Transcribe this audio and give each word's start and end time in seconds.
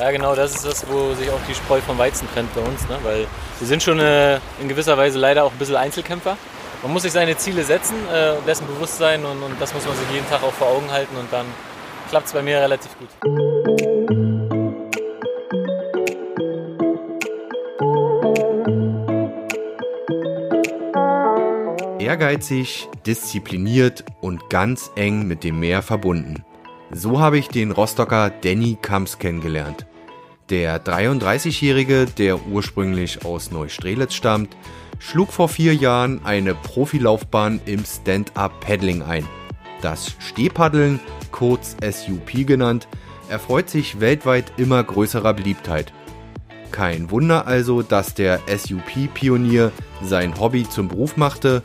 Ja, 0.00 0.10
genau, 0.12 0.34
das 0.34 0.54
ist 0.54 0.64
das, 0.64 0.88
wo 0.88 1.12
sich 1.12 1.28
auch 1.28 1.40
die 1.46 1.54
Spreu 1.54 1.78
vom 1.82 1.98
Weizen 1.98 2.26
trennt 2.32 2.54
bei 2.54 2.62
uns, 2.62 2.88
ne? 2.88 2.98
weil 3.02 3.26
wir 3.58 3.66
sind 3.68 3.82
schon 3.82 4.00
äh, 4.00 4.36
in 4.58 4.66
gewisser 4.66 4.96
Weise 4.96 5.18
leider 5.18 5.44
auch 5.44 5.52
ein 5.52 5.58
bisschen 5.58 5.76
Einzelkämpfer. 5.76 6.38
Man 6.82 6.90
muss 6.94 7.02
sich 7.02 7.12
seine 7.12 7.36
Ziele 7.36 7.64
setzen, 7.64 7.96
äh, 8.10 8.36
dessen 8.46 8.66
bewusst 8.66 8.96
sein 8.96 9.22
und, 9.26 9.42
und 9.42 9.60
das 9.60 9.74
muss 9.74 9.84
man 9.84 9.94
sich 9.94 10.10
jeden 10.10 10.26
Tag 10.30 10.42
auch 10.42 10.54
vor 10.54 10.68
Augen 10.68 10.90
halten 10.90 11.14
und 11.16 11.30
dann 11.30 11.44
klappt 12.08 12.28
es 12.28 12.32
bei 12.32 12.40
mir 12.40 12.62
relativ 12.62 12.90
gut. 12.98 13.10
Ehrgeizig, 21.98 22.88
diszipliniert 23.04 24.04
und 24.22 24.48
ganz 24.48 24.90
eng 24.96 25.26
mit 25.26 25.44
dem 25.44 25.60
Meer 25.60 25.82
verbunden. 25.82 26.42
So 26.90 27.20
habe 27.20 27.36
ich 27.36 27.48
den 27.48 27.70
Rostocker 27.70 28.30
Danny 28.30 28.78
Kamps 28.80 29.18
kennengelernt. 29.18 29.86
Der 30.50 30.84
33-Jährige, 30.84 32.06
der 32.06 32.44
ursprünglich 32.48 33.24
aus 33.24 33.52
Neustrelitz 33.52 34.14
stammt, 34.14 34.56
schlug 34.98 35.32
vor 35.32 35.48
vier 35.48 35.76
Jahren 35.76 36.20
eine 36.24 36.56
Profilaufbahn 36.56 37.60
im 37.66 37.84
Stand-Up-Paddling 37.84 39.02
ein. 39.02 39.24
Das 39.80 40.16
Stehpaddeln, 40.18 40.98
kurz 41.30 41.76
SUP 41.80 42.46
genannt, 42.48 42.88
erfreut 43.28 43.70
sich 43.70 44.00
weltweit 44.00 44.52
immer 44.56 44.82
größerer 44.82 45.34
Beliebtheit. 45.34 45.92
Kein 46.72 47.12
Wunder 47.12 47.46
also, 47.46 47.82
dass 47.82 48.14
der 48.14 48.40
SUP-Pionier 48.48 49.70
sein 50.02 50.38
Hobby 50.40 50.68
zum 50.68 50.88
Beruf 50.88 51.16
machte, 51.16 51.62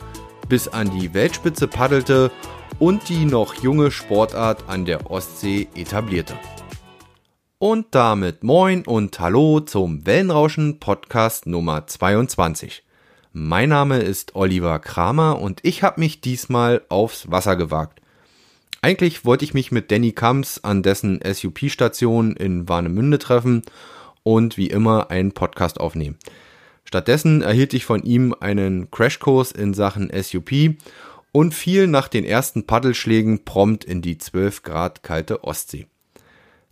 bis 0.48 0.68
an 0.68 0.96
die 0.96 1.12
Weltspitze 1.12 1.66
paddelte 1.66 2.30
und 2.78 3.08
die 3.08 3.24
noch 3.24 3.54
junge 3.54 3.90
Sportart 3.90 4.68
an 4.68 4.84
der 4.84 5.10
Ostsee 5.10 5.66
etablierte. 5.74 6.34
Und 7.58 7.94
damit 7.94 8.44
moin 8.44 8.84
und 8.84 9.18
hallo 9.18 9.60
zum 9.60 10.04
Wellenrauschen 10.04 10.78
Podcast 10.78 11.46
Nummer 11.46 11.86
22. 11.86 12.82
Mein 13.32 13.70
Name 13.70 14.00
ist 14.00 14.34
Oliver 14.36 14.78
Kramer 14.78 15.40
und 15.40 15.60
ich 15.62 15.82
habe 15.82 16.00
mich 16.00 16.20
diesmal 16.20 16.82
aufs 16.90 17.30
Wasser 17.30 17.56
gewagt. 17.56 18.02
Eigentlich 18.82 19.24
wollte 19.24 19.46
ich 19.46 19.54
mich 19.54 19.72
mit 19.72 19.90
Danny 19.90 20.12
Kamps 20.12 20.58
an 20.64 20.82
dessen 20.82 21.18
SUP-Station 21.24 22.36
in 22.36 22.68
Warnemünde 22.68 23.18
treffen 23.18 23.62
und 24.22 24.58
wie 24.58 24.66
immer 24.66 25.10
einen 25.10 25.32
Podcast 25.32 25.80
aufnehmen. 25.80 26.18
Stattdessen 26.84 27.40
erhielt 27.40 27.72
ich 27.72 27.86
von 27.86 28.02
ihm 28.02 28.36
einen 28.38 28.90
Crashkurs 28.90 29.50
in 29.50 29.72
Sachen 29.72 30.10
SUP 30.22 30.76
und 31.32 31.54
fiel 31.54 31.86
nach 31.86 32.08
den 32.08 32.26
ersten 32.26 32.66
Paddelschlägen 32.66 33.46
prompt 33.46 33.82
in 33.82 34.02
die 34.02 34.18
12 34.18 34.62
Grad 34.62 35.02
kalte 35.02 35.42
Ostsee. 35.42 35.86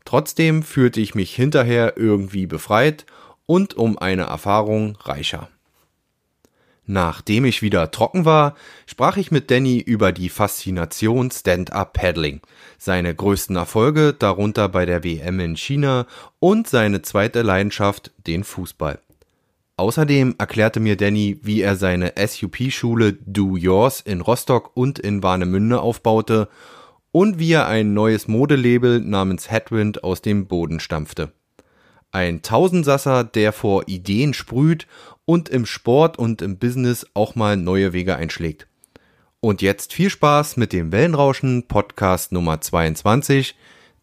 Trotzdem 0.05 0.63
fühlte 0.63 1.01
ich 1.01 1.15
mich 1.15 1.35
hinterher 1.35 1.97
irgendwie 1.97 2.47
befreit 2.47 3.07
und 3.47 3.75
um 3.75 3.99
eine 3.99 4.25
Erfahrung 4.25 4.97
reicher. 5.03 5.49
Nachdem 6.87 7.47
ich 7.47 7.63
wieder 7.63 7.91
trocken 7.91 8.27
war, 8.27 8.55
sprach 8.87 9.17
ich 9.17 9.31
mit 9.31 9.51
Danny 9.51 9.79
über 9.79 10.13
die 10.13 10.29
Faszination 10.29 11.31
Stand-Up-Paddling, 11.31 12.43
seine 12.77 13.15
größten 13.15 13.57
Erfolge, 13.57 14.13
darunter 14.13 14.69
bei 14.69 14.85
der 14.85 15.03
WM 15.03 15.41
in 15.41 15.57
China 15.57 16.07
und 16.41 16.69
seine 16.69 17.01
zweite 17.01 17.41
Leidenschaft, 17.41 18.11
den 18.27 18.45
Fußball. 18.45 18.99
Außerdem 19.77 20.35
erklärte 20.39 20.79
mir 20.79 20.97
Danny, 20.97 21.41
wie 21.43 21.63
er 21.63 21.77
seine 21.77 22.13
SUP-Schule 22.19 23.15
Do 23.15 23.57
Yours 23.57 24.03
in 24.03 24.21
Rostock 24.21 24.71
und 24.75 24.99
in 24.99 25.23
Warnemünde 25.23 25.81
aufbaute 25.81 26.49
und 27.15 27.39
wie 27.39 27.53
er 27.53 27.69
ein 27.69 27.95
neues 27.95 28.27
Modelabel 28.27 28.99
namens 28.99 29.49
Headwind 29.49 30.03
aus 30.03 30.21
dem 30.21 30.49
Boden 30.49 30.81
stampfte. 30.81 31.31
Ein 32.11 32.43
Tausendsasser, 32.43 33.23
der 33.23 33.53
vor 33.53 33.85
Ideen 33.87 34.35
sprüht 34.35 34.89
und 35.25 35.49
im 35.49 35.65
Sport 35.65 36.19
und 36.19 36.43
im 36.43 36.59
Business 36.59 37.07
auch 37.15 37.37
mal 37.37 37.57
neue 37.57 37.93
Wege 37.93 38.17
einschlägt. 38.17 38.67
Und 39.39 39.63
jetzt 39.63 39.93
viel 39.93 40.11
Spaß 40.11 40.57
mit 40.57 40.73
dem 40.73 40.91
Wellenrauschen 40.91 41.69
Podcast 41.69 42.33
Nummer 42.33 42.61
22, 42.61 43.55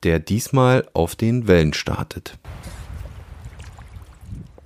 der 0.04 0.20
diesmal 0.20 0.88
auf 0.94 1.18
den 1.18 1.50
Wellen 1.50 1.74
startet. 1.74 2.38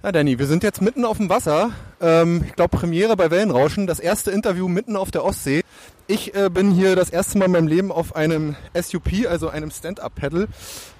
Ja, 0.03 0.11
Danny, 0.11 0.37
wir 0.37 0.45
sind 0.45 0.61
jetzt 0.61 0.83
mitten 0.83 1.03
auf 1.03 1.17
dem 1.17 1.29
Wasser. 1.29 1.71
Ähm, 1.99 2.43
ich 2.45 2.53
glaube, 2.53 2.77
Premiere 2.77 3.17
bei 3.17 3.31
Wellenrauschen. 3.31 3.87
Das 3.87 3.99
erste 3.99 4.29
Interview 4.29 4.67
mitten 4.67 4.95
auf 4.95 5.09
der 5.09 5.25
Ostsee. 5.25 5.63
Ich 6.07 6.35
äh, 6.35 6.49
bin 6.49 6.71
hier 6.71 6.95
das 6.95 7.09
erste 7.09 7.37
Mal 7.39 7.45
in 7.45 7.51
meinem 7.51 7.67
Leben 7.67 7.91
auf 7.91 8.15
einem 8.15 8.55
SUP, 8.79 9.27
also 9.27 9.49
einem 9.49 9.71
Stand-Up-Paddle. 9.71 10.47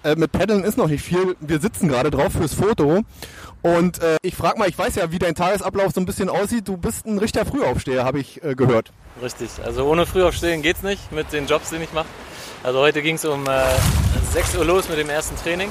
Äh, 0.03 0.15
mit 0.15 0.31
Paddeln 0.31 0.63
ist 0.63 0.77
noch 0.77 0.87
nicht 0.87 1.03
viel. 1.03 1.35
Wir 1.39 1.59
sitzen 1.59 1.87
gerade 1.87 2.09
drauf 2.09 2.33
fürs 2.33 2.55
Foto. 2.55 3.03
Und 3.61 4.01
äh, 4.01 4.17
ich 4.23 4.35
frage 4.35 4.57
mal, 4.57 4.67
ich 4.67 4.77
weiß 4.77 4.95
ja, 4.95 5.11
wie 5.11 5.19
dein 5.19 5.35
Tagesablauf 5.35 5.91
so 5.93 6.01
ein 6.01 6.07
bisschen 6.07 6.27
aussieht. 6.27 6.67
Du 6.67 6.77
bist 6.77 7.05
ein 7.05 7.19
richtiger 7.19 7.45
Frühaufsteher, 7.45 8.03
habe 8.03 8.19
ich 8.19 8.43
äh, 8.43 8.55
gehört. 8.55 8.91
Richtig. 9.21 9.49
Also 9.63 9.85
ohne 9.85 10.07
Frühaufstehen 10.07 10.63
geht's 10.63 10.81
nicht 10.81 11.11
mit 11.11 11.31
den 11.33 11.45
Jobs, 11.45 11.69
die 11.69 11.75
ich 11.75 11.93
mache. 11.93 12.07
Also 12.63 12.79
heute 12.79 13.03
ging 13.03 13.15
es 13.15 13.25
um 13.25 13.45
6 14.31 14.55
Uhr 14.55 14.65
los 14.65 14.89
mit 14.89 14.97
dem 14.97 15.09
ersten 15.09 15.35
Training. 15.35 15.69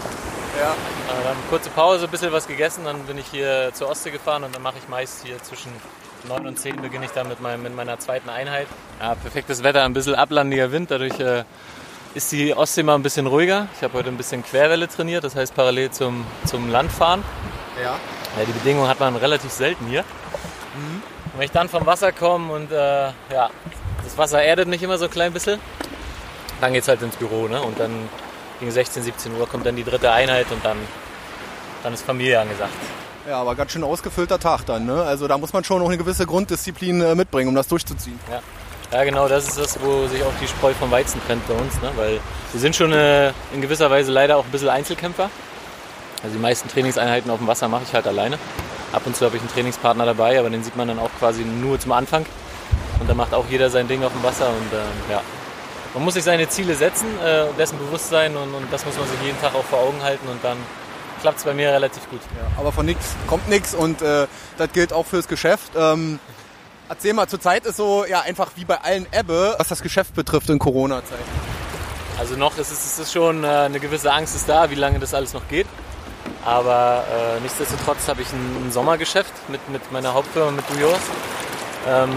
Ja. 0.61 0.71
Äh, 0.71 1.25
dann 1.25 1.37
kurze 1.51 1.71
Pause, 1.71 2.05
ein 2.05 2.11
bisschen 2.11 2.33
was 2.33 2.47
gegessen, 2.47 2.85
dann 2.85 3.01
bin 3.07 3.19
ich 3.19 3.27
hier 3.27 3.73
zur 3.75 3.89
Ostsee 3.89 4.11
gefahren 4.11 4.45
und 4.45 4.55
dann 4.55 4.63
mache 4.63 4.77
ich 4.79 4.89
meist 4.89 5.25
hier 5.25 5.43
zwischen 5.43 5.73
9 6.29 6.47
und 6.47 6.59
10 6.59 6.81
beginne 6.81 7.05
ich 7.05 7.11
dann 7.11 7.29
mit, 7.29 7.41
meinem, 7.41 7.63
mit 7.63 7.75
meiner 7.75 7.99
zweiten 7.99 8.29
Einheit. 8.29 8.67
Ja, 9.01 9.15
perfektes 9.15 9.63
Wetter, 9.63 9.85
ein 9.85 9.93
bisschen 9.93 10.15
ablandiger 10.15 10.73
Wind, 10.73 10.91
dadurch 10.91 11.19
äh, 11.21 11.45
ist 12.15 12.31
die 12.33 12.55
Ostsee 12.55 12.83
mal 12.83 12.95
ein 12.95 13.03
bisschen 13.03 13.27
ruhiger. 13.27 13.69
Ich 13.77 13.83
habe 13.83 13.95
heute 13.95 14.09
ein 14.09 14.17
bisschen 14.17 14.45
Querwelle 14.45 14.89
trainiert, 14.89 15.25
das 15.25 15.37
heißt 15.37 15.55
parallel 15.55 15.91
zum, 15.91 16.27
zum 16.45 16.71
Landfahren. 16.71 17.23
Ja. 17.83 17.91
ja. 18.39 18.45
Die 18.47 18.53
Bedingungen 18.53 18.89
hat 18.89 19.01
man 19.01 19.17
relativ 19.17 19.51
selten 19.51 19.87
hier. 19.87 20.03
Mhm. 20.03 21.03
Wenn 21.37 21.45
ich 21.45 21.51
dann 21.51 21.69
vom 21.69 21.85
Wasser 21.87 22.13
komme 22.13 22.53
und 22.53 22.71
äh, 22.71 22.77
ja, 23.33 23.51
das 24.05 24.17
Wasser 24.17 24.43
erdet 24.43 24.69
mich 24.69 24.83
immer 24.83 24.99
so 24.99 25.07
ein 25.07 25.11
klein 25.11 25.33
bisschen, 25.33 25.59
dann 26.61 26.73
geht 26.73 26.83
es 26.83 26.89
halt 26.89 27.03
ins 27.03 27.17
Büro. 27.17 27.49
Ne? 27.49 27.61
Und 27.61 27.81
dann 27.81 28.09
gegen 28.61 28.71
16, 28.71 29.03
17 29.03 29.35
Uhr 29.35 29.49
kommt 29.49 29.67
dann 29.67 29.77
die 29.77 29.85
dritte 29.85 30.13
Einheit 30.13 30.47
und 30.53 30.65
dann, 30.65 30.79
dann 31.83 31.93
ist 31.93 32.05
Familie 32.05 32.41
angesagt. 32.41 32.73
Ja, 33.27 33.41
aber 33.41 33.55
ganz 33.55 33.73
schön 33.73 33.85
ausgefüllter 33.85 34.39
Tag 34.39 34.67
dann. 34.67 34.85
Ne? 34.85 35.03
Also 35.03 35.27
da 35.27 35.39
muss 35.39 35.53
man 35.53 35.65
schon 35.65 35.79
noch 35.79 35.89
eine 35.89 35.97
gewisse 35.97 36.27
Grunddisziplin 36.27 37.01
äh, 37.01 37.15
mitbringen, 37.15 37.49
um 37.49 37.55
das 37.55 37.69
durchzuziehen. 37.69 38.19
Ja. 38.31 38.43
ja, 38.99 39.05
genau, 39.05 39.29
das 39.29 39.49
ist 39.49 39.59
das, 39.59 39.79
wo 39.83 40.07
sich 40.09 40.23
auch 40.23 40.33
die 40.43 40.47
Spreu 40.47 40.75
vom 40.75 40.91
Weizen 40.91 41.21
trennt 41.27 41.47
bei 41.49 41.55
uns. 41.55 41.75
Ne? 41.81 41.91
Weil 41.97 42.21
wir 42.53 42.61
sind 42.61 42.77
schon 42.77 42.93
äh, 42.93 43.29
in 43.55 43.63
gewisser 43.63 43.91
Weise 43.91 44.13
leider 44.13 44.37
auch 44.37 44.45
ein 44.45 44.51
bisschen 44.51 44.69
Einzelkämpfer. 44.69 45.31
Also 46.23 46.37
die 46.37 46.43
meisten 46.43 46.69
Trainingseinheiten 46.69 47.31
auf 47.31 47.39
dem 47.39 47.47
Wasser 47.47 47.69
mache 47.69 47.85
ich 47.87 47.95
halt 47.95 48.07
alleine. 48.07 48.39
Ab 48.93 49.03
und 49.07 49.17
zu 49.17 49.25
habe 49.25 49.37
ich 49.37 49.43
einen 49.43 49.51
Trainingspartner 49.51 50.05
dabei, 50.05 50.39
aber 50.39 50.51
den 50.51 50.63
sieht 50.63 50.77
man 50.77 50.89
dann 50.89 50.99
auch 50.99 51.11
quasi 51.19 51.45
nur 51.45 51.81
zum 51.81 51.93
Anfang. 51.93 52.27
Und 53.01 53.09
da 53.09 53.15
macht 53.15 53.33
auch 53.33 53.47
jeder 53.51 53.71
sein 53.71 53.89
Ding 53.89 54.05
auf 54.05 54.13
dem 54.13 54.23
Wasser 54.23 54.49
und 54.49 54.73
äh, 54.73 55.13
ja, 55.13 55.23
man 55.95 56.05
muss 56.05 56.15
sich 56.15 56.25
seine 56.25 56.49
Ziele 56.49 56.75
setzen, 56.75 57.07
äh, 57.25 57.47
dessen 57.59 57.79
bewusst 57.79 58.11
sein 58.11 58.37
und, 58.37 58.55
und, 58.55 58.73
das 58.73 58.85
muss 58.85 58.97
man 58.97 59.07
sich 59.09 59.21
jeden 59.23 59.41
Tag 59.41 59.55
auch 59.55 59.65
vor 59.65 59.81
Augen 59.81 60.03
halten 60.03 60.29
und 60.29 60.43
dann 60.43 60.57
klappt 61.25 61.39
es 61.39 61.45
bei 61.45 61.55
mir 61.55 61.73
relativ 61.73 62.07
gut. 62.11 62.21
Ja, 62.37 62.61
aber 62.61 62.71
von 62.71 62.85
nichts 62.85 63.17
kommt 63.27 63.49
nichts 63.49 63.75
und 63.75 64.03
äh, 64.03 64.27
das 64.59 64.73
gilt 64.75 64.93
auch 64.93 65.07
fürs 65.07 65.27
Geschäft. 65.27 65.73
Ähm, 65.75 66.19
erzähl 66.91 67.15
mal, 67.15 67.27
zurzeit 67.27 67.65
ist 67.65 67.79
so 67.79 68.05
ja 68.05 68.21
einfach 68.21 68.51
wie 68.57 68.67
bei 68.67 68.77
allen 68.83 69.07
Ebbe, 69.11 69.55
was 69.57 69.69
das 69.69 69.81
Geschäft 69.81 70.15
betrifft 70.15 70.51
in 70.51 70.59
Corona-Zeiten. 70.59 71.23
Also 72.19 72.37
noch 72.37 72.59
ist 72.59 72.71
es 72.71 72.99
ist 72.99 73.11
schon 73.11 73.43
äh, 73.43 73.47
eine 73.47 73.81
gewisse 73.81 74.13
Angst 74.13 74.37
ist 74.37 74.51
da, 74.51 74.69
wie 74.69 74.75
lange 74.75 74.99
das 74.99 75.15
alles 75.15 75.33
noch 75.33 75.49
geht. 75.49 75.67
Aber 76.45 77.05
äh, 77.11 77.41
nichtsdestotrotz 77.41 78.07
habe 78.07 78.21
ich 78.21 78.31
ein, 78.31 78.67
ein, 78.67 78.71
Sommergeschäft 78.71 79.33
mit, 79.49 79.67
mit 79.71 79.91
meiner 79.93 80.13
Hauptfirma, 80.13 80.51
mit 80.51 80.69
Dujos. 80.69 81.01
Ähm, 81.89 82.11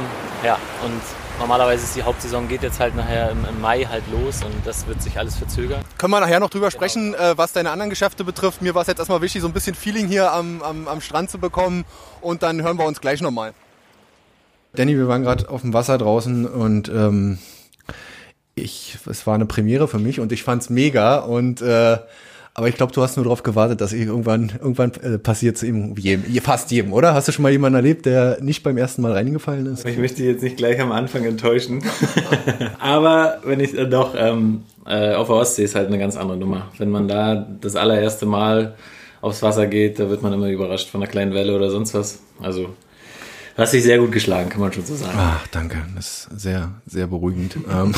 ja, 0.44 0.60
und 0.84 1.02
normalerweise 1.40 1.84
ist 1.84 1.96
die 1.96 2.04
Hauptsaison 2.04 2.48
geht 2.48 2.64
jetzt 2.64 2.80
halt 2.80 2.96
nachher 2.96 3.32
im, 3.32 3.46
im, 3.46 3.62
Mai 3.62 3.84
halt 3.84 4.04
los 4.12 4.44
und 4.44 4.54
das 4.66 4.88
wird 4.88 5.02
sich 5.02 5.18
alles 5.18 5.36
verzögern. 5.36 5.82
Können 5.98 6.12
wir 6.12 6.20
nachher 6.20 6.40
noch 6.40 6.50
drüber 6.50 6.70
genau. 6.70 6.78
sprechen, 6.78 7.14
äh, 7.14 7.38
was 7.38 7.54
deine 7.54 7.72
anderen 7.72 7.90
Geschäfte 7.90 8.24
betrifft. 8.24 8.62
Mir 8.62 8.76
war 8.76 8.82
es 8.82 8.88
jetzt 8.88 9.00
erstmal 9.00 9.22
wichtig, 9.22 9.42
so 9.42 9.48
ein 9.48 9.54
bisschen 9.54 9.76
Feeling 9.76 10.08
hier 10.08 10.32
am, 10.32 10.62
am, 10.62 10.88
am 10.88 11.02
Strand 11.02 11.30
zu 11.30 11.38
bekommen 11.38 11.86
und 12.22 12.44
dann 12.44 12.62
hören 12.62 12.78
wir 12.78 12.86
uns 12.86 13.02
gleich 13.02 13.22
nochmal. 13.22 13.54
Danny, 14.74 14.98
wir 14.98 15.08
waren 15.08 15.24
gerade 15.24 15.50
auf 15.50 15.62
dem 15.62 15.74
Wasser 15.74 15.98
draußen 15.98 16.46
und 16.46 16.90
ähm, 16.90 17.40
ich, 18.56 18.98
es 19.10 19.26
war 19.26 19.36
eine 19.36 19.46
Premiere 19.46 19.88
für 19.88 20.00
mich 20.00 20.20
und 20.20 20.32
ich 20.32 20.44
fand 20.44 20.64
es 20.64 20.70
mega 20.70 21.18
und 21.20 21.62
äh, 21.62 21.98
aber 22.58 22.70
ich 22.70 22.76
glaube, 22.76 22.92
du 22.92 23.04
hast 23.04 23.18
nur 23.18 23.24
darauf 23.24 23.44
gewartet, 23.44 23.82
dass 23.82 23.94
irgendwann 23.94 24.52
irgendwann 24.60 24.92
äh, 25.04 25.20
passiert 25.20 25.60
zu 25.60 25.68
ihm 25.68 25.94
jedem, 25.96 26.42
fast 26.42 26.72
jedem, 26.72 26.92
oder? 26.92 27.14
Hast 27.14 27.28
du 27.28 27.32
schon 27.32 27.44
mal 27.44 27.52
jemanden 27.52 27.76
erlebt, 27.76 28.08
der 28.08 28.40
nicht 28.42 28.64
beim 28.64 28.78
ersten 28.78 29.04
Mal 29.04 29.12
reingefallen 29.12 29.68
ist? 29.68 29.86
Ich 29.86 30.00
möchte 30.00 30.24
jetzt 30.24 30.42
nicht 30.42 30.58
gleich 30.58 30.82
am 30.82 30.92
Anfang 30.92 31.24
enttäuschen, 31.24 31.84
aber 32.80 33.42
wenn 33.44 33.60
ich 33.60 33.78
äh, 33.78 33.86
doch 33.86 34.16
ähm, 34.18 34.64
äh, 34.88 35.14
auf 35.14 35.28
der 35.28 35.36
Ostsee 35.36 35.66
ist 35.66 35.76
halt 35.76 35.88
eine 35.88 36.00
ganz 36.00 36.18
andere 36.18 36.38
Nummer. 36.38 36.72
Wenn 36.80 36.90
man 36.90 37.08
da 37.08 37.36
das 37.36 37.76
allererste 37.76 38.26
Mal 38.26 38.74
aufs 39.22 39.44
Wasser 39.44 39.68
geht, 39.68 40.00
da 40.00 40.10
wird 40.10 40.24
man 40.24 40.34
immer 40.34 40.50
überrascht 40.50 40.90
von 40.90 41.04
einer 41.04 41.12
kleinen 41.12 41.36
Welle 41.36 41.56
oder 41.56 41.70
sonst 41.70 41.94
was. 41.94 42.24
Also 42.42 42.70
hast 43.58 43.74
dich 43.74 43.84
sehr 43.84 43.98
gut 43.98 44.12
geschlagen, 44.12 44.50
kann 44.50 44.62
man 44.62 44.72
schon 44.72 44.86
so 44.86 44.96
sagen. 44.96 45.18
Ach, 45.18 45.48
danke. 45.48 45.78
Das 45.96 46.28
ist 46.32 46.42
sehr, 46.42 46.70
sehr 46.86 47.08
beruhigend. 47.08 47.58
Ähm, 47.70 47.94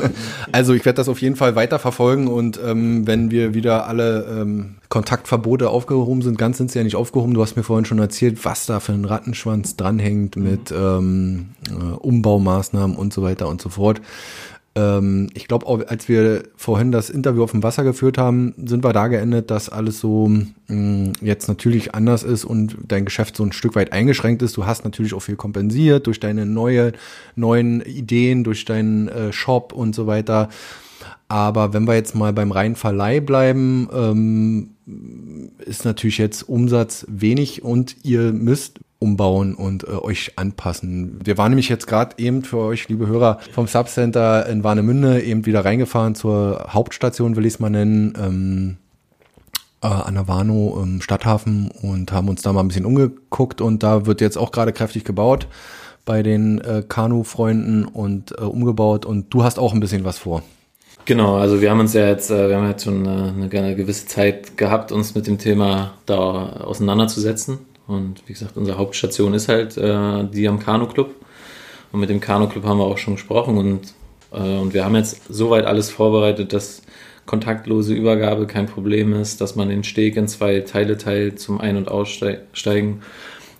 also 0.52 0.72
ich 0.72 0.84
werde 0.84 0.96
das 0.96 1.08
auf 1.08 1.20
jeden 1.20 1.36
Fall 1.36 1.54
weiter 1.56 1.78
verfolgen 1.78 2.26
und 2.26 2.58
ähm, 2.64 3.06
wenn 3.06 3.30
wir 3.30 3.54
wieder 3.54 3.86
alle 3.86 4.24
ähm, 4.24 4.76
Kontaktverbote 4.88 5.68
aufgehoben 5.68 6.22
sind, 6.22 6.38
ganz 6.38 6.58
sind 6.58 6.70
sie 6.70 6.78
ja 6.78 6.84
nicht 6.84 6.96
aufgehoben. 6.96 7.34
Du 7.34 7.42
hast 7.42 7.56
mir 7.56 7.62
vorhin 7.62 7.84
schon 7.84 7.98
erzählt, 7.98 8.44
was 8.44 8.66
da 8.66 8.80
für 8.80 8.92
ein 8.92 9.04
Rattenschwanz 9.04 9.76
dranhängt 9.76 10.36
mit 10.36 10.72
ähm, 10.72 11.50
äh, 11.68 11.72
Umbaumaßnahmen 11.72 12.96
und 12.96 13.12
so 13.12 13.22
weiter 13.22 13.48
und 13.48 13.60
so 13.60 13.68
fort. 13.68 14.00
Ähm, 14.76 15.28
ich 15.34 15.46
glaube, 15.46 15.88
als 15.88 16.08
wir 16.08 16.44
vorhin 16.56 16.90
das 16.90 17.10
Interview 17.10 17.44
auf 17.44 17.52
dem 17.52 17.62
Wasser 17.62 17.84
geführt 17.84 18.18
haben, 18.18 18.54
sind 18.56 18.84
wir 18.84 18.92
da 18.92 19.08
geendet, 19.08 19.50
dass 19.50 19.68
alles 19.68 20.00
so 20.00 20.28
mh, 20.28 20.46
mm, 20.68 21.12
jetzt 21.20 21.48
natürlich 21.48 21.94
anders 21.94 22.22
ist 22.22 22.44
und 22.44 22.76
dein 22.86 23.04
Geschäft 23.04 23.36
so 23.36 23.44
ein 23.44 23.52
Stück 23.52 23.76
weit 23.76 23.92
eingeschränkt 23.92 24.42
ist. 24.42 24.56
Du 24.56 24.66
hast 24.66 24.84
natürlich 24.84 25.14
auch 25.14 25.20
viel 25.20 25.36
kompensiert 25.36 26.06
durch 26.06 26.18
deine 26.20 26.46
neue, 26.46 26.92
neuen 27.36 27.80
Ideen, 27.82 28.42
durch 28.42 28.64
deinen 28.64 29.08
äh, 29.08 29.32
Shop 29.32 29.72
und 29.72 29.94
so 29.94 30.06
weiter. 30.06 30.48
Aber 31.28 31.72
wenn 31.72 31.86
wir 31.86 31.94
jetzt 31.94 32.14
mal 32.14 32.32
beim 32.32 32.52
reinen 32.52 32.76
Verleih 32.76 33.20
bleiben, 33.20 33.88
ähm, 33.92 34.70
ist 35.64 35.84
natürlich 35.84 36.18
jetzt 36.18 36.42
Umsatz 36.42 37.06
wenig 37.08 37.62
und 37.64 37.96
ihr 38.02 38.32
müsst 38.32 38.80
umbauen 39.04 39.54
und 39.54 39.84
äh, 39.84 39.92
euch 39.92 40.32
anpassen. 40.36 41.20
Wir 41.22 41.36
waren 41.36 41.50
nämlich 41.50 41.68
jetzt 41.68 41.86
gerade 41.86 42.16
eben 42.16 42.42
für 42.42 42.58
euch, 42.58 42.88
liebe 42.88 43.06
Hörer, 43.06 43.38
vom 43.52 43.66
Subcenter 43.66 44.46
in 44.46 44.64
Warnemünde 44.64 45.20
eben 45.22 45.44
wieder 45.44 45.64
reingefahren 45.64 46.14
zur 46.14 46.68
Hauptstation, 46.70 47.36
will 47.36 47.44
ich 47.44 47.54
es 47.54 47.60
mal 47.60 47.68
nennen, 47.68 48.14
ähm, 48.18 48.76
äh, 49.82 49.86
an 49.86 50.14
der 50.14 50.26
Warnow 50.26 50.82
im 50.82 51.02
Stadthafen 51.02 51.70
und 51.82 52.10
haben 52.12 52.28
uns 52.28 52.40
da 52.40 52.52
mal 52.54 52.60
ein 52.60 52.68
bisschen 52.68 52.86
umgeguckt 52.86 53.60
und 53.60 53.82
da 53.82 54.06
wird 54.06 54.22
jetzt 54.22 54.38
auch 54.38 54.50
gerade 54.50 54.72
kräftig 54.72 55.04
gebaut 55.04 55.46
bei 56.06 56.22
den 56.22 56.60
äh, 56.62 56.82
Kanu-Freunden 56.88 57.84
und 57.84 58.32
äh, 58.32 58.44
umgebaut 58.44 59.04
und 59.04 59.32
du 59.32 59.44
hast 59.44 59.58
auch 59.58 59.74
ein 59.74 59.80
bisschen 59.80 60.04
was 60.04 60.18
vor. 60.18 60.42
Genau, 61.06 61.36
also 61.36 61.60
wir 61.60 61.70
haben 61.70 61.80
uns 61.80 61.92
ja 61.92 62.08
jetzt, 62.08 62.30
äh, 62.30 62.48
wir 62.48 62.56
haben 62.56 62.68
jetzt 62.68 62.84
schon 62.84 63.06
eine, 63.06 63.50
eine 63.50 63.76
gewisse 63.76 64.06
Zeit 64.06 64.56
gehabt, 64.56 64.90
uns 64.90 65.14
mit 65.14 65.26
dem 65.26 65.38
Thema 65.38 65.92
da 66.06 66.14
auseinanderzusetzen. 66.64 67.58
Und 67.86 68.22
wie 68.26 68.32
gesagt, 68.32 68.56
unsere 68.56 68.78
Hauptstation 68.78 69.34
ist 69.34 69.48
halt 69.48 69.76
äh, 69.76 70.24
die 70.24 70.48
am 70.48 70.58
Kanu 70.58 70.86
Club. 70.86 71.14
Und 71.92 72.00
mit 72.00 72.10
dem 72.10 72.20
Kanu 72.20 72.48
Club 72.48 72.64
haben 72.64 72.78
wir 72.78 72.84
auch 72.84 72.98
schon 72.98 73.14
gesprochen 73.14 73.56
und, 73.56 73.94
äh, 74.32 74.58
und 74.58 74.74
wir 74.74 74.84
haben 74.84 74.96
jetzt 74.96 75.22
soweit 75.28 75.64
alles 75.66 75.90
vorbereitet, 75.90 76.52
dass 76.52 76.82
kontaktlose 77.26 77.94
Übergabe 77.94 78.46
kein 78.46 78.66
Problem 78.66 79.14
ist, 79.14 79.40
dass 79.40 79.56
man 79.56 79.68
den 79.68 79.84
Steg 79.84 80.16
in 80.16 80.28
zwei 80.28 80.60
Teile 80.60 80.98
teilt 80.98 81.40
zum 81.40 81.60
Ein- 81.60 81.76
und 81.76 81.88
Aussteigen. 81.88 83.02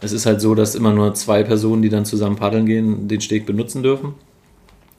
Es 0.01 0.13
ist 0.13 0.27
halt 0.27 0.41
so, 0.41 0.55
dass 0.55 0.75
immer 0.75 0.93
nur 0.93 1.15
zwei 1.15 1.43
Personen, 1.43 1.83
die 1.83 1.89
dann 1.89 2.05
zusammen 2.05 2.37
paddeln 2.37 2.67
gehen, 2.67 3.09
den 3.09 3.21
Steg 3.21 3.47
benutzen 3.47 3.83
dürfen. 3.83 4.15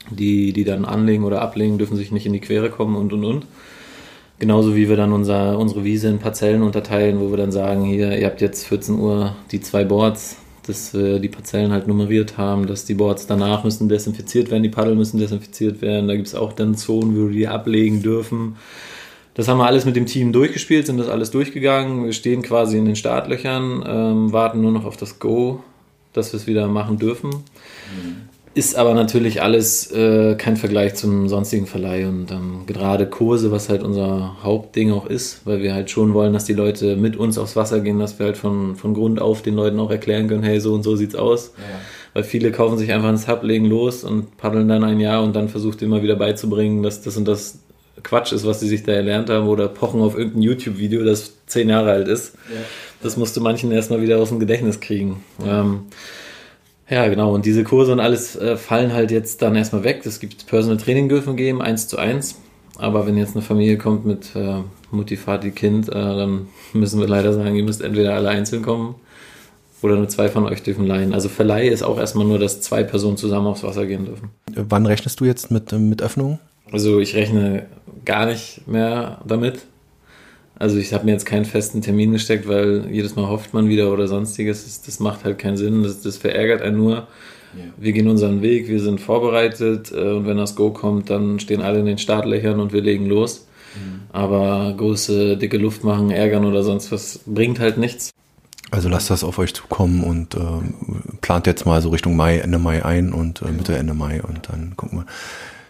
Die, 0.10 0.54
die 0.54 0.63
dann 0.63 0.86
anlegen 0.86 1.24
oder 1.24 1.42
ablegen, 1.42 1.80
dürfen 1.80 1.98
sich 1.98 2.12
nicht 2.12 2.27
in 2.27 2.33
die 2.33 2.39
Quere 2.39 2.69
kommen 2.69 2.95
und 2.95 3.12
und 3.12 3.25
und. 3.25 3.45
Genauso 4.38 4.76
wie 4.76 4.90
wir 4.90 4.98
dann 4.98 5.14
unser, 5.14 5.58
unsere 5.58 5.86
Wiese 5.86 6.10
in 6.10 6.20
Parzellen 6.20 6.62
unterteilen, 6.62 7.22
wo 7.22 7.30
wir 7.30 7.38
dann 7.38 7.54
sagen, 7.54 7.86
hier, 7.86 8.18
ihr 8.18 8.26
habt 8.26 8.42
jetzt 8.42 8.68
14 8.68 9.00
Uhr 9.00 9.36
die 9.52 9.62
zwei 9.62 9.86
Boards, 9.86 10.38
dass 10.68 10.94
wir 10.94 11.20
die 11.20 11.30
Parzellen 11.30 11.72
halt 11.72 11.88
nummeriert 11.88 12.38
haben, 12.38 12.68
dass 12.68 12.86
die 12.86 12.96
Boards 12.96 13.28
danach 13.28 13.64
müssen 13.64 13.88
desinfiziert 13.88 14.52
werden, 14.52 14.64
die 14.64 14.70
Paddel 14.70 14.96
müssen 14.96 15.20
desinfiziert 15.20 15.82
werden. 15.82 16.08
Da 16.08 16.16
gibt 16.16 16.28
es 16.28 16.36
auch 16.36 16.52
dann 16.52 16.76
Zonen, 16.76 17.16
wo 17.16 17.30
wir 17.30 17.36
die 17.36 17.48
ablegen 17.48 18.02
dürfen. 18.02 18.58
Das 19.36 19.48
haben 19.48 19.58
wir 19.58 19.66
alles 19.66 19.86
mit 19.86 19.96
dem 19.96 20.06
Team 20.06 20.34
durchgespielt, 20.34 20.86
sind 20.86 20.98
das 20.98 21.10
alles 21.10 21.32
durchgegangen. 21.32 22.06
Wir 22.06 22.14
stehen 22.14 22.42
quasi 22.42 22.78
in 22.78 22.86
den 22.86 22.96
Startlöchern, 22.96 23.84
ähm, 23.88 24.34
warten 24.34 24.62
nur 24.62 24.72
noch 24.72 24.86
auf 24.86 24.98
das 24.98 25.20
Go, 25.20 25.64
dass 26.14 26.34
wir 26.34 26.40
es 26.40 26.48
wieder 26.48 26.68
machen 26.68 26.98
dürfen. 26.98 27.30
Mhm. 27.30 28.25
Ist 28.56 28.78
aber 28.78 28.94
natürlich 28.94 29.42
alles 29.42 29.92
äh, 29.92 30.36
kein 30.36 30.56
Vergleich 30.56 30.96
zum 30.96 31.28
sonstigen 31.28 31.68
Verleih 31.68 32.07
und 32.07 32.31
ähm, 32.31 32.62
gerade 32.66 33.06
Kurse, 33.06 33.52
was 33.52 33.68
halt 33.68 33.84
unser 33.84 34.38
Hauptding 34.44 34.94
auch 34.94 35.07
ist, 35.07 35.42
weil 35.44 35.62
wir 35.62 35.74
halt 35.74 35.90
schon 35.92 36.13
wollen, 36.13 36.31
dass 36.31 36.46
die 36.46 36.54
Leute 36.54 36.96
mit 36.96 37.18
uns 37.18 37.38
aufs 37.38 37.57
Wasser 37.57 37.81
gehen, 37.81 38.00
dass 38.00 38.18
wir 38.18 38.28
halt 38.28 38.38
von, 38.38 38.78
von 38.78 38.94
Grund 38.94 39.19
auf 39.19 39.42
den 39.42 39.56
Leuten 39.56 39.78
auch 39.78 39.92
erklären 39.92 40.30
können, 40.30 40.44
hey, 40.44 40.62
so 40.62 40.74
und 40.74 40.84
so 40.84 40.96
sieht's 40.96 41.16
aus. 41.16 41.52
Ja. 41.57 41.63
Weil 42.13 42.24
viele 42.24 42.54
kaufen 42.54 42.78
sich 42.78 42.94
einfach 42.94 43.10
ins 43.10 43.28
Hub, 43.28 43.44
legen 43.44 43.66
los 43.66 44.06
und 44.06 44.38
paddeln 44.38 44.69
dann 44.69 44.86
ein 44.86 45.01
Jahr 45.01 45.22
und 45.22 45.36
dann 45.36 45.50
versucht 45.50 45.81
immer 45.81 46.01
wieder 46.01 46.16
beizubringen, 46.16 46.81
dass 46.81 47.01
das 47.01 47.18
und 47.18 47.28
das 47.28 47.60
Quatsch 48.04 48.31
ist, 48.31 48.46
was 48.46 48.62
sie 48.62 48.69
sich 48.69 48.84
da 48.84 48.94
erlernt 48.94 49.30
haben 49.30 49.50
oder 49.50 49.68
pochen 49.68 50.00
auf 50.00 50.18
irgendein 50.18 50.44
YouTube-Video, 50.44 51.04
das 51.04 51.34
zehn 51.46 51.68
Jahre 51.68 51.92
alt 51.92 52.08
ist. 52.08 52.36
Ja. 52.50 52.62
Das 53.04 53.18
musste 53.18 53.42
manchen 53.42 53.74
erstmal 53.74 54.01
wieder 54.01 54.18
aus 54.18 54.30
dem 54.30 54.40
Gedächtnis 54.40 54.80
kriegen. 54.80 55.25
Ja. 55.46 55.60
Ähm, 55.60 55.81
ja, 56.90 57.08
genau. 57.08 57.34
Und 57.34 57.46
diese 57.46 57.64
Kurse 57.64 57.92
und 57.92 58.00
alles 58.00 58.36
äh, 58.36 58.58
fallen 58.58 58.94
halt 58.94 59.12
jetzt 59.12 59.42
dann 59.42 59.56
erstmal 59.56 59.84
weg. 59.84 60.06
Es 60.06 60.20
gibt 60.20 60.46
Personal 60.48 60.78
Training 60.78 61.10
dürfen 61.10 61.36
geben, 61.36 61.62
eins 61.62 61.88
zu 61.88 61.98
eins. 61.98 62.36
Aber 62.78 63.08
wenn 63.08 63.18
jetzt 63.18 63.36
eine 63.36 63.42
Familie 63.42 63.78
kommt 63.78 64.06
mit 64.06 64.36
äh, 64.36 64.62
Mutti, 64.92 65.18
Vati, 65.18 65.52
Kind, 65.52 65.90
äh, 65.90 65.94
dann 65.94 66.48
müssen 66.74 67.00
wir 67.00 67.08
leider 67.08 67.34
sagen, 67.34 67.56
ihr 67.56 67.64
müsst 67.64 67.82
entweder 67.82 68.14
alle 68.16 68.30
einzeln 68.30 68.62
kommen 68.62 68.96
oder 69.82 69.96
nur 69.96 70.10
zwei 70.10 70.30
von 70.30 70.46
euch 70.46 70.64
dürfen 70.64 70.86
leihen. 70.86 71.14
Also 71.14 71.30
Verleih 71.30 71.68
ist 71.68 71.84
auch 71.84 71.98
erstmal 71.98 72.26
nur, 72.26 72.40
dass 72.40 72.62
zwei 72.62 72.84
Personen 72.84 73.18
zusammen 73.18 73.48
aufs 73.48 73.64
Wasser 73.64 73.86
gehen 73.86 74.06
dürfen. 74.06 74.30
Wann 74.56 74.86
rechnest 74.86 75.20
du 75.20 75.26
jetzt 75.26 75.52
mit, 75.52 75.72
mit 75.72 76.02
Öffnung? 76.02 76.40
Also 76.72 77.00
ich 77.00 77.16
rechne 77.16 77.68
gar 78.04 78.26
nicht 78.26 78.68
mehr 78.68 79.22
damit. 79.26 79.66
Also 80.57 80.78
ich 80.78 80.94
habe 80.94 81.06
mir 81.06 81.12
jetzt 81.12 81.25
keinen 81.25 81.46
festen 81.46 81.81
Termin 81.81 82.13
gesteckt, 82.13 82.48
weil 82.48 82.88
jedes 82.90 83.16
Mal 83.16 83.28
hofft 83.28 83.54
man 83.54 83.68
wieder 83.68 83.92
oder 83.92 84.07
sonstiges. 84.07 84.63
Das, 84.63 84.81
das 84.81 85.00
macht 85.00 85.25
halt 85.25 85.38
keinen 85.38 85.57
Sinn. 85.57 85.84
Das, 85.84 86.02
das 86.02 86.18
verärgert 86.18 86.62
einen 86.62 86.78
nur. 86.78 87.07
Ja. 87.57 87.63
Wir 87.78 87.94
gehen 87.94 88.07
unseren 88.07 88.42
Weg, 88.42 88.68
wir 88.68 88.81
sind 88.81 89.00
vorbereitet 89.00 89.92
äh, 89.92 90.12
und 90.12 90.25
wenn 90.25 90.38
das 90.38 90.56
Go 90.56 90.72
kommt, 90.72 91.10
dann 91.10 91.40
stehen 91.40 91.62
alle 91.62 91.80
in 91.80 91.86
den 91.86 91.98
Startlöchern 91.98 92.60
und 92.60 92.74
wir 92.74 92.81
legen 92.81 93.06
los. 93.06 93.48
Mhm. 93.75 94.02
Aber 94.12 94.74
große, 94.75 95.38
dicke 95.38 95.57
Luft 95.57 95.84
machen, 95.84 96.12
ärgern 96.12 96.46
oder 96.46 96.63
sonst 96.63 96.92
was 96.92 97.22
bringt 97.25 97.60
halt 97.60 97.78
nichts. 97.78 98.12
Also 98.72 98.90
lasst 98.90 99.10
das 99.10 99.24
auf 99.24 99.38
euch 99.38 99.54
zukommen 99.54 100.04
und 100.04 100.36
äh, 100.36 101.19
plant 101.22 101.48
jetzt 101.48 101.66
mal 101.66 101.81
so 101.81 101.90
Richtung 101.90 102.16
Mai, 102.16 102.40
Ende 102.40 102.60
Mai 102.60 102.84
ein 102.84 103.13
und 103.13 103.42
äh, 103.42 103.51
Mitte, 103.51 103.78
Ende 103.78 103.94
Mai 103.94 104.22
und 104.22 104.50
dann 104.50 104.75
gucken 104.75 105.00
wir. 105.00 105.06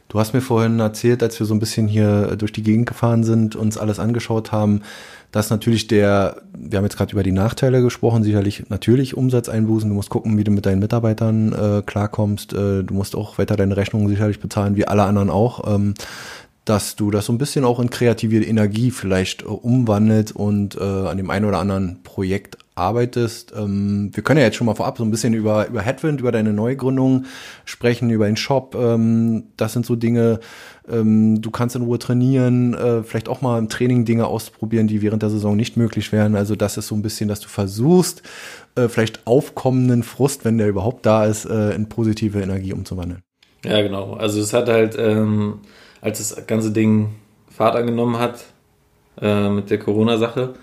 Du 0.07 0.19
hast 0.19 0.33
mir 0.33 0.41
vorhin 0.41 0.79
erzählt, 0.79 1.23
als 1.23 1.39
wir 1.39 1.47
so 1.47 1.53
ein 1.53 1.59
bisschen 1.59 1.87
hier 1.87 2.35
durch 2.37 2.51
die 2.51 2.63
Gegend 2.63 2.85
gefahren 2.85 3.23
sind, 3.23 3.55
uns 3.55 3.77
alles 3.77 3.99
angeschaut 3.99 4.51
haben, 4.51 4.81
dass 5.31 5.49
natürlich 5.49 5.87
der, 5.87 6.41
wir 6.57 6.77
haben 6.77 6.85
jetzt 6.85 6.95
gerade 6.95 7.11
über 7.11 7.23
die 7.23 7.31
Nachteile 7.31 7.81
gesprochen, 7.81 8.23
sicherlich 8.23 8.69
natürlich 8.69 9.17
Umsatzeinbußen. 9.17 9.89
Du 9.89 9.95
musst 9.95 10.09
gucken, 10.09 10.37
wie 10.37 10.43
du 10.43 10.51
mit 10.51 10.65
deinen 10.65 10.79
Mitarbeitern 10.79 11.51
äh, 11.51 11.81
klarkommst. 11.85 12.53
Äh, 12.53 12.83
du 12.83 12.93
musst 12.93 13.15
auch 13.15 13.37
weiter 13.37 13.57
deine 13.57 13.75
Rechnungen 13.75 14.07
sicherlich 14.07 14.39
bezahlen, 14.39 14.75
wie 14.77 14.87
alle 14.87 15.03
anderen 15.03 15.29
auch. 15.29 15.75
Ähm, 15.75 15.95
dass 16.63 16.95
du 16.95 17.11
das 17.11 17.25
so 17.27 17.33
ein 17.33 17.37
bisschen 17.37 17.63
auch 17.63 17.79
in 17.79 17.89
kreative 17.89 18.43
Energie 18.43 18.91
vielleicht 18.91 19.43
äh, 19.43 19.45
umwandelt 19.45 20.31
und 20.31 20.75
äh, 20.75 20.83
an 20.83 21.17
dem 21.17 21.29
einen 21.29 21.45
oder 21.45 21.59
anderen 21.59 22.01
Projekt 22.03 22.57
arbeitest. 22.75 23.53
Ähm, 23.57 24.11
wir 24.13 24.21
können 24.21 24.39
ja 24.39 24.45
jetzt 24.45 24.57
schon 24.57 24.67
mal 24.67 24.75
vorab 24.75 24.97
so 24.97 25.03
ein 25.05 25.11
bisschen 25.11 25.33
über, 25.33 25.67
über 25.67 25.81
Headwind, 25.81 26.19
über 26.19 26.33
deine 26.33 26.51
Neugründung 26.51 27.25
sprechen, 27.63 28.09
über 28.09 28.25
den 28.25 28.35
Shop. 28.35 28.75
Ähm, 28.75 29.45
das 29.55 29.73
sind 29.73 29.85
so 29.85 29.95
Dinge, 29.95 30.41
ähm, 30.89 31.41
du 31.41 31.51
kannst 31.51 31.77
in 31.77 31.83
Ruhe 31.83 31.99
trainieren, 31.99 32.73
äh, 32.73 33.03
vielleicht 33.03 33.29
auch 33.29 33.41
mal 33.41 33.57
im 33.59 33.69
Training 33.69 34.03
Dinge 34.03 34.27
ausprobieren, 34.27 34.87
die 34.87 35.01
während 35.01 35.23
der 35.23 35.29
Saison 35.29 35.55
nicht 35.55 35.77
möglich 35.77 36.11
wären. 36.11 36.35
Also 36.35 36.55
das 36.55 36.75
ist 36.75 36.87
so 36.87 36.95
ein 36.95 37.01
bisschen, 37.01 37.29
dass 37.29 37.39
du 37.39 37.47
versuchst, 37.47 38.23
äh, 38.75 38.89
vielleicht 38.89 39.25
aufkommenden 39.25 40.03
Frust, 40.03 40.43
wenn 40.43 40.57
der 40.57 40.67
überhaupt 40.67 41.05
da 41.05 41.25
ist, 41.25 41.45
äh, 41.45 41.73
in 41.73 41.87
positive 41.87 42.41
Energie 42.41 42.73
umzuwandeln. 42.73 43.21
Ja, 43.63 43.81
genau. 43.81 44.13
Also 44.13 44.41
es 44.41 44.53
hat 44.53 44.67
halt, 44.67 44.95
ähm, 44.99 45.59
als 46.01 46.17
das 46.19 46.45
ganze 46.45 46.71
Ding 46.71 47.15
Fahrt 47.49 47.77
angenommen 47.77 48.19
hat 48.19 48.43
äh, 49.21 49.49
mit 49.49 49.69
der 49.69 49.79
Corona-Sache, 49.79 50.55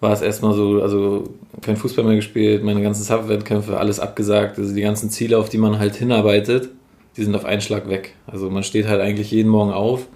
war 0.00 0.12
es 0.12 0.22
erstmal 0.22 0.54
so, 0.54 0.82
also 0.82 1.24
kein 1.62 1.76
Fußball 1.76 2.04
mehr 2.04 2.16
gespielt, 2.16 2.64
meine 2.64 2.82
ganzen 2.82 3.02
Sub-Wettkämpfe, 3.02 3.78
alles 3.78 4.00
abgesagt. 4.00 4.58
Also 4.58 4.74
die 4.74 4.80
ganzen 4.80 5.10
Ziele, 5.10 5.38
auf 5.38 5.50
die 5.50 5.58
man 5.58 5.78
halt 5.78 5.94
hinarbeitet, 5.94 6.70
die 7.16 7.24
sind 7.24 7.34
auf 7.34 7.44
einen 7.44 7.60
Schlag 7.60 7.88
weg. 7.88 8.14
Also 8.26 8.48
man 8.50 8.62
steht 8.62 8.88
halt 8.88 9.00
eigentlich 9.00 9.30
jeden 9.30 9.50
Morgen 9.50 9.72
auf, 9.72 10.06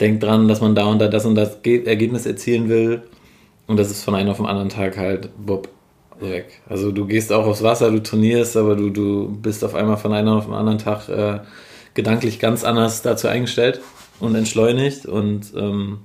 denkt 0.00 0.22
dran, 0.22 0.46
dass 0.46 0.60
man 0.60 0.74
da 0.74 0.86
und 0.86 1.00
da 1.00 1.08
das 1.08 1.26
und 1.26 1.34
das 1.34 1.58
Ergebnis 1.64 2.26
erzielen 2.26 2.68
will 2.68 3.02
und 3.66 3.76
das 3.78 3.90
ist 3.90 4.04
von 4.04 4.14
einem 4.14 4.30
auf 4.30 4.36
den 4.36 4.46
anderen 4.46 4.68
Tag 4.68 4.96
halt 4.96 5.30
bob 5.36 5.68
weg. 6.20 6.62
Also 6.68 6.92
du 6.92 7.06
gehst 7.06 7.32
auch 7.32 7.46
aufs 7.46 7.62
Wasser, 7.62 7.90
du 7.90 8.02
trainierst, 8.02 8.56
aber 8.56 8.76
du, 8.76 8.90
du 8.90 9.28
bist 9.28 9.64
auf 9.64 9.74
einmal 9.74 9.96
von 9.96 10.12
einem 10.12 10.28
auf 10.28 10.46
den 10.46 10.54
anderen 10.54 10.78
Tag 10.78 11.08
äh, 11.08 11.40
gedanklich 11.94 12.38
ganz 12.38 12.64
anders 12.64 13.02
dazu 13.02 13.28
eingestellt 13.28 13.80
und 14.20 14.34
entschleunigt 14.34 15.06
und 15.06 15.52
ähm, 15.56 15.98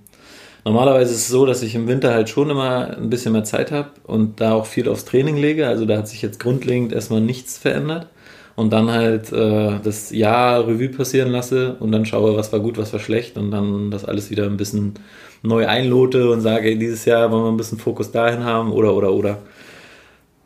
Normalerweise 0.65 1.13
ist 1.13 1.21
es 1.21 1.27
so, 1.27 1.45
dass 1.45 1.61
ich 1.61 1.75
im 1.75 1.87
Winter 1.87 2.13
halt 2.13 2.29
schon 2.29 2.49
immer 2.49 2.95
ein 2.97 3.09
bisschen 3.09 3.33
mehr 3.33 3.43
Zeit 3.43 3.71
habe 3.71 3.91
und 4.05 4.39
da 4.39 4.53
auch 4.53 4.65
viel 4.65 4.87
aufs 4.87 5.05
Training 5.05 5.35
lege. 5.37 5.67
Also 5.67 5.85
da 5.85 5.97
hat 5.97 6.07
sich 6.07 6.21
jetzt 6.21 6.39
grundlegend 6.39 6.93
erstmal 6.93 7.21
nichts 7.21 7.57
verändert. 7.57 8.07
Und 8.55 8.71
dann 8.71 8.91
halt 8.91 9.31
äh, 9.33 9.79
das 9.83 10.11
Jahr 10.11 10.67
Revue 10.67 10.89
passieren 10.89 11.31
lasse 11.31 11.75
und 11.79 11.91
dann 11.91 12.05
schaue, 12.05 12.37
was 12.37 12.53
war 12.53 12.59
gut, 12.59 12.77
was 12.77 12.93
war 12.93 12.99
schlecht 12.99 13.35
und 13.37 13.49
dann 13.51 13.89
das 13.89 14.05
alles 14.05 14.29
wieder 14.29 14.45
ein 14.45 14.57
bisschen 14.57 14.93
neu 15.41 15.67
einlote 15.67 16.29
und 16.29 16.41
sage, 16.41 16.67
ey, 16.69 16.77
dieses 16.77 17.05
Jahr 17.05 17.31
wollen 17.31 17.43
wir 17.45 17.51
ein 17.51 17.57
bisschen 17.57 17.79
Fokus 17.79 18.11
dahin 18.11 18.43
haben 18.45 18.71
oder 18.71 18.93
oder 18.93 19.11
oder. 19.13 19.39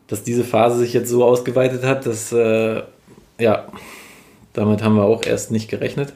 dass 0.06 0.22
diese 0.22 0.44
Phase 0.44 0.78
sich 0.78 0.92
jetzt 0.94 1.10
so 1.10 1.24
ausgeweitet 1.24 1.84
hat, 1.84 2.06
dass, 2.06 2.32
äh, 2.32 2.82
ja, 3.38 3.66
damit 4.52 4.82
haben 4.82 4.96
wir 4.96 5.04
auch 5.04 5.24
erst 5.24 5.50
nicht 5.50 5.68
gerechnet, 5.68 6.14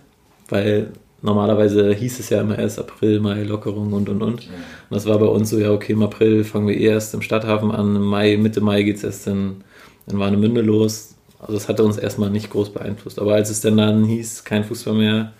weil 0.49 0.93
normalerweise 1.23 1.95
hieß 1.95 2.21
es 2.21 2.31
ja 2.31 2.41
immer 2.41 2.59
erst 2.59 2.79
April, 2.79 3.21
Mai, 3.21 3.43
Lockerung 3.43 3.93
und 3.93 4.09
und 4.09 4.23
und. 4.23 4.41
Und 4.43 4.51
das 4.91 5.07
war 5.07 5.19
bei 5.19 5.27
uns 5.27 5.51
so, 5.51 5.59
ja, 5.59 5.71
okay, 5.71 5.93
im 5.93 6.03
April 6.03 6.45
fangen 6.45 6.67
wir 6.67 6.77
eh 6.77 6.87
erst 6.87 7.15
im 7.15 7.23
Stadthafen 7.23 7.71
an, 7.71 7.97
im 7.97 8.03
Mai, 8.03 8.37
Mitte 8.37 8.61
Mai 8.61 8.83
geht 8.83 8.97
es 8.97 9.05
erst 9.05 9.27
in, 9.29 9.63
in 10.11 10.19
Warnemünde 10.19 10.61
los. 10.61 11.15
Also 11.39 11.55
das 11.55 11.69
hatte 11.69 11.85
uns 11.85 11.97
erstmal 11.97 12.31
nicht 12.31 12.51
groß 12.51 12.71
beeinflusst. 12.71 13.19
Aber 13.19 13.35
als 13.35 13.51
es 13.51 13.61
dann 13.61 13.77
dann 13.77 14.05
hieß, 14.05 14.45
kein 14.45 14.65
Fußball 14.65 14.95
mehr, 14.95 15.33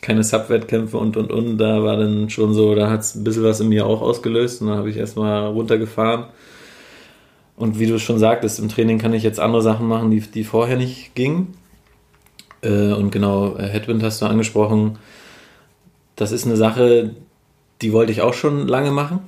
keine 0.00 0.24
Sub-Wettkämpfe 0.24 0.98
und 0.98 1.16
und 1.16 1.30
und, 1.32 1.58
da 1.58 1.82
war 1.82 1.96
dann 1.96 2.28
schon 2.28 2.54
so, 2.54 2.74
da 2.74 2.90
hat 2.90 3.00
es 3.00 3.14
ein 3.14 3.24
bisschen 3.24 3.44
was 3.44 3.60
in 3.60 3.68
mir 3.68 3.86
auch 3.86 4.02
ausgelöst 4.02 4.60
und 4.60 4.68
dann 4.68 4.78
habe 4.78 4.90
ich 4.90 4.96
erstmal 4.96 5.46
runtergefahren. 5.46 6.26
Und 7.56 7.78
wie 7.78 7.86
du 7.86 7.98
schon 7.98 8.18
sagtest, 8.18 8.58
im 8.58 8.68
Training 8.68 8.98
kann 8.98 9.14
ich 9.14 9.22
jetzt 9.22 9.38
andere 9.38 9.62
Sachen 9.62 9.86
machen, 9.86 10.10
die, 10.10 10.20
die 10.20 10.44
vorher 10.44 10.76
nicht 10.76 11.14
gingen. 11.14 11.54
Äh, 12.62 12.92
und 12.92 13.10
genau, 13.10 13.56
Headwind 13.58 14.02
hast 14.02 14.22
du 14.22 14.26
angesprochen. 14.26 14.98
Das 16.22 16.30
ist 16.30 16.46
eine 16.46 16.56
Sache, 16.56 17.10
die 17.82 17.92
wollte 17.92 18.12
ich 18.12 18.22
auch 18.22 18.32
schon 18.32 18.68
lange 18.68 18.92
machen. 18.92 19.18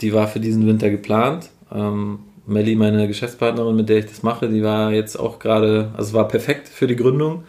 Die 0.00 0.12
war 0.12 0.26
für 0.26 0.40
diesen 0.40 0.66
Winter 0.66 0.90
geplant. 0.90 1.48
Ähm, 1.72 2.18
Melly, 2.44 2.74
meine 2.74 3.06
Geschäftspartnerin, 3.06 3.76
mit 3.76 3.88
der 3.88 3.98
ich 3.98 4.06
das 4.06 4.24
mache, 4.24 4.48
die 4.48 4.64
war 4.64 4.90
jetzt 4.90 5.16
auch 5.16 5.38
gerade, 5.38 5.92
also 5.96 6.12
war 6.12 6.26
perfekt 6.26 6.66
für 6.68 6.88
die 6.88 6.96
Gründung. 6.96 7.44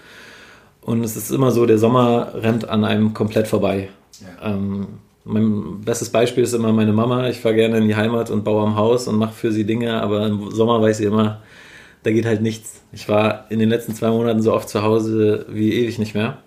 Und 0.81 1.03
es 1.03 1.17
ist 1.17 1.31
immer 1.31 1.49
so, 1.49 1.65
der 1.65 1.79
Sommer 1.79 2.31
rennt 2.35 2.69
an 2.69 2.85
einem 2.85 3.15
komplett 3.15 3.47
vorbei. 3.47 3.89
Ja. 4.21 4.51
Ähm, 4.51 4.85
mein 5.23 5.81
bestes 5.81 6.11
Beispiel 6.11 6.43
ist 6.43 6.53
immer 6.53 6.71
meine 6.71 6.93
Mama. 6.93 7.27
Ich 7.29 7.39
fahre 7.39 7.55
gerne 7.55 7.79
in 7.79 7.87
die 7.87 7.95
Heimat 7.95 8.29
und 8.29 8.43
baue 8.43 8.61
am 8.61 8.75
Haus 8.75 9.07
und 9.07 9.17
mache 9.17 9.33
für 9.33 9.51
sie 9.51 9.65
Dinge, 9.65 9.99
aber 9.99 10.27
im 10.27 10.51
Sommer 10.51 10.79
weiß 10.79 10.99
sie 10.99 11.05
immer, 11.05 11.41
da 12.03 12.11
geht 12.11 12.27
halt 12.27 12.43
nichts. 12.43 12.83
Ich 12.93 13.09
war 13.09 13.49
in 13.49 13.57
den 13.57 13.69
letzten 13.69 13.95
zwei 13.95 14.11
Monaten 14.11 14.43
so 14.43 14.53
oft 14.53 14.69
zu 14.69 14.83
Hause 14.83 15.47
wie 15.49 15.73
ewig 15.73 15.97
nicht 15.97 16.13
mehr. 16.13 16.37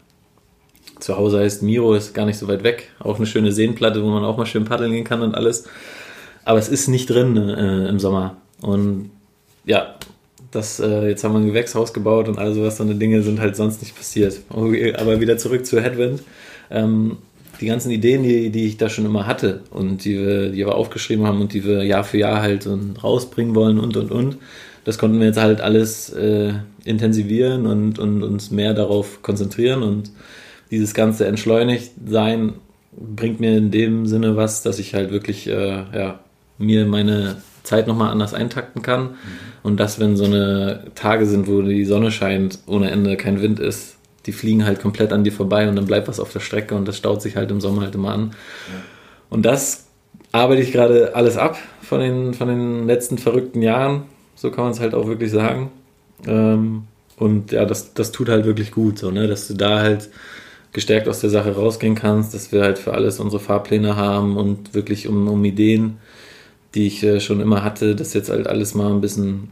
Zu 1.00 1.16
Hause 1.16 1.40
heißt 1.40 1.62
Miro, 1.62 1.94
ist 1.94 2.14
gar 2.14 2.26
nicht 2.26 2.38
so 2.38 2.48
weit 2.48 2.64
weg. 2.64 2.90
Auch 2.98 3.16
eine 3.16 3.26
schöne 3.26 3.52
Seenplatte, 3.52 4.02
wo 4.02 4.08
man 4.08 4.24
auch 4.24 4.36
mal 4.36 4.46
schön 4.46 4.64
paddeln 4.64 4.92
gehen 4.92 5.04
kann 5.04 5.22
und 5.22 5.34
alles. 5.34 5.64
Aber 6.44 6.58
es 6.58 6.68
ist 6.68 6.88
nicht 6.88 7.10
drin 7.10 7.36
äh, 7.36 7.88
im 7.88 7.98
Sommer. 7.98 8.36
Und 8.60 9.10
ja, 9.64 9.94
das, 10.50 10.80
äh, 10.80 11.08
jetzt 11.08 11.24
haben 11.24 11.34
wir 11.34 11.40
ein 11.40 11.46
Gewächshaus 11.46 11.92
gebaut 11.92 12.28
und 12.28 12.38
all 12.38 12.54
sowas, 12.54 12.78
so 12.78 12.84
eine 12.84 12.94
Dinge 12.94 13.22
sind 13.22 13.40
halt 13.40 13.54
sonst 13.56 13.82
nicht 13.82 13.96
passiert. 13.96 14.40
Aber 14.50 15.20
wieder 15.20 15.38
zurück 15.38 15.66
zu 15.66 15.80
Headwind. 15.80 16.22
Ähm, 16.70 17.18
die 17.60 17.66
ganzen 17.66 17.90
Ideen, 17.90 18.22
die, 18.22 18.50
die 18.50 18.66
ich 18.66 18.76
da 18.76 18.88
schon 18.88 19.04
immer 19.04 19.26
hatte 19.26 19.62
und 19.70 20.04
die 20.04 20.18
wir, 20.18 20.50
die 20.50 20.58
wir 20.58 20.74
aufgeschrieben 20.74 21.26
haben 21.26 21.40
und 21.40 21.52
die 21.52 21.64
wir 21.64 21.82
Jahr 21.82 22.04
für 22.04 22.18
Jahr 22.18 22.40
halt 22.40 22.68
rausbringen 23.02 23.54
wollen 23.54 23.80
und 23.80 23.96
und 23.96 24.10
und, 24.12 24.38
das 24.84 24.96
konnten 24.96 25.18
wir 25.18 25.26
jetzt 25.26 25.40
halt 25.40 25.60
alles 25.60 26.10
äh, 26.10 26.54
intensivieren 26.84 27.66
und, 27.66 27.98
und 27.98 28.22
uns 28.22 28.50
mehr 28.50 28.74
darauf 28.74 29.22
konzentrieren 29.22 29.82
und 29.82 30.10
dieses 30.70 30.94
ganze 30.94 31.26
entschleunigt 31.26 31.92
sein 32.06 32.54
bringt 32.92 33.40
mir 33.40 33.56
in 33.56 33.70
dem 33.70 34.06
Sinne 34.06 34.36
was, 34.36 34.62
dass 34.62 34.78
ich 34.78 34.94
halt 34.94 35.10
wirklich 35.10 35.46
äh, 35.46 35.84
ja, 35.94 36.20
mir 36.58 36.84
meine 36.86 37.36
Zeit 37.62 37.86
nochmal 37.86 38.10
anders 38.10 38.34
eintakten 38.34 38.82
kann. 38.82 39.02
Mhm. 39.02 39.14
Und 39.62 39.80
dass, 39.80 40.00
wenn 40.00 40.16
so 40.16 40.24
eine 40.24 40.84
Tage 40.94 41.26
sind, 41.26 41.46
wo 41.46 41.62
die 41.62 41.84
Sonne 41.84 42.10
scheint, 42.10 42.60
ohne 42.66 42.90
Ende 42.90 43.16
kein 43.16 43.40
Wind 43.40 43.60
ist, 43.60 43.96
die 44.26 44.32
fliegen 44.32 44.64
halt 44.64 44.80
komplett 44.80 45.12
an 45.12 45.24
dir 45.24 45.32
vorbei 45.32 45.68
und 45.68 45.76
dann 45.76 45.86
bleibt 45.86 46.08
was 46.08 46.20
auf 46.20 46.32
der 46.32 46.40
Strecke 46.40 46.74
und 46.74 46.86
das 46.88 46.96
staut 46.96 47.22
sich 47.22 47.36
halt 47.36 47.50
im 47.50 47.60
Sommer 47.60 47.82
halt 47.82 47.94
immer 47.94 48.10
an. 48.10 48.30
Ja. 48.68 48.80
Und 49.30 49.44
das 49.44 49.86
arbeite 50.32 50.62
ich 50.62 50.72
gerade 50.72 51.14
alles 51.14 51.36
ab 51.36 51.58
von 51.82 52.00
den, 52.00 52.34
von 52.34 52.48
den 52.48 52.86
letzten 52.86 53.18
verrückten 53.18 53.62
Jahren. 53.62 54.04
So 54.34 54.50
kann 54.50 54.64
man 54.64 54.72
es 54.72 54.80
halt 54.80 54.94
auch 54.94 55.06
wirklich 55.06 55.30
sagen. 55.30 55.70
Ähm, 56.26 56.84
und 57.16 57.52
ja, 57.52 57.64
das, 57.64 57.94
das 57.94 58.12
tut 58.12 58.28
halt 58.28 58.44
wirklich 58.44 58.70
gut, 58.70 58.98
so, 58.98 59.10
ne? 59.10 59.26
dass 59.26 59.48
du 59.48 59.54
da 59.54 59.80
halt 59.80 60.08
gestärkt 60.72 61.08
aus 61.08 61.20
der 61.20 61.30
Sache 61.30 61.54
rausgehen 61.54 61.94
kannst, 61.94 62.34
dass 62.34 62.52
wir 62.52 62.62
halt 62.62 62.78
für 62.78 62.92
alles 62.92 63.20
unsere 63.20 63.40
Fahrpläne 63.40 63.96
haben 63.96 64.36
und 64.36 64.74
wirklich 64.74 65.08
um, 65.08 65.28
um 65.28 65.44
Ideen 65.44 65.98
die 66.74 66.86
ich 66.86 67.02
äh, 67.02 67.20
schon 67.20 67.40
immer 67.40 67.64
hatte, 67.64 67.94
das 67.94 68.14
jetzt 68.14 68.30
halt 68.30 68.46
alles 68.46 68.74
mal 68.74 68.92
ein 68.92 69.00
bisschen 69.00 69.50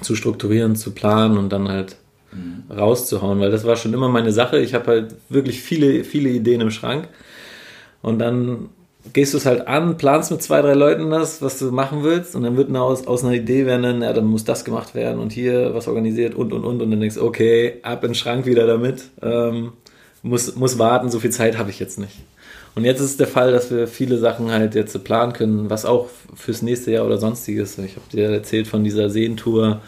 zu 0.00 0.14
strukturieren, 0.14 0.76
zu 0.76 0.92
planen 0.92 1.38
und 1.38 1.50
dann 1.50 1.68
halt 1.68 1.96
mhm. 2.32 2.64
rauszuhauen, 2.74 3.40
weil 3.40 3.50
das 3.50 3.64
war 3.64 3.76
schon 3.76 3.94
immer 3.94 4.08
meine 4.08 4.32
Sache. 4.32 4.58
Ich 4.58 4.74
habe 4.74 4.86
halt 4.86 5.14
wirklich 5.28 5.60
viele, 5.60 6.04
viele 6.04 6.30
Ideen 6.30 6.60
im 6.60 6.70
Schrank. 6.70 7.08
Und 8.02 8.18
dann 8.18 8.70
gehst 9.12 9.34
du 9.34 9.38
es 9.38 9.46
halt 9.46 9.68
an, 9.68 9.96
planst 9.98 10.30
mit 10.30 10.42
zwei, 10.42 10.62
drei 10.62 10.74
Leuten 10.74 11.10
das, 11.10 11.42
was 11.42 11.58
du 11.58 11.70
machen 11.70 12.02
willst. 12.02 12.34
Und 12.34 12.42
dann 12.42 12.56
wird 12.56 12.74
aus, 12.74 13.06
aus 13.06 13.24
einer 13.24 13.34
Idee 13.34 13.66
werden, 13.66 13.82
dann, 13.82 14.02
ja, 14.02 14.12
dann 14.12 14.26
muss 14.26 14.44
das 14.44 14.64
gemacht 14.64 14.94
werden 14.94 15.20
und 15.20 15.32
hier 15.32 15.74
was 15.74 15.86
organisiert 15.86 16.34
und 16.34 16.52
und 16.52 16.64
und. 16.64 16.82
Und 16.82 16.90
dann 16.90 17.00
denkst 17.00 17.16
du, 17.16 17.24
okay, 17.24 17.74
ab 17.82 18.02
in 18.04 18.10
den 18.10 18.14
Schrank 18.14 18.46
wieder 18.46 18.66
damit, 18.66 19.04
ähm, 19.22 19.72
muss, 20.22 20.54
muss 20.56 20.78
warten, 20.78 21.10
so 21.10 21.20
viel 21.20 21.30
Zeit 21.30 21.58
habe 21.58 21.70
ich 21.70 21.78
jetzt 21.78 21.98
nicht. 21.98 22.16
Und 22.74 22.84
jetzt 22.84 23.00
ist 23.00 23.18
der 23.18 23.26
Fall, 23.26 23.52
dass 23.52 23.70
wir 23.70 23.88
viele 23.88 24.18
Sachen 24.18 24.50
halt 24.50 24.74
jetzt 24.74 25.02
planen 25.02 25.32
können, 25.32 25.70
was 25.70 25.84
auch 25.84 26.08
fürs 26.34 26.62
nächste 26.62 26.92
Jahr 26.92 27.04
oder 27.04 27.18
sonstiges. 27.18 27.78
Ich 27.78 27.96
habe 27.96 28.06
dir 28.12 28.30
erzählt 28.30 28.68
von 28.68 28.84
dieser 28.84 29.10
Seentour, 29.10 29.80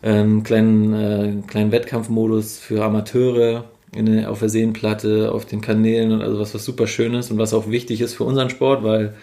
einen 0.00 0.42
kleinen, 0.42 0.94
äh, 0.94 1.42
kleinen 1.46 1.72
Wettkampfmodus 1.72 2.58
für 2.58 2.84
Amateure 2.84 3.64
in, 3.94 4.24
auf 4.24 4.38
der 4.38 4.48
Seenplatte, 4.48 5.32
auf 5.32 5.44
den 5.44 5.60
Kanälen 5.60 6.12
und 6.12 6.22
also 6.22 6.38
was, 6.38 6.54
was 6.54 6.64
super 6.64 6.86
schön 6.86 7.14
ist 7.14 7.30
und 7.30 7.38
was 7.38 7.52
auch 7.52 7.68
wichtig 7.70 8.00
ist 8.00 8.14
für 8.14 8.24
unseren 8.24 8.50
Sport, 8.50 8.84
weil 8.84 9.14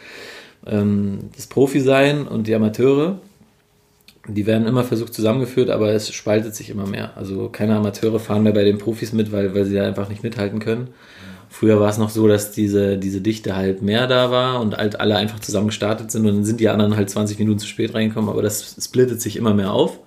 ähm, 0.65 1.29
das 1.35 1.47
Profi-Sein 1.47 2.27
und 2.27 2.47
die 2.47 2.55
Amateure, 2.55 3.19
die 4.27 4.45
werden 4.45 4.67
immer 4.67 4.83
versucht 4.83 5.13
zusammengeführt, 5.13 5.69
aber 5.69 5.93
es 5.93 6.11
spaltet 6.13 6.55
sich 6.55 6.69
immer 6.69 6.87
mehr. 6.87 7.15
Also 7.15 7.49
keine 7.49 7.75
Amateure 7.75 8.19
fahren 8.19 8.43
mehr 8.43 8.53
bei 8.53 8.63
den 8.63 8.77
Profis 8.77 9.13
mit, 9.13 9.31
weil, 9.31 9.53
weil 9.53 9.65
sie 9.65 9.79
einfach 9.79 10.09
nicht 10.09 10.23
mithalten 10.23 10.59
können. 10.59 10.89
Früher 11.49 11.79
war 11.79 11.89
es 11.89 11.97
noch 11.97 12.09
so, 12.09 12.27
dass 12.27 12.51
diese, 12.51 12.97
diese 12.97 13.21
Dichte 13.21 13.55
halt 13.55 13.81
mehr 13.81 14.07
da 14.07 14.31
war 14.31 14.59
und 14.59 14.75
halt 14.75 14.99
alle 14.99 15.15
einfach 15.15 15.39
zusammen 15.39 15.67
gestartet 15.67 16.11
sind 16.11 16.25
und 16.25 16.35
dann 16.35 16.43
sind 16.43 16.59
die 16.59 16.69
anderen 16.69 16.95
halt 16.95 17.09
20 17.09 17.39
Minuten 17.39 17.59
zu 17.59 17.67
spät 17.67 17.93
reingekommen, 17.93 18.29
aber 18.29 18.41
das 18.41 18.75
splittet 18.83 19.21
sich 19.21 19.37
immer 19.37 19.53
mehr 19.53 19.71
auf. 19.71 19.99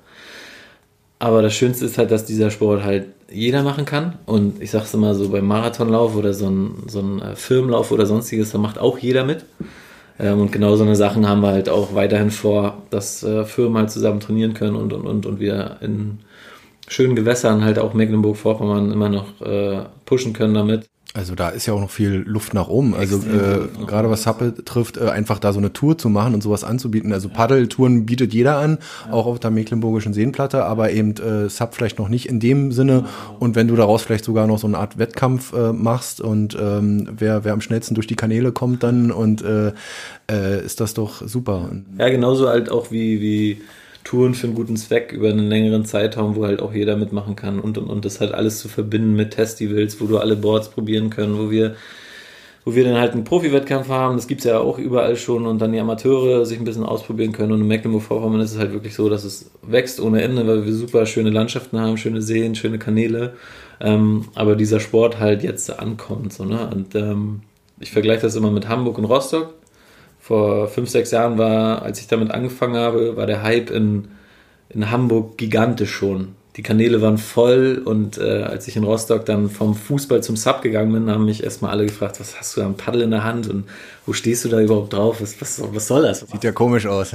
Aber 1.20 1.42
das 1.42 1.54
Schönste 1.54 1.84
ist 1.84 1.98
halt, 1.98 2.10
dass 2.10 2.26
dieser 2.26 2.50
Sport 2.50 2.84
halt 2.84 3.06
jeder 3.30 3.62
machen 3.62 3.84
kann. 3.84 4.18
Und 4.26 4.62
ich 4.62 4.70
sag's 4.70 4.94
immer 4.94 5.14
so 5.14 5.30
beim 5.30 5.46
Marathonlauf 5.46 6.14
oder 6.14 6.32
so 6.32 6.48
ein, 6.48 6.84
so 6.86 7.00
ein 7.00 7.20
äh, 7.20 7.34
Firmenlauf 7.34 7.90
oder 7.90 8.06
sonstiges, 8.06 8.52
da 8.52 8.58
macht 8.58 8.78
auch 8.78 8.98
jeder 8.98 9.24
mit. 9.24 9.44
Ähm, 10.18 10.40
und 10.40 10.52
genau 10.52 10.76
so 10.76 10.84
eine 10.84 10.96
Sachen 10.96 11.28
haben 11.28 11.40
wir 11.42 11.48
halt 11.50 11.68
auch 11.68 11.94
weiterhin 11.94 12.30
vor, 12.30 12.82
dass 12.90 13.22
äh, 13.22 13.44
Firmen 13.44 13.78
halt 13.78 13.90
zusammen 13.90 14.20
trainieren 14.20 14.54
können 14.54 14.76
und, 14.76 14.92
und, 14.92 15.06
und, 15.06 15.26
und 15.26 15.40
wir 15.40 15.78
in 15.80 16.20
schönen 16.88 17.16
Gewässern 17.16 17.64
halt 17.64 17.78
auch 17.78 17.94
Mecklenburg-Vorpommern 17.94 18.92
immer 18.92 19.08
noch 19.08 19.40
äh, 19.42 19.84
pushen 20.06 20.32
können 20.32 20.54
damit. 20.54 20.88
Also 21.14 21.34
da 21.34 21.48
ist 21.48 21.64
ja 21.64 21.72
auch 21.72 21.80
noch 21.80 21.90
viel 21.90 22.22
Luft 22.26 22.52
nach 22.52 22.68
oben. 22.68 22.94
Also 22.94 23.16
äh, 23.16 23.66
gerade 23.86 24.10
was 24.10 24.24
Sappe 24.24 24.52
betrifft, 24.52 24.98
äh, 24.98 25.08
einfach 25.08 25.38
da 25.38 25.54
so 25.54 25.58
eine 25.58 25.72
Tour 25.72 25.96
zu 25.96 26.10
machen 26.10 26.34
und 26.34 26.42
sowas 26.42 26.64
anzubieten. 26.64 27.12
Also 27.12 27.30
Paddeltouren 27.30 28.04
bietet 28.04 28.34
jeder 28.34 28.58
an, 28.58 28.78
ja. 29.06 29.12
auch 29.14 29.26
auf 29.26 29.40
der 29.40 29.50
Mecklenburgischen 29.50 30.12
Seenplatte, 30.12 30.64
aber 30.64 30.92
eben 30.92 31.12
äh, 31.16 31.48
Sub 31.48 31.74
vielleicht 31.74 31.98
noch 31.98 32.10
nicht 32.10 32.28
in 32.28 32.40
dem 32.40 32.72
Sinne. 32.72 33.06
Und 33.38 33.56
wenn 33.56 33.68
du 33.68 33.74
daraus 33.74 34.02
vielleicht 34.02 34.24
sogar 34.24 34.46
noch 34.46 34.58
so 34.58 34.66
eine 34.66 34.78
Art 34.78 34.98
Wettkampf 34.98 35.54
äh, 35.54 35.72
machst 35.72 36.20
und 36.20 36.56
ähm, 36.60 37.08
wer, 37.16 37.42
wer 37.42 37.54
am 37.54 37.62
schnellsten 37.62 37.94
durch 37.94 38.06
die 38.06 38.16
Kanäle 38.16 38.52
kommt 38.52 38.82
dann 38.82 39.10
und 39.10 39.42
äh, 39.42 39.72
äh, 40.30 40.64
ist 40.64 40.80
das 40.80 40.92
doch 40.92 41.26
super. 41.26 41.70
Ja, 41.96 42.10
genauso 42.10 42.48
halt 42.48 42.70
auch 42.70 42.90
wie, 42.90 43.20
wie 43.22 43.62
Touren 44.08 44.32
für 44.32 44.46
einen 44.46 44.56
guten 44.56 44.78
Zweck 44.78 45.12
über 45.12 45.28
einen 45.28 45.50
längeren 45.50 45.84
Zeitraum, 45.84 46.34
wo 46.34 46.46
halt 46.46 46.62
auch 46.62 46.72
jeder 46.72 46.96
mitmachen 46.96 47.36
kann 47.36 47.60
und 47.60 47.76
und 47.76 47.90
und 47.90 48.06
das 48.06 48.20
halt 48.20 48.32
alles 48.32 48.58
zu 48.58 48.68
verbinden 48.68 49.14
mit 49.14 49.34
Festivals, 49.34 50.00
wo 50.00 50.06
du 50.06 50.16
alle 50.16 50.34
Boards 50.34 50.70
probieren 50.70 51.10
können, 51.10 51.38
wo 51.38 51.50
wir 51.50 51.76
wo 52.64 52.74
wir 52.74 52.84
dann 52.84 52.98
halt 52.98 53.12
einen 53.12 53.24
Profi-Wettkampf 53.24 53.88
haben, 53.88 54.16
das 54.16 54.26
gibt 54.26 54.40
es 54.40 54.46
ja 54.46 54.60
auch 54.60 54.78
überall 54.78 55.16
schon 55.16 55.46
und 55.46 55.58
dann 55.58 55.72
die 55.72 55.78
Amateure 55.78 56.46
sich 56.46 56.58
ein 56.58 56.64
bisschen 56.64 56.84
ausprobieren 56.84 57.32
können. 57.32 57.52
Und 57.52 57.60
in 57.60 57.66
Mecklenburg-Vorpommern 57.66 58.40
ist 58.40 58.52
es 58.52 58.58
halt 58.58 58.72
wirklich 58.72 58.94
so, 58.94 59.10
dass 59.10 59.24
es 59.24 59.50
wächst 59.62 60.00
ohne 60.00 60.22
Ende, 60.22 60.46
weil 60.46 60.64
wir 60.64 60.72
super 60.72 61.04
schöne 61.04 61.30
Landschaften 61.30 61.78
haben, 61.78 61.98
schöne 61.98 62.22
Seen, 62.22 62.54
schöne 62.54 62.78
Kanäle, 62.78 63.34
ähm, 63.80 64.24
aber 64.34 64.56
dieser 64.56 64.80
Sport 64.80 65.18
halt 65.18 65.42
jetzt 65.42 65.70
ankommt, 65.78 66.32
so, 66.32 66.44
ne? 66.44 66.70
und 66.74 66.94
ähm, 66.94 67.40
ich 67.78 67.90
vergleiche 67.90 68.22
das 68.22 68.36
immer 68.36 68.50
mit 68.50 68.68
Hamburg 68.68 68.98
und 68.98 69.04
Rostock, 69.04 69.54
vor 70.28 70.68
fünf, 70.68 70.90
sechs 70.90 71.10
Jahren 71.10 71.38
war, 71.38 71.80
als 71.80 72.00
ich 72.00 72.06
damit 72.06 72.30
angefangen 72.30 72.76
habe, 72.76 73.16
war 73.16 73.24
der 73.24 73.42
Hype 73.42 73.70
in, 73.70 74.08
in 74.68 74.90
Hamburg 74.90 75.38
gigantisch 75.38 75.90
schon. 75.90 76.34
Die 76.58 76.62
Kanäle 76.62 77.00
waren 77.00 77.16
voll 77.16 77.80
und 77.82 78.18
äh, 78.18 78.42
als 78.42 78.68
ich 78.68 78.76
in 78.76 78.84
Rostock 78.84 79.24
dann 79.24 79.48
vom 79.48 79.74
Fußball 79.74 80.22
zum 80.22 80.36
Sub 80.36 80.60
gegangen 80.60 80.92
bin, 80.92 81.10
haben 81.10 81.24
mich 81.24 81.42
erstmal 81.42 81.70
alle 81.70 81.86
gefragt, 81.86 82.20
was 82.20 82.38
hast 82.38 82.54
du 82.54 82.60
da 82.60 82.66
ein 82.66 82.76
Paddel 82.76 83.00
in 83.00 83.10
der 83.10 83.24
Hand 83.24 83.48
und 83.48 83.64
wo 84.04 84.12
stehst 84.12 84.44
du 84.44 84.50
da 84.50 84.60
überhaupt 84.60 84.92
drauf? 84.92 85.22
Was, 85.22 85.40
was, 85.40 85.62
was 85.72 85.86
soll 85.86 86.02
das? 86.02 86.20
Sieht 86.20 86.44
ja 86.44 86.52
komisch 86.52 86.84
aus. 86.84 87.12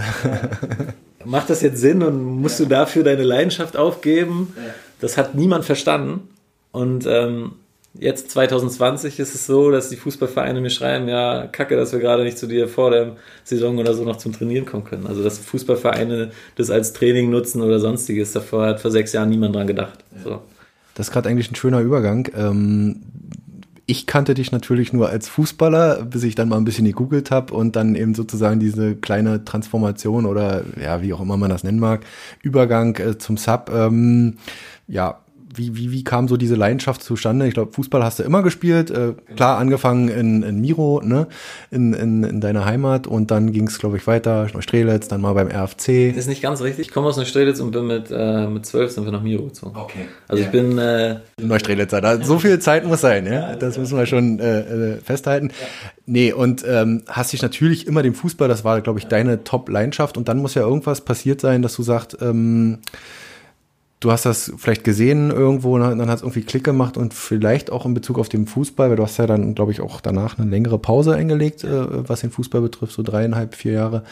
Macht 1.23 1.51
das 1.51 1.61
jetzt 1.61 1.81
Sinn 1.81 2.01
und 2.01 2.23
musst 2.23 2.59
du 2.59 2.65
dafür 2.65 3.03
deine 3.03 3.23
Leidenschaft 3.23 3.77
aufgeben? 3.77 4.55
Das 5.01 5.19
hat 5.19 5.35
niemand 5.35 5.65
verstanden. 5.65 6.29
Und 6.71 7.05
ähm, 7.05 7.51
jetzt 7.93 8.31
2020 8.31 9.19
ist 9.19 9.35
es 9.35 9.45
so, 9.45 9.71
dass 9.71 9.89
die 9.89 9.95
Fußballvereine 9.95 10.61
mir 10.61 10.69
schreiben, 10.69 11.07
ja, 11.07 11.47
kacke, 11.47 11.75
dass 11.75 11.91
wir 11.91 11.99
gerade 11.99 12.23
nicht 12.23 12.37
zu 12.37 12.47
dir 12.47 12.67
vor 12.67 12.91
der 12.91 13.15
Saison 13.43 13.77
oder 13.77 13.93
so 13.93 14.03
noch 14.03 14.17
zum 14.17 14.33
Trainieren 14.33 14.65
kommen 14.65 14.83
können. 14.83 15.07
Also 15.07 15.23
dass 15.23 15.37
Fußballvereine 15.39 16.31
das 16.55 16.69
als 16.69 16.93
Training 16.93 17.29
nutzen 17.29 17.61
oder 17.61 17.79
sonstiges. 17.79 18.31
Davor 18.31 18.67
hat 18.67 18.79
vor 18.79 18.91
sechs 18.91 19.13
Jahren 19.13 19.29
niemand 19.29 19.55
dran 19.55 19.67
gedacht. 19.67 20.03
So. 20.23 20.41
Das 20.95 21.07
ist 21.07 21.13
gerade 21.13 21.29
eigentlich 21.29 21.51
ein 21.51 21.55
schöner 21.55 21.81
Übergang. 21.81 22.29
Ähm, 22.35 23.01
ich 23.85 24.07
kannte 24.07 24.33
dich 24.33 24.51
natürlich 24.51 24.93
nur 24.93 25.09
als 25.09 25.27
Fußballer, 25.27 26.05
bis 26.05 26.23
ich 26.23 26.35
dann 26.35 26.49
mal 26.49 26.57
ein 26.57 26.63
bisschen 26.63 26.85
gegoogelt 26.85 27.31
habe 27.31 27.53
und 27.53 27.75
dann 27.75 27.95
eben 27.95 28.15
sozusagen 28.15 28.59
diese 28.59 28.95
kleine 28.95 29.43
Transformation 29.43 30.25
oder 30.25 30.63
ja, 30.81 31.01
wie 31.01 31.13
auch 31.13 31.19
immer 31.19 31.37
man 31.37 31.49
das 31.49 31.63
nennen 31.63 31.79
mag, 31.79 32.05
Übergang 32.41 32.95
äh, 32.95 33.17
zum 33.17 33.37
Sub. 33.37 33.69
Ähm, 33.73 34.37
ja, 34.87 35.19
wie, 35.55 35.75
wie, 35.75 35.91
wie 35.91 36.03
kam 36.03 36.27
so 36.27 36.37
diese 36.37 36.55
Leidenschaft 36.55 37.03
zustande? 37.03 37.47
Ich 37.47 37.53
glaube, 37.53 37.71
Fußball 37.71 38.03
hast 38.03 38.19
du 38.19 38.23
immer 38.23 38.43
gespielt. 38.43 38.91
Äh, 38.91 39.13
klar, 39.35 39.57
angefangen 39.57 40.09
in, 40.09 40.43
in 40.43 40.61
Miro, 40.61 41.01
ne? 41.03 41.27
in, 41.71 41.93
in, 41.93 42.23
in 42.23 42.41
deiner 42.41 42.65
Heimat 42.65 43.07
und 43.07 43.31
dann 43.31 43.51
ging 43.51 43.67
es, 43.67 43.79
glaube 43.79 43.97
ich, 43.97 44.07
weiter, 44.07 44.47
Neustrelitz, 44.53 45.07
dann 45.07 45.21
mal 45.21 45.33
beim 45.33 45.47
RFC. 45.47 46.09
Das 46.09 46.17
ist 46.17 46.27
nicht 46.27 46.41
ganz 46.41 46.61
richtig. 46.61 46.87
Ich 46.87 46.93
komme 46.93 47.07
aus 47.07 47.17
Neustrelitz 47.17 47.59
und 47.59 47.71
bin 47.71 47.87
mit, 47.87 48.11
äh, 48.11 48.47
mit 48.47 48.65
zwölf 48.65 48.91
sind 48.91 49.05
wir 49.05 49.11
nach 49.11 49.21
Miro 49.21 49.45
gezogen. 49.45 49.75
Okay. 49.75 50.05
Also 50.27 50.43
yeah. 50.43 50.51
ich 50.51 50.51
bin... 50.51 50.77
Äh, 50.77 51.19
Neustrelitzer, 51.41 52.01
da, 52.01 52.23
so 52.23 52.39
viel 52.39 52.59
Zeit 52.59 52.85
muss 52.85 53.01
sein, 53.01 53.25
ja? 53.25 53.33
ja 53.33 53.55
das 53.55 53.77
müssen 53.77 53.97
wir 53.97 54.05
schon 54.05 54.39
äh, 54.39 54.59
äh, 54.93 54.97
festhalten. 54.97 55.49
Ja. 55.49 55.67
Nee, 56.05 56.33
und 56.33 56.65
ähm, 56.67 57.03
hast 57.07 57.31
dich 57.31 57.41
natürlich 57.41 57.87
immer 57.87 58.03
dem 58.03 58.13
Fußball, 58.13 58.47
das 58.47 58.63
war, 58.63 58.81
glaube 58.81 58.99
ich, 58.99 59.07
deine 59.07 59.43
Top-Leidenschaft 59.43 60.17
und 60.17 60.27
dann 60.27 60.39
muss 60.39 60.53
ja 60.53 60.63
irgendwas 60.63 61.01
passiert 61.01 61.39
sein, 61.39 61.61
dass 61.61 61.75
du 61.75 61.83
sagst, 61.83 62.17
ähm, 62.21 62.79
du 64.03 64.11
hast 64.11 64.25
das 64.25 64.51
vielleicht 64.57 64.83
gesehen 64.83 65.31
irgendwo 65.31 65.75
und 65.75 65.81
dann 65.81 66.09
hat 66.09 66.17
es 66.17 66.21
irgendwie 66.21 66.41
Klick 66.41 66.63
gemacht 66.63 66.97
und 66.97 67.13
vielleicht 67.13 67.71
auch 67.71 67.85
in 67.85 67.93
Bezug 67.93 68.19
auf 68.19 68.27
den 68.27 68.47
Fußball, 68.47 68.89
weil 68.89 68.97
du 68.97 69.03
hast 69.03 69.17
ja 69.17 69.27
dann, 69.27 69.55
glaube 69.55 69.71
ich, 69.71 69.79
auch 69.79 70.01
danach 70.01 70.37
eine 70.37 70.49
längere 70.49 70.77
Pause 70.77 71.15
eingelegt, 71.15 71.63
äh, 71.63 72.07
was 72.07 72.21
den 72.21 72.31
Fußball 72.31 72.61
betrifft, 72.61 72.93
so 72.93 73.03
dreieinhalb, 73.03 73.55
vier 73.55 73.73
Jahre. 73.73 74.03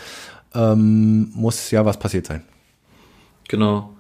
Ähm, 0.56 1.32
muss 1.34 1.72
ja 1.72 1.86
was 1.86 1.98
passiert 1.98 2.28
sein. 2.28 2.44
Genau. 3.50 3.92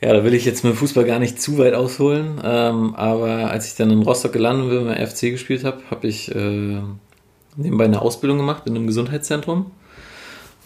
Ja, 0.00 0.12
da 0.12 0.24
will 0.24 0.34
ich 0.34 0.44
jetzt 0.44 0.64
mit 0.64 0.74
dem 0.74 0.76
Fußball 0.76 1.04
gar 1.04 1.18
nicht 1.18 1.40
zu 1.40 1.58
weit 1.58 1.74
ausholen, 1.74 2.40
ähm, 2.42 2.94
aber 2.94 3.50
als 3.50 3.66
ich 3.66 3.76
dann 3.76 3.90
in 3.90 4.02
Rostock 4.02 4.32
gelandet 4.32 4.68
bin, 4.70 4.86
beim 4.86 5.06
FC 5.06 5.30
gespielt 5.30 5.64
habe, 5.64 5.82
habe 5.90 6.06
ich 6.06 6.34
äh, 6.34 6.80
nebenbei 7.56 7.84
eine 7.84 8.00
Ausbildung 8.02 8.38
gemacht 8.38 8.62
in 8.66 8.76
einem 8.76 8.86
Gesundheitszentrum. 8.86 9.70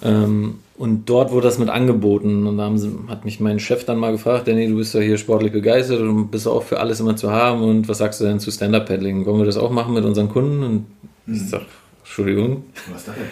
Ähm, 0.02 0.60
und 0.76 1.10
dort 1.10 1.30
wurde 1.30 1.46
das 1.46 1.58
mit 1.58 1.68
angeboten. 1.68 2.46
Und 2.46 2.56
da 2.56 2.64
haben, 2.64 3.06
hat 3.08 3.24
mich 3.24 3.38
mein 3.38 3.60
Chef 3.60 3.84
dann 3.84 3.98
mal 3.98 4.12
gefragt, 4.12 4.48
Danny, 4.48 4.66
du 4.66 4.76
bist 4.76 4.94
ja 4.94 5.00
hier 5.00 5.18
sportlich 5.18 5.52
begeistert 5.52 6.00
und 6.00 6.30
bist 6.30 6.48
auch 6.48 6.62
für 6.62 6.80
alles 6.80 7.00
immer 7.00 7.16
zu 7.16 7.30
haben. 7.30 7.62
Und 7.62 7.88
was 7.88 7.98
sagst 7.98 8.20
du 8.20 8.24
denn 8.24 8.40
zu 8.40 8.50
Stand-Up-Paddling? 8.50 9.26
Wollen 9.26 9.38
wir 9.38 9.44
das 9.46 9.58
auch 9.58 9.70
machen 9.70 9.92
mit 9.92 10.04
unseren 10.04 10.30
Kunden? 10.30 10.62
Und 10.62 10.86
ich 11.26 11.42
mhm. 11.42 11.48
sag, 11.48 11.62
Entschuldigung. 12.02 12.64
Was 12.92 13.04
da 13.04 13.12
denn? 13.12 13.24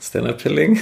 Stand-Up-Paddling? 0.00 0.78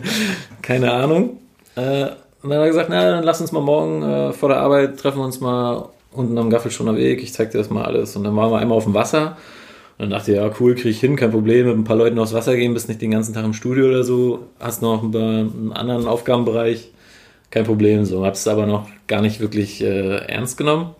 Keine 0.62 0.92
Ahnung. 0.92 1.38
Äh, 1.76 2.08
und 2.42 2.50
dann 2.50 2.58
hat 2.58 2.66
er 2.66 2.68
gesagt, 2.68 2.88
na, 2.90 3.10
dann 3.10 3.24
lass 3.24 3.40
uns 3.40 3.50
mal 3.50 3.62
morgen 3.62 4.02
äh, 4.02 4.32
vor 4.32 4.50
der 4.50 4.58
Arbeit 4.58 4.98
treffen 4.98 5.18
wir 5.18 5.24
uns 5.24 5.40
mal 5.40 5.88
unten 6.12 6.36
am 6.36 6.50
Gaffelschoner 6.50 6.96
Weg. 6.96 7.22
Ich 7.22 7.32
zeig 7.32 7.52
dir 7.52 7.58
das 7.58 7.70
mal 7.70 7.84
alles. 7.84 8.16
Und 8.16 8.24
dann 8.24 8.36
waren 8.36 8.50
wir 8.50 8.58
einmal 8.58 8.76
auf 8.76 8.84
dem 8.84 8.94
Wasser 8.94 9.36
dann 9.98 10.10
dachte 10.10 10.30
ich, 10.30 10.36
ja, 10.36 10.50
cool, 10.60 10.76
kriege 10.76 10.90
ich 10.90 11.00
hin, 11.00 11.16
kein 11.16 11.32
Problem, 11.32 11.66
mit 11.66 11.76
ein 11.76 11.84
paar 11.84 11.96
Leuten 11.96 12.18
aufs 12.20 12.32
Wasser 12.32 12.56
gehen, 12.56 12.72
bist 12.72 12.88
nicht 12.88 13.02
den 13.02 13.10
ganzen 13.10 13.34
Tag 13.34 13.44
im 13.44 13.52
Studio 13.52 13.88
oder 13.88 14.04
so, 14.04 14.46
hast 14.60 14.80
noch 14.80 15.02
einen 15.02 15.72
anderen 15.72 16.06
Aufgabenbereich, 16.06 16.92
kein 17.50 17.64
Problem. 17.64 18.04
So, 18.04 18.24
hab's 18.24 18.46
aber 18.46 18.66
noch 18.66 18.88
gar 19.08 19.22
nicht 19.22 19.40
wirklich 19.40 19.82
äh, 19.82 20.16
ernst 20.26 20.56
genommen. 20.56 20.94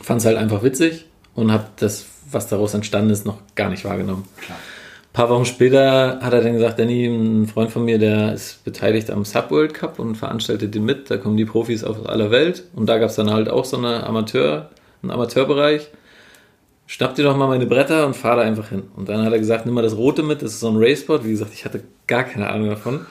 Fand 0.00 0.20
es 0.20 0.26
halt 0.26 0.38
einfach 0.38 0.62
witzig 0.62 1.06
und 1.34 1.52
hab 1.52 1.76
das, 1.76 2.06
was 2.30 2.48
daraus 2.48 2.72
entstanden 2.72 3.10
ist, 3.10 3.26
noch 3.26 3.38
gar 3.54 3.68
nicht 3.68 3.84
wahrgenommen. 3.84 4.24
Klar. 4.40 4.58
Ein 4.58 5.12
paar 5.12 5.28
Wochen 5.28 5.44
später 5.44 6.18
hat 6.20 6.32
er 6.32 6.40
dann 6.40 6.54
gesagt, 6.54 6.78
Danny, 6.78 7.06
ein 7.06 7.46
Freund 7.46 7.70
von 7.70 7.84
mir, 7.84 7.98
der 7.98 8.32
ist 8.32 8.64
beteiligt 8.64 9.10
am 9.10 9.24
Sub 9.24 9.50
World 9.50 9.74
Cup 9.74 9.98
und 9.98 10.16
veranstaltet 10.16 10.74
den 10.74 10.84
mit. 10.84 11.10
Da 11.10 11.18
kommen 11.18 11.36
die 11.36 11.44
Profis 11.44 11.84
aus 11.84 12.04
aller 12.06 12.30
Welt. 12.30 12.64
Und 12.74 12.88
da 12.88 12.98
gab 12.98 13.10
es 13.10 13.16
dann 13.16 13.30
halt 13.30 13.48
auch 13.48 13.64
so 13.64 13.76
eine 13.76 14.04
Amateur, 14.04 14.70
einen 15.02 15.12
Amateurbereich 15.12 15.88
schnapp 16.86 17.14
dir 17.14 17.24
doch 17.24 17.36
mal 17.36 17.48
meine 17.48 17.66
Bretter 17.66 18.06
und 18.06 18.14
fahr 18.14 18.36
da 18.36 18.42
einfach 18.42 18.68
hin. 18.68 18.84
Und 18.96 19.08
dann 19.08 19.24
hat 19.24 19.32
er 19.32 19.38
gesagt, 19.38 19.66
nimm 19.66 19.74
mal 19.74 19.82
das 19.82 19.96
rote 19.96 20.22
mit, 20.22 20.42
das 20.42 20.52
ist 20.52 20.60
so 20.60 20.68
ein 20.68 20.76
Raceboard. 20.76 21.24
Wie 21.24 21.30
gesagt, 21.30 21.52
ich 21.54 21.64
hatte 21.64 21.82
gar 22.06 22.24
keine 22.24 22.50
Ahnung 22.50 22.68
davon. 22.68 23.06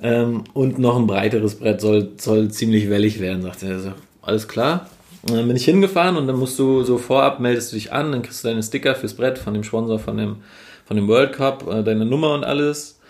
Ähm, 0.00 0.44
und 0.54 0.78
noch 0.78 0.96
ein 0.96 1.06
breiteres 1.06 1.56
Brett 1.56 1.80
soll, 1.80 2.12
soll 2.18 2.50
ziemlich 2.50 2.88
wellig 2.88 3.20
werden, 3.20 3.42
sagte 3.42 3.66
er. 3.66 3.80
So, 3.80 3.92
alles 4.22 4.46
klar. 4.46 4.88
Und 5.22 5.34
dann 5.34 5.48
bin 5.48 5.56
ich 5.56 5.64
hingefahren 5.64 6.16
und 6.16 6.28
dann 6.28 6.36
musst 6.36 6.58
du 6.58 6.84
so 6.84 6.98
vorab, 6.98 7.40
meldest 7.40 7.72
du 7.72 7.76
dich 7.76 7.92
an, 7.92 8.12
dann 8.12 8.22
kriegst 8.22 8.44
du 8.44 8.48
deine 8.48 8.62
Sticker 8.62 8.94
fürs 8.94 9.14
Brett 9.14 9.38
von 9.38 9.52
dem 9.52 9.64
Sponsor 9.64 9.98
von 9.98 10.16
dem, 10.16 10.36
von 10.86 10.96
dem 10.96 11.08
World 11.08 11.32
Cup, 11.32 11.66
äh, 11.68 11.82
deine 11.82 12.06
Nummer 12.06 12.34
und 12.34 12.44
alles. 12.44 13.00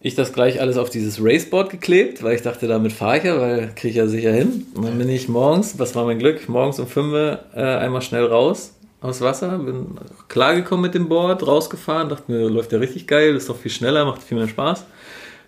Ich 0.00 0.14
das 0.14 0.32
gleich 0.32 0.60
alles 0.60 0.78
auf 0.78 0.88
dieses 0.88 1.22
Raceboard 1.22 1.68
geklebt, 1.68 2.22
weil 2.22 2.36
ich 2.36 2.42
dachte, 2.42 2.68
damit 2.68 2.92
fahre 2.92 3.18
ich 3.18 3.24
ja, 3.24 3.40
weil 3.40 3.72
kriege 3.74 3.88
ich 3.88 3.96
ja 3.96 4.06
sicher 4.06 4.32
hin. 4.32 4.66
Und 4.74 4.84
dann 4.84 4.96
bin 4.98 5.08
ich 5.08 5.28
morgens, 5.28 5.78
was 5.78 5.94
war 5.94 6.04
mein 6.04 6.18
Glück, 6.18 6.48
morgens 6.48 6.78
um 6.78 6.86
5 6.86 7.12
Uhr 7.12 7.38
äh, 7.54 7.60
einmal 7.60 8.02
schnell 8.02 8.24
raus 8.24 8.75
aus 9.00 9.20
Wasser, 9.20 9.58
bin 9.58 9.98
klargekommen 10.28 10.82
mit 10.82 10.94
dem 10.94 11.08
Board, 11.08 11.46
rausgefahren, 11.46 12.08
dachte 12.08 12.30
mir, 12.32 12.48
läuft 12.48 12.72
ja 12.72 12.78
richtig 12.78 13.06
geil, 13.06 13.34
ist 13.36 13.48
doch 13.48 13.56
viel 13.56 13.70
schneller, 13.70 14.04
macht 14.04 14.22
viel 14.22 14.38
mehr 14.38 14.48
Spaß. 14.48 14.84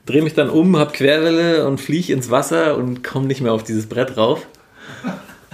Drehe 0.07 0.23
mich 0.23 0.35
dann 0.35 0.49
um, 0.49 0.77
hab 0.79 0.93
Querwelle 0.93 1.67
und 1.67 1.81
fliege 1.81 2.13
ins 2.13 2.31
Wasser 2.31 2.77
und 2.77 3.03
komme 3.05 3.27
nicht 3.27 3.41
mehr 3.41 3.53
auf 3.53 3.63
dieses 3.63 3.87
Brett 3.87 4.17
rauf. 4.17 4.47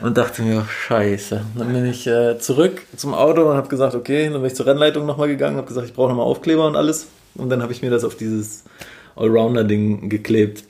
Und 0.03 0.19
dachte 0.19 0.43
mir, 0.43 0.65
scheiße. 0.65 1.45
Dann 1.57 1.73
bin 1.73 1.87
ich 1.87 2.07
äh, 2.07 2.39
zurück 2.39 2.83
zum 2.97 3.15
Auto 3.15 3.49
und 3.49 3.57
habe 3.57 3.69
gesagt, 3.69 3.95
okay, 3.95 4.25
dann 4.25 4.35
bin 4.35 4.47
ich 4.47 4.55
zur 4.55 4.67
Rennleitung 4.67 5.07
nochmal 5.07 5.29
gegangen, 5.29 5.57
habe 5.57 5.67
gesagt, 5.67 5.87
ich 5.87 5.95
brauche 5.95 6.09
nochmal 6.09 6.27
Aufkleber 6.27 6.67
und 6.67 6.77
alles. 6.77 7.09
Und 7.37 7.49
dann 7.49 7.63
habe 7.63 7.73
ich 7.73 7.81
mir 7.81 7.91
das 7.91 8.05
auf 8.05 8.17
dieses 8.17 8.65
Allrounder-Ding 9.17 10.09
geklebt. 10.09 10.65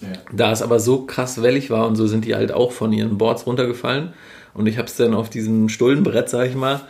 Ja. 0.00 0.08
Da 0.32 0.52
es 0.52 0.62
aber 0.62 0.80
so 0.80 1.02
krass 1.02 1.42
wellig 1.42 1.70
war 1.70 1.86
und 1.86 1.96
so 1.96 2.06
sind 2.06 2.24
die 2.24 2.34
halt 2.34 2.52
auch 2.52 2.72
von 2.72 2.92
ihren 2.92 3.16
Boards 3.16 3.46
runtergefallen, 3.46 4.12
und 4.54 4.66
ich 4.66 4.78
habe 4.78 4.88
es 4.88 4.96
dann 4.96 5.14
auf 5.14 5.30
diesem 5.30 5.68
Stullenbrett, 5.68 6.28
sag 6.28 6.48
ich 6.48 6.54
mal, 6.54 6.80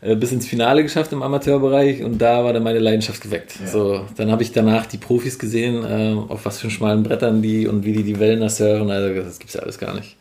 äh, 0.00 0.16
bis 0.16 0.32
ins 0.32 0.46
Finale 0.46 0.82
geschafft 0.82 1.12
im 1.12 1.22
Amateurbereich 1.22 2.02
und 2.02 2.18
da 2.18 2.44
war 2.44 2.52
dann 2.52 2.62
meine 2.62 2.78
Leidenschaft 2.78 3.22
geweckt. 3.22 3.54
Ja. 3.60 3.66
So, 3.68 4.04
dann 4.16 4.30
habe 4.30 4.42
ich 4.42 4.52
danach 4.52 4.86
die 4.86 4.98
Profis 4.98 5.38
gesehen, 5.38 5.84
äh, 5.84 6.14
auf 6.28 6.44
was 6.44 6.60
für 6.60 6.70
schmalen 6.70 7.02
Brettern 7.02 7.40
die 7.40 7.66
und 7.66 7.84
wie 7.84 7.92
die 7.92 8.02
die 8.02 8.18
Wellen 8.18 8.40
da 8.40 8.48
surfen. 8.48 8.90
Also 8.90 9.14
das 9.14 9.38
gibt's 9.38 9.54
ja 9.54 9.62
alles 9.62 9.78
gar 9.78 9.94
nicht. 9.94 10.16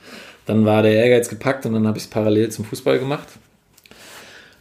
Dann 0.45 0.65
war 0.65 0.83
der 0.83 0.93
Ehrgeiz 0.93 1.29
gepackt 1.29 1.65
und 1.65 1.73
dann 1.73 1.87
habe 1.87 1.97
ich 1.97 2.05
es 2.05 2.09
parallel 2.09 2.49
zum 2.49 2.65
Fußball 2.65 2.99
gemacht. 2.99 3.27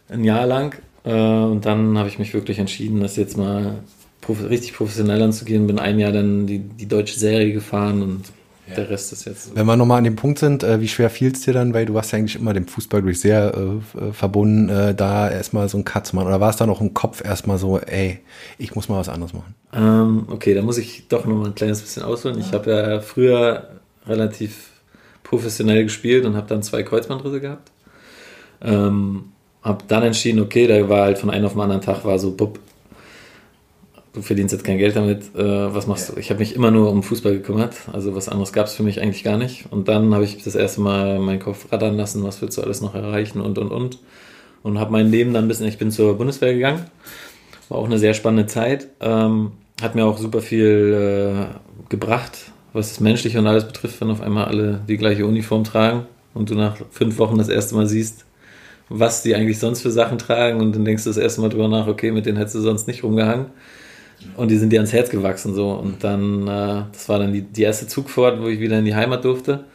Ein 0.09 0.23
Jahr 0.23 0.45
lang. 0.45 0.75
Äh, 1.05 1.13
und 1.13 1.65
dann 1.65 1.97
habe 1.97 2.09
ich 2.09 2.19
mich 2.19 2.33
wirklich 2.33 2.59
entschieden, 2.59 3.01
das 3.01 3.15
jetzt 3.15 3.37
mal 3.37 3.75
prof 4.21 4.49
richtig 4.49 4.73
professionell 4.73 5.21
anzugehen. 5.21 5.67
Bin 5.67 5.79
ein 5.79 5.99
Jahr 5.99 6.11
dann 6.11 6.47
die, 6.47 6.59
die 6.59 6.87
deutsche 6.87 7.19
Serie 7.19 7.53
gefahren 7.53 8.01
und 8.01 8.23
ja. 8.67 8.75
Der 8.75 8.89
Rest 8.89 9.11
ist 9.11 9.25
jetzt. 9.25 9.55
Wenn 9.55 9.65
wir 9.65 9.75
nochmal 9.75 9.97
an 9.97 10.05
dem 10.05 10.15
Punkt 10.15 10.39
sind, 10.39 10.63
äh, 10.63 10.79
wie 10.79 10.87
schwer 10.87 11.09
fiel 11.09 11.33
es 11.33 11.41
dir 11.41 11.53
dann, 11.53 11.73
weil 11.73 11.85
du 11.85 11.93
warst 11.93 12.13
ja 12.13 12.17
eigentlich 12.17 12.37
immer 12.37 12.53
dem 12.53 12.65
Fußball 12.65 13.01
durch 13.01 13.19
sehr 13.19 13.53
äh, 13.55 13.99
äh, 13.99 14.13
verbunden, 14.13 14.69
äh, 14.69 14.95
da 14.95 15.29
erstmal 15.29 15.67
so 15.67 15.77
ein 15.77 15.83
Cut 15.83 16.07
zu 16.07 16.15
machen? 16.15 16.27
Oder 16.27 16.39
war 16.39 16.49
es 16.49 16.55
da 16.55 16.65
noch 16.65 16.79
im 16.79 16.93
Kopf 16.93 17.23
erstmal 17.23 17.57
so, 17.57 17.77
ey, 17.79 18.19
ich 18.57 18.73
muss 18.73 18.87
mal 18.87 18.97
was 18.97 19.09
anderes 19.09 19.33
machen? 19.33 19.53
Ähm, 19.73 20.27
okay, 20.29 20.53
da 20.53 20.61
muss 20.61 20.77
ich 20.77 21.09
doch 21.09 21.25
nochmal 21.25 21.47
ein 21.47 21.55
kleines 21.55 21.81
bisschen 21.81 22.03
ausholen. 22.03 22.39
Ich 22.39 22.53
habe 22.53 22.71
ja 22.71 23.01
früher 23.01 23.67
relativ 24.07 24.69
professionell 25.23 25.83
gespielt 25.83 26.25
und 26.25 26.37
habe 26.37 26.47
dann 26.47 26.63
zwei 26.63 26.83
Kreuzbandrisse 26.83 27.41
gehabt. 27.41 27.69
Ähm, 28.61 29.25
habe 29.61 29.83
dann 29.87 30.03
entschieden, 30.03 30.41
okay, 30.41 30.67
da 30.67 30.87
war 30.87 31.03
halt 31.03 31.17
von 31.17 31.29
einem 31.29 31.45
auf 31.45 31.53
den 31.53 31.61
anderen 31.61 31.81
Tag 31.81 32.05
war 32.05 32.17
so, 32.17 32.31
bupp, 32.31 32.59
du 34.13 34.21
verdienst 34.21 34.53
jetzt 34.53 34.63
kein 34.63 34.77
Geld 34.77 34.95
damit, 34.95 35.35
äh, 35.35 35.73
was 35.73 35.87
machst 35.87 36.09
ja. 36.09 36.15
du? 36.15 36.19
Ich 36.19 36.29
habe 36.29 36.39
mich 36.39 36.55
immer 36.55 36.71
nur 36.71 36.91
um 36.91 37.03
Fußball 37.03 37.33
gekümmert, 37.33 37.75
also 37.91 38.15
was 38.15 38.29
anderes 38.29 38.53
gab 38.53 38.67
es 38.67 38.75
für 38.75 38.83
mich 38.83 39.01
eigentlich 39.01 39.23
gar 39.23 39.37
nicht. 39.37 39.65
Und 39.71 39.87
dann 39.87 40.13
habe 40.13 40.23
ich 40.23 40.43
das 40.43 40.55
erste 40.55 40.81
Mal 40.81 41.19
meinen 41.19 41.39
Kopf 41.39 41.71
rattern 41.71 41.97
lassen, 41.97 42.23
was 42.23 42.41
willst 42.41 42.57
du 42.57 42.61
alles 42.61 42.81
noch 42.81 42.95
erreichen 42.95 43.41
und 43.41 43.57
und 43.57 43.71
und. 43.71 43.99
Und 44.61 44.79
habe 44.79 44.91
mein 44.91 45.09
Leben 45.09 45.33
dann 45.33 45.45
ein 45.45 45.47
bisschen, 45.47 45.67
ich 45.67 45.77
bin 45.77 45.91
zur 45.91 46.17
Bundeswehr 46.17 46.53
gegangen, 46.53 46.85
war 47.67 47.79
auch 47.79 47.85
eine 47.85 47.99
sehr 47.99 48.13
spannende 48.13 48.45
Zeit, 48.45 48.87
ähm, 49.01 49.51
hat 49.81 49.95
mir 49.95 50.05
auch 50.05 50.17
super 50.17 50.41
viel 50.41 51.49
äh, 51.51 51.89
gebracht, 51.89 52.37
was 52.71 52.89
das 52.89 52.99
Menschliche 52.99 53.39
und 53.39 53.47
alles 53.47 53.65
betrifft, 53.65 53.99
wenn 53.99 54.09
auf 54.09 54.21
einmal 54.21 54.45
alle 54.45 54.79
die 54.87 54.97
gleiche 54.97 55.25
Uniform 55.25 55.63
tragen 55.63 56.05
und 56.33 56.49
du 56.49 56.55
nach 56.55 56.77
fünf 56.91 57.17
Wochen 57.17 57.37
das 57.37 57.49
erste 57.49 57.75
Mal 57.75 57.87
siehst, 57.87 58.25
was 58.89 59.23
die 59.23 59.35
eigentlich 59.35 59.59
sonst 59.59 59.81
für 59.81 59.91
Sachen 59.91 60.17
tragen 60.17 60.61
und 60.61 60.75
dann 60.75 60.85
denkst 60.85 61.03
du 61.03 61.09
das 61.09 61.17
erste 61.17 61.41
Mal 61.41 61.49
drüber 61.49 61.67
nach, 61.67 61.87
okay, 61.87 62.11
mit 62.11 62.25
denen 62.25 62.37
hättest 62.37 62.55
du 62.55 62.61
sonst 62.61 62.87
nicht 62.87 63.03
rumgehangen. 63.03 63.47
Und 64.37 64.49
die 64.49 64.57
sind 64.57 64.71
dir 64.71 64.79
ans 64.79 64.93
Herz 64.93 65.09
gewachsen 65.09 65.53
so. 65.53 65.71
Und 65.71 66.03
dann, 66.03 66.47
äh, 66.47 66.83
das 66.91 67.09
war 67.09 67.19
dann 67.19 67.33
die, 67.33 67.41
die 67.41 67.63
erste 67.63 67.87
Zugfahrt, 67.87 68.41
wo 68.41 68.47
ich 68.47 68.59
wieder 68.59 68.79
in 68.79 68.85
die 68.85 68.95
Heimat 68.95 69.23
durfte. 69.25 69.65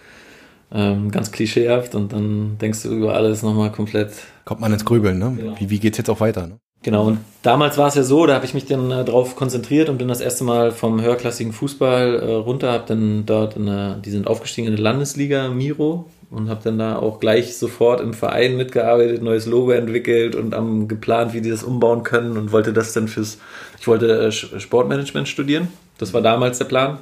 Ähm, 0.71 1.11
ganz 1.11 1.33
klischeehaft 1.33 1.95
und 1.95 2.13
dann 2.13 2.59
denkst 2.59 2.83
du 2.83 2.91
über 2.91 3.15
alles 3.15 3.43
nochmal 3.43 3.73
komplett. 3.73 4.13
Kommt 4.45 4.61
man 4.61 4.71
ins 4.71 4.85
Grübeln, 4.85 5.19
ne? 5.19 5.35
Genau. 5.35 5.55
Wie, 5.59 5.71
wie 5.71 5.79
geht's 5.79 5.97
jetzt 5.97 6.11
auch 6.11 6.21
weiter, 6.21 6.47
ne? 6.47 6.59
Genau, 6.83 7.07
und 7.07 7.19
damals 7.43 7.77
war 7.77 7.89
es 7.89 7.97
ja 7.97 8.05
so, 8.05 8.25
da 8.27 8.35
habe 8.35 8.45
ich 8.45 8.55
mich 8.55 8.67
dann 8.67 8.91
äh, 8.91 9.05
drauf 9.05 9.35
konzentriert 9.35 9.89
und 9.89 9.99
bin 9.99 10.07
das 10.07 10.21
erste 10.21 10.45
Mal 10.45 10.71
vom 10.71 11.01
höherklassigen 11.01 11.53
Fußball 11.53 12.21
äh, 12.21 12.33
runter, 12.35 12.71
habe 12.73 12.85
dann 12.87 13.27
dort, 13.27 13.57
eine, 13.57 14.01
die 14.05 14.11
sind 14.11 14.29
aufgestiegen 14.29 14.69
in 14.69 14.75
eine 14.75 14.83
Landesliga, 14.83 15.49
Miro, 15.49 16.07
und 16.31 16.49
habe 16.51 16.61
dann 16.63 16.79
da 16.79 16.99
auch 16.99 17.21
gleich 17.21 17.57
sofort 17.57 18.01
im 18.01 18.13
Verein 18.13 18.57
mitgearbeitet, 18.57 19.23
neues 19.23 19.47
Logo 19.47 19.71
entwickelt 19.71 20.37
und 20.37 20.55
am 20.55 20.89
geplant, 20.89 21.33
wie 21.33 21.41
die 21.41 21.51
das 21.51 21.63
umbauen 21.63 22.03
können 22.03 22.37
und 22.37 22.53
wollte 22.53 22.73
das 22.73 22.93
dann 22.93 23.09
fürs, 23.09 23.39
ich 23.81 23.87
wollte 23.87 24.27
äh, 24.27 24.33
Sportmanagement 24.33 25.29
studieren. 25.29 25.69
Das 25.97 26.13
war 26.13 26.21
damals 26.21 26.59
der 26.59 26.67
Plan. 26.67 26.99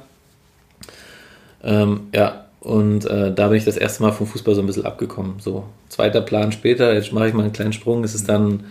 Ähm, 1.63 2.07
ja, 2.13 2.45
und 2.61 3.05
äh, 3.05 3.33
da 3.33 3.47
bin 3.47 3.57
ich 3.57 3.65
das 3.65 3.77
erste 3.77 4.03
Mal 4.03 4.11
vom 4.11 4.27
Fußball 4.27 4.55
so 4.55 4.61
ein 4.61 4.67
bisschen 4.67 4.85
abgekommen. 4.85 5.35
So, 5.39 5.65
zweiter 5.89 6.21
Plan 6.21 6.51
später, 6.51 6.93
jetzt 6.93 7.13
mache 7.13 7.27
ich 7.27 7.33
mal 7.33 7.43
einen 7.43 7.53
kleinen 7.53 7.73
Sprung, 7.73 8.03
ist 8.03 8.15
es 8.15 8.23
dann, 8.23 8.65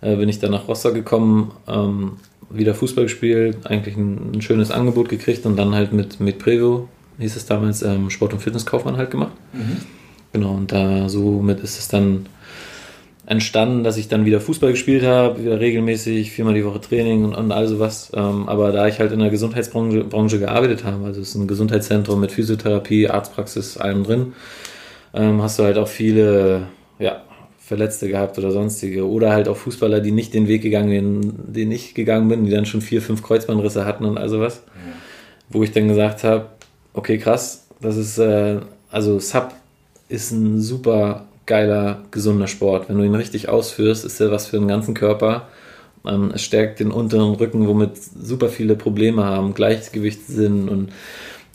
äh, 0.00 0.16
bin 0.16 0.28
ich 0.28 0.38
dann 0.38 0.50
nach 0.50 0.68
Rostock 0.68 0.94
gekommen, 0.94 1.52
ähm, 1.66 2.18
wieder 2.50 2.74
Fußball 2.74 3.04
gespielt, 3.04 3.58
eigentlich 3.64 3.96
ein, 3.96 4.32
ein, 4.34 4.42
schönes 4.42 4.70
Angebot 4.70 5.08
gekriegt 5.08 5.46
und 5.46 5.56
dann 5.56 5.74
halt 5.74 5.92
mit, 5.92 6.20
mit 6.20 6.38
Previo, 6.38 6.88
hieß 7.18 7.36
es 7.36 7.46
damals, 7.46 7.82
ähm, 7.82 8.10
Sport- 8.10 8.32
und 8.32 8.40
Fitnesskaufmann 8.40 8.96
halt 8.96 9.10
gemacht. 9.10 9.32
Mhm. 9.52 9.78
Genau, 10.32 10.52
und 10.52 10.72
da 10.72 11.08
somit 11.08 11.60
ist 11.60 11.78
es 11.78 11.88
dann 11.88 12.26
entstanden, 13.26 13.84
dass 13.84 13.96
ich 13.96 14.08
dann 14.08 14.26
wieder 14.26 14.40
Fußball 14.40 14.72
gespielt 14.72 15.04
habe, 15.04 15.42
wieder 15.42 15.58
regelmäßig, 15.58 16.30
viermal 16.30 16.54
die 16.54 16.64
Woche 16.64 16.80
Training 16.80 17.24
und, 17.24 17.34
und 17.34 17.52
all 17.52 17.66
sowas. 17.68 18.12
Ähm, 18.14 18.48
aber 18.48 18.72
da 18.72 18.86
ich 18.86 18.98
halt 18.98 19.12
in 19.12 19.20
der 19.20 19.30
Gesundheitsbranche 19.30 20.04
Branche 20.04 20.38
gearbeitet 20.38 20.84
habe, 20.84 21.04
also 21.06 21.20
es 21.20 21.30
ist 21.30 21.34
ein 21.36 21.46
Gesundheitszentrum 21.46 22.20
mit 22.20 22.32
Physiotherapie, 22.32 23.08
Arztpraxis, 23.08 23.78
allem 23.78 24.04
drin, 24.04 24.32
ähm, 25.14 25.40
hast 25.40 25.58
du 25.58 25.62
halt 25.62 25.78
auch 25.78 25.88
viele 25.88 26.66
ja, 26.98 27.22
Verletzte 27.58 28.08
gehabt 28.08 28.36
oder 28.38 28.50
sonstige. 28.50 29.08
Oder 29.08 29.32
halt 29.32 29.48
auch 29.48 29.56
Fußballer, 29.56 30.00
die 30.00 30.12
nicht 30.12 30.34
den 30.34 30.48
Weg 30.48 30.62
gegangen 30.62 30.90
den, 30.90 31.52
den 31.54 31.72
ich 31.72 31.94
gegangen 31.94 32.28
bin, 32.28 32.44
die 32.44 32.50
dann 32.50 32.66
schon 32.66 32.82
vier, 32.82 33.00
fünf 33.00 33.22
Kreuzbandrisse 33.22 33.86
hatten 33.86 34.04
und 34.04 34.18
all 34.18 34.28
sowas. 34.28 34.64
Ja. 34.66 34.92
Wo 35.48 35.62
ich 35.62 35.72
dann 35.72 35.88
gesagt 35.88 36.24
habe, 36.24 36.46
okay, 36.94 37.18
krass, 37.18 37.66
das 37.80 37.96
ist, 37.96 38.18
äh, 38.18 38.60
also 38.90 39.18
Sub 39.18 39.52
ist 40.08 40.30
ein 40.30 40.60
super 40.60 41.26
geiler, 41.46 42.02
gesunder 42.10 42.46
Sport. 42.46 42.88
Wenn 42.88 42.98
du 42.98 43.04
ihn 43.04 43.14
richtig 43.14 43.48
ausführst, 43.48 44.04
ist 44.04 44.20
er 44.20 44.30
was 44.30 44.46
für 44.46 44.58
den 44.58 44.68
ganzen 44.68 44.94
Körper. 44.94 45.48
Ähm, 46.06 46.32
es 46.34 46.42
stärkt 46.42 46.80
den 46.80 46.90
unteren 46.90 47.34
Rücken, 47.34 47.66
womit 47.66 47.96
super 47.96 48.48
viele 48.48 48.76
Probleme 48.76 49.24
haben, 49.24 49.54
Gleichgewichtssinn 49.54 50.68
und 50.68 50.90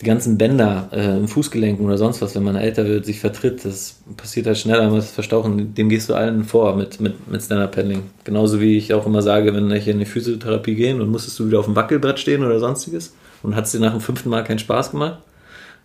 die 0.02 0.06
ganzen 0.06 0.38
Bänder 0.38 0.89
äh, 0.93 1.17
im 1.17 1.28
Fußgelenken 1.28 1.86
oder 1.86 1.97
sonst 1.97 2.21
was, 2.21 2.34
wenn 2.34 2.43
man 2.43 2.56
älter 2.56 2.86
wird, 2.88 3.06
sich 3.06 3.19
vertritt, 3.19 3.65
das 3.65 3.97
passiert 4.15 4.47
halt 4.47 4.58
schneller 4.58 4.89
als 4.89 5.08
das 5.08 5.12
Verstauchen. 5.13 5.73
Dem 5.75 5.89
gehst 5.89 6.10
du 6.10 6.13
allen 6.13 6.45
vor 6.45 6.75
mit, 6.78 7.02
mit, 7.02 7.30
mit 7.30 7.41
Stand-Up-Paddling. 7.41 8.04
Genauso 8.23 8.62
wie 8.62 8.78
ich 8.78 8.93
auch 8.93 9.06
immer 9.06 9.21
sage, 9.21 9.54
wenn 9.54 9.69
ich 9.71 9.88
in 9.89 9.99
die 9.99 10.06
Physiotherapie 10.06 10.75
gehen 10.75 11.02
und 11.02 11.10
musstest 11.10 11.38
du 11.39 11.47
wieder 11.47 11.60
auf 11.60 11.65
dem 11.65 11.75
Wackelbrett 11.75 12.17
stehen 12.17 12.45
oder 12.45 12.60
sonstiges 12.60 13.13
und 13.43 13.56
hat 13.56 13.65
es 13.65 13.73
dir 13.73 13.80
nach 13.80 13.91
dem 13.91 13.99
fünften 13.99 14.30
Mal 14.30 14.43
keinen 14.45 14.60
Spaß 14.60 14.91
gemacht, 14.91 15.19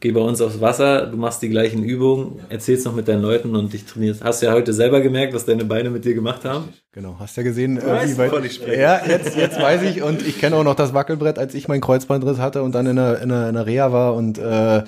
geh 0.04 0.12
bei 0.12 0.20
uns 0.20 0.42
aufs 0.42 0.60
Wasser, 0.60 1.06
du 1.06 1.16
machst 1.16 1.40
die 1.40 1.48
gleichen 1.48 1.82
Übungen, 1.82 2.38
erzählst 2.50 2.84
noch 2.84 2.94
mit 2.94 3.08
deinen 3.08 3.22
Leuten 3.22 3.56
und 3.56 3.72
dich 3.72 3.86
trainierst. 3.86 4.22
Hast 4.22 4.42
du 4.42 4.46
ja 4.46 4.52
heute 4.52 4.74
selber 4.74 5.00
gemerkt, 5.00 5.32
was 5.32 5.46
deine 5.46 5.64
Beine 5.64 5.88
mit 5.88 6.04
dir 6.04 6.12
gemacht 6.12 6.44
haben? 6.44 6.68
Genau, 6.92 7.16
hast 7.18 7.38
ja 7.38 7.42
gesehen, 7.42 7.78
äh, 7.78 8.06
wie 8.06 8.18
weit. 8.18 8.60
Ja, 8.66 9.00
jetzt, 9.06 9.34
jetzt 9.34 9.58
weiß 9.58 9.80
ich 9.84 10.02
und 10.02 10.20
ich 10.20 10.38
kenne 10.38 10.56
auch 10.56 10.62
noch 10.62 10.74
das 10.74 10.92
Wackelbrett, 10.92 11.38
als 11.38 11.54
ich 11.54 11.68
meinen 11.68 11.80
Kreuzbandriss 11.80 12.38
hatte 12.38 12.62
und 12.62 12.74
dann 12.74 12.86
in 12.86 12.96
der, 12.96 13.22
in 13.22 13.30
der, 13.30 13.48
in 13.48 13.54
der 13.54 13.64
Reha 13.64 13.92
war 13.92 14.14
und 14.14 14.36
äh, 14.36 14.82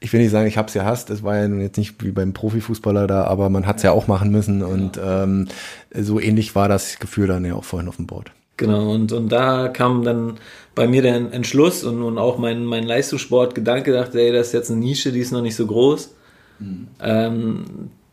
ich 0.00 0.10
will 0.14 0.22
nicht 0.22 0.30
sagen, 0.30 0.46
ich 0.46 0.56
hab's 0.56 0.72
ja 0.72 0.86
hasst, 0.86 1.10
es 1.10 1.22
war 1.22 1.36
ja 1.36 1.46
nun 1.46 1.60
jetzt 1.60 1.76
nicht 1.76 2.02
wie 2.02 2.12
beim 2.12 2.32
Profifußballer 2.32 3.06
da, 3.06 3.24
aber 3.24 3.50
man 3.50 3.66
hat's 3.66 3.82
ja 3.82 3.92
auch 3.92 4.06
machen 4.06 4.30
müssen 4.30 4.62
und 4.62 4.98
ähm, 4.98 5.46
so 5.94 6.18
ähnlich 6.18 6.54
war 6.54 6.70
das 6.70 6.98
Gefühl 6.98 7.26
dann 7.26 7.44
ja 7.44 7.54
auch 7.54 7.64
vorhin 7.64 7.90
auf 7.90 7.96
dem 7.96 8.06
Board. 8.06 8.32
Genau, 8.56 8.92
und, 8.92 9.12
und 9.12 9.30
da 9.30 9.68
kam 9.68 10.04
dann 10.04 10.38
bei 10.74 10.88
mir 10.88 11.02
der 11.02 11.14
Entschluss 11.32 11.84
und, 11.84 12.02
und 12.02 12.18
auch 12.18 12.38
mein, 12.38 12.64
mein 12.64 12.84
Leistungssport-Gedanke, 12.84 13.92
dachte, 13.92 14.20
ey, 14.20 14.32
das 14.32 14.48
ist 14.48 14.52
jetzt 14.52 14.70
eine 14.70 14.80
Nische, 14.80 15.12
die 15.12 15.20
ist 15.20 15.32
noch 15.32 15.42
nicht 15.42 15.56
so 15.56 15.66
groß. 15.66 16.14
Mhm. 16.58 16.88
Ähm, 17.00 17.64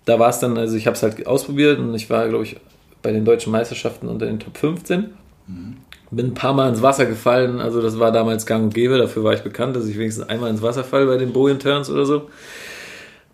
da 0.05 0.19
war 0.19 0.29
es 0.29 0.39
dann, 0.39 0.57
also 0.57 0.75
ich 0.75 0.87
habe 0.87 0.95
es 0.95 1.03
halt 1.03 1.25
ausprobiert 1.27 1.79
und 1.79 1.93
ich 1.95 2.09
war, 2.09 2.27
glaube 2.27 2.43
ich, 2.43 2.57
bei 3.01 3.11
den 3.11 3.25
deutschen 3.25 3.51
Meisterschaften 3.51 4.07
unter 4.07 4.25
den 4.25 4.39
Top 4.39 4.57
15. 4.57 5.05
Mhm. 5.47 5.77
Bin 6.13 6.27
ein 6.27 6.33
paar 6.33 6.53
Mal 6.53 6.69
ins 6.69 6.81
Wasser 6.81 7.05
gefallen, 7.05 7.61
also 7.61 7.81
das 7.81 7.97
war 7.97 8.11
damals 8.11 8.45
gang 8.45 8.65
und 8.65 8.73
gäbe, 8.73 8.97
dafür 8.97 9.23
war 9.23 9.33
ich 9.33 9.43
bekannt, 9.43 9.77
dass 9.77 9.87
ich 9.87 9.97
wenigstens 9.97 10.27
einmal 10.27 10.49
ins 10.49 10.61
Wasser 10.61 10.83
falle 10.83 11.05
bei 11.05 11.17
den 11.17 11.31
Bojen 11.31 11.57
Turns 11.57 11.89
oder 11.89 12.05
so. 12.05 12.29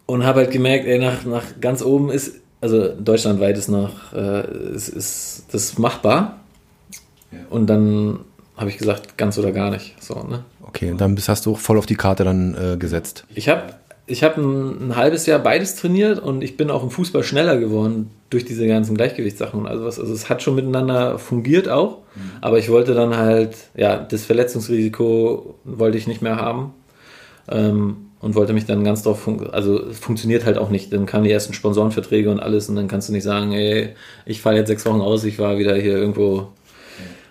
Und 0.05 0.23
habe 0.23 0.41
halt 0.41 0.51
gemerkt, 0.51 0.85
ey, 0.85 0.99
nach, 0.99 1.25
nach 1.25 1.43
ganz 1.59 1.81
oben 1.81 2.11
ist, 2.11 2.39
also 2.61 2.89
deutschlandweit 2.89 3.57
ist 3.57 3.67
noch, 3.67 4.13
äh, 4.13 4.73
ist, 4.73 4.89
ist 4.89 5.45
das 5.51 5.79
machbar. 5.79 6.39
Ja. 7.31 7.39
Und 7.49 7.67
dann 7.67 8.19
habe 8.57 8.69
ich 8.69 8.77
gesagt, 8.77 9.17
ganz 9.17 9.37
oder 9.37 9.51
gar 9.51 9.71
nicht. 9.71 9.95
So, 10.01 10.15
ne? 10.15 10.43
Okay, 10.61 10.91
und 10.91 10.99
dann 10.99 11.15
bist, 11.15 11.29
hast 11.29 11.45
du 11.45 11.55
voll 11.55 11.77
auf 11.77 11.85
die 11.85 11.95
Karte 11.95 12.23
dann 12.23 12.55
äh, 12.55 12.77
gesetzt. 12.77 13.25
Ich 13.33 13.47
habe 13.47 13.73
ich 14.07 14.23
hab 14.23 14.37
ein, 14.37 14.89
ein, 14.89 14.95
halbes 14.95 15.25
Jahr 15.25 15.39
beides 15.39 15.75
trainiert 15.75 16.19
und 16.19 16.41
ich 16.41 16.57
bin 16.57 16.71
auch 16.71 16.81
im 16.81 16.89
Fußball 16.89 17.23
schneller 17.23 17.57
geworden 17.57 18.09
durch 18.29 18.45
diese 18.45 18.65
ganzen 18.65 18.95
Gleichgewichtssachen 18.95 19.59
und 19.59 19.67
also 19.67 19.85
was. 19.85 19.99
Also 19.99 20.13
es 20.13 20.29
hat 20.29 20.41
schon 20.41 20.55
miteinander 20.55 21.19
fungiert 21.19 21.69
auch, 21.69 21.99
mhm. 22.15 22.31
aber 22.41 22.57
ich 22.57 22.69
wollte 22.69 22.93
dann 22.93 23.15
halt, 23.15 23.55
ja, 23.75 23.97
das 23.97 24.25
Verletzungsrisiko 24.25 25.55
wollte 25.65 25.97
ich 25.97 26.07
nicht 26.07 26.21
mehr 26.21 26.37
haben. 26.37 26.73
Ähm, 27.49 27.97
und 28.19 28.35
wollte 28.35 28.53
mich 28.53 28.65
dann 28.65 28.83
ganz 28.83 29.03
drauf, 29.03 29.21
fun 29.21 29.47
also 29.51 29.79
es 29.79 29.99
funktioniert 29.99 30.45
halt 30.45 30.57
auch 30.57 30.69
nicht. 30.69 30.91
Dann 30.91 31.05
kamen 31.05 31.23
die 31.23 31.31
ersten 31.31 31.53
Sponsorenverträge 31.53 32.31
und 32.31 32.39
alles 32.39 32.67
und 32.69 32.75
dann 32.75 32.87
kannst 32.87 33.09
du 33.09 33.13
nicht 33.13 33.23
sagen, 33.23 33.51
ey, 33.53 33.89
ich 34.25 34.41
falle 34.41 34.57
jetzt 34.57 34.67
sechs 34.67 34.85
Wochen 34.85 35.01
aus, 35.01 35.23
ich 35.23 35.37
war 35.37 35.57
wieder 35.59 35.75
hier 35.75 35.97
irgendwo 35.97 36.47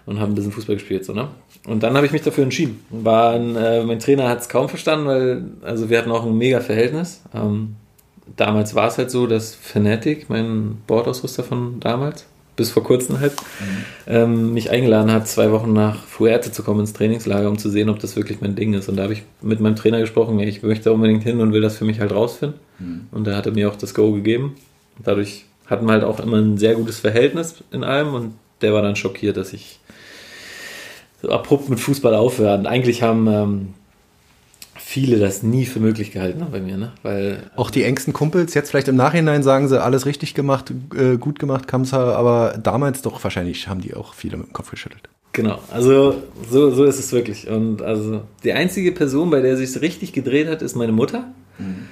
und 0.06 0.20
habe 0.20 0.32
ein 0.32 0.34
bisschen 0.34 0.52
Fußball 0.52 0.76
gespielt. 0.76 1.04
So, 1.04 1.12
ne? 1.12 1.28
Und 1.66 1.82
dann 1.82 1.94
habe 1.96 2.06
ich 2.06 2.12
mich 2.12 2.22
dafür 2.22 2.44
entschieden. 2.44 2.80
War 2.90 3.34
ein, 3.34 3.56
äh, 3.56 3.84
mein 3.84 3.98
Trainer 3.98 4.28
hat 4.28 4.40
es 4.40 4.48
kaum 4.48 4.68
verstanden, 4.68 5.06
weil 5.06 5.44
also 5.62 5.90
wir 5.90 5.98
hatten 5.98 6.10
auch 6.12 6.24
ein 6.24 6.38
mega 6.38 6.60
Verhältnis. 6.60 7.22
Ähm, 7.34 7.74
damals 8.36 8.74
war 8.74 8.88
es 8.88 8.98
halt 8.98 9.10
so, 9.10 9.26
dass 9.26 9.54
Fanatic, 9.54 10.30
mein 10.30 10.78
Bordausrüster 10.86 11.42
von 11.42 11.80
damals, 11.80 12.24
bis 12.54 12.70
vor 12.70 12.84
kurzem 12.84 13.20
halt, 13.20 13.32
mhm. 13.32 13.84
ähm, 14.06 14.54
mich 14.54 14.70
eingeladen 14.70 15.12
hat, 15.12 15.28
zwei 15.28 15.50
Wochen 15.50 15.72
nach 15.72 16.04
Fuerte 16.04 16.52
zu 16.52 16.62
kommen 16.62 16.80
ins 16.80 16.94
Trainingslager, 16.94 17.48
um 17.48 17.58
zu 17.58 17.68
sehen, 17.68 17.90
ob 17.90 17.98
das 17.98 18.16
wirklich 18.16 18.40
mein 18.40 18.54
Ding 18.54 18.72
ist. 18.72 18.88
Und 18.88 18.96
da 18.96 19.02
habe 19.02 19.12
ich 19.12 19.24
mit 19.42 19.60
meinem 19.60 19.76
Trainer 19.76 20.00
gesprochen, 20.00 20.38
ich 20.38 20.62
möchte 20.62 20.92
unbedingt 20.92 21.24
hin 21.24 21.40
und 21.40 21.52
will 21.52 21.60
das 21.60 21.76
für 21.76 21.84
mich 21.84 22.00
halt 22.00 22.12
rausfinden. 22.12 22.58
Mhm. 22.78 23.06
Und 23.10 23.26
da 23.26 23.36
hat 23.36 23.46
er 23.46 23.52
mir 23.52 23.68
auch 23.68 23.76
das 23.76 23.92
Go 23.92 24.12
gegeben. 24.12 24.54
Dadurch 25.02 25.44
hatten 25.66 25.86
wir 25.86 25.92
halt 25.92 26.04
auch 26.04 26.20
immer 26.20 26.38
ein 26.38 26.56
sehr 26.56 26.74
gutes 26.76 27.00
Verhältnis 27.00 27.56
in 27.72 27.84
allem 27.84 28.14
und 28.14 28.34
der 28.62 28.72
war 28.72 28.82
dann 28.82 28.96
schockiert, 28.96 29.36
dass 29.36 29.52
ich 29.52 29.80
so 31.22 31.30
abrupt 31.30 31.68
mit 31.68 31.80
Fußball 31.80 32.14
aufhören. 32.14 32.66
Eigentlich 32.66 33.02
haben 33.02 33.26
ähm, 33.26 33.74
viele 34.74 35.18
das 35.18 35.42
nie 35.42 35.66
für 35.66 35.80
möglich 35.80 36.12
gehalten 36.12 36.38
ne, 36.38 36.48
bei 36.50 36.60
mir, 36.60 36.76
ne? 36.76 36.92
Weil 37.02 37.50
auch 37.56 37.70
die 37.70 37.82
engsten 37.82 38.12
Kumpels 38.12 38.54
jetzt 38.54 38.70
vielleicht 38.70 38.88
im 38.88 38.96
Nachhinein 38.96 39.42
sagen 39.42 39.68
sie 39.68 39.82
alles 39.82 40.06
richtig 40.06 40.34
gemacht, 40.34 40.72
äh, 40.94 41.16
gut 41.16 41.38
gemacht, 41.38 41.66
Kamsa, 41.66 42.14
aber 42.14 42.58
damals 42.62 43.02
doch 43.02 43.22
wahrscheinlich 43.22 43.68
haben 43.68 43.80
die 43.80 43.94
auch 43.94 44.14
viele 44.14 44.36
mit 44.36 44.48
dem 44.48 44.52
Kopf 44.52 44.70
geschüttelt. 44.70 45.08
Genau, 45.32 45.58
also 45.70 46.22
so, 46.50 46.70
so 46.70 46.84
ist 46.84 46.98
es 46.98 47.12
wirklich. 47.12 47.48
Und 47.48 47.82
also 47.82 48.22
die 48.42 48.52
einzige 48.52 48.92
Person, 48.92 49.28
bei 49.30 49.40
der 49.40 49.56
sich 49.56 49.78
richtig 49.82 50.12
gedreht 50.12 50.48
hat, 50.48 50.62
ist 50.62 50.76
meine 50.76 50.92
Mutter. 50.92 51.24
Mhm. 51.58 51.88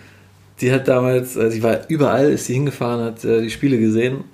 Die 0.61 0.73
hat 0.73 0.89
damals, 0.89 1.37
äh, 1.37 1.51
sie 1.51 1.63
war 1.63 1.81
überall, 1.89 2.31
ist 2.31 2.47
sie 2.47 2.55
hingefahren, 2.55 3.05
hat 3.05 3.25
äh, 3.25 3.43
die 3.43 3.51
Spiele 3.51 3.79
gesehen 3.79 4.25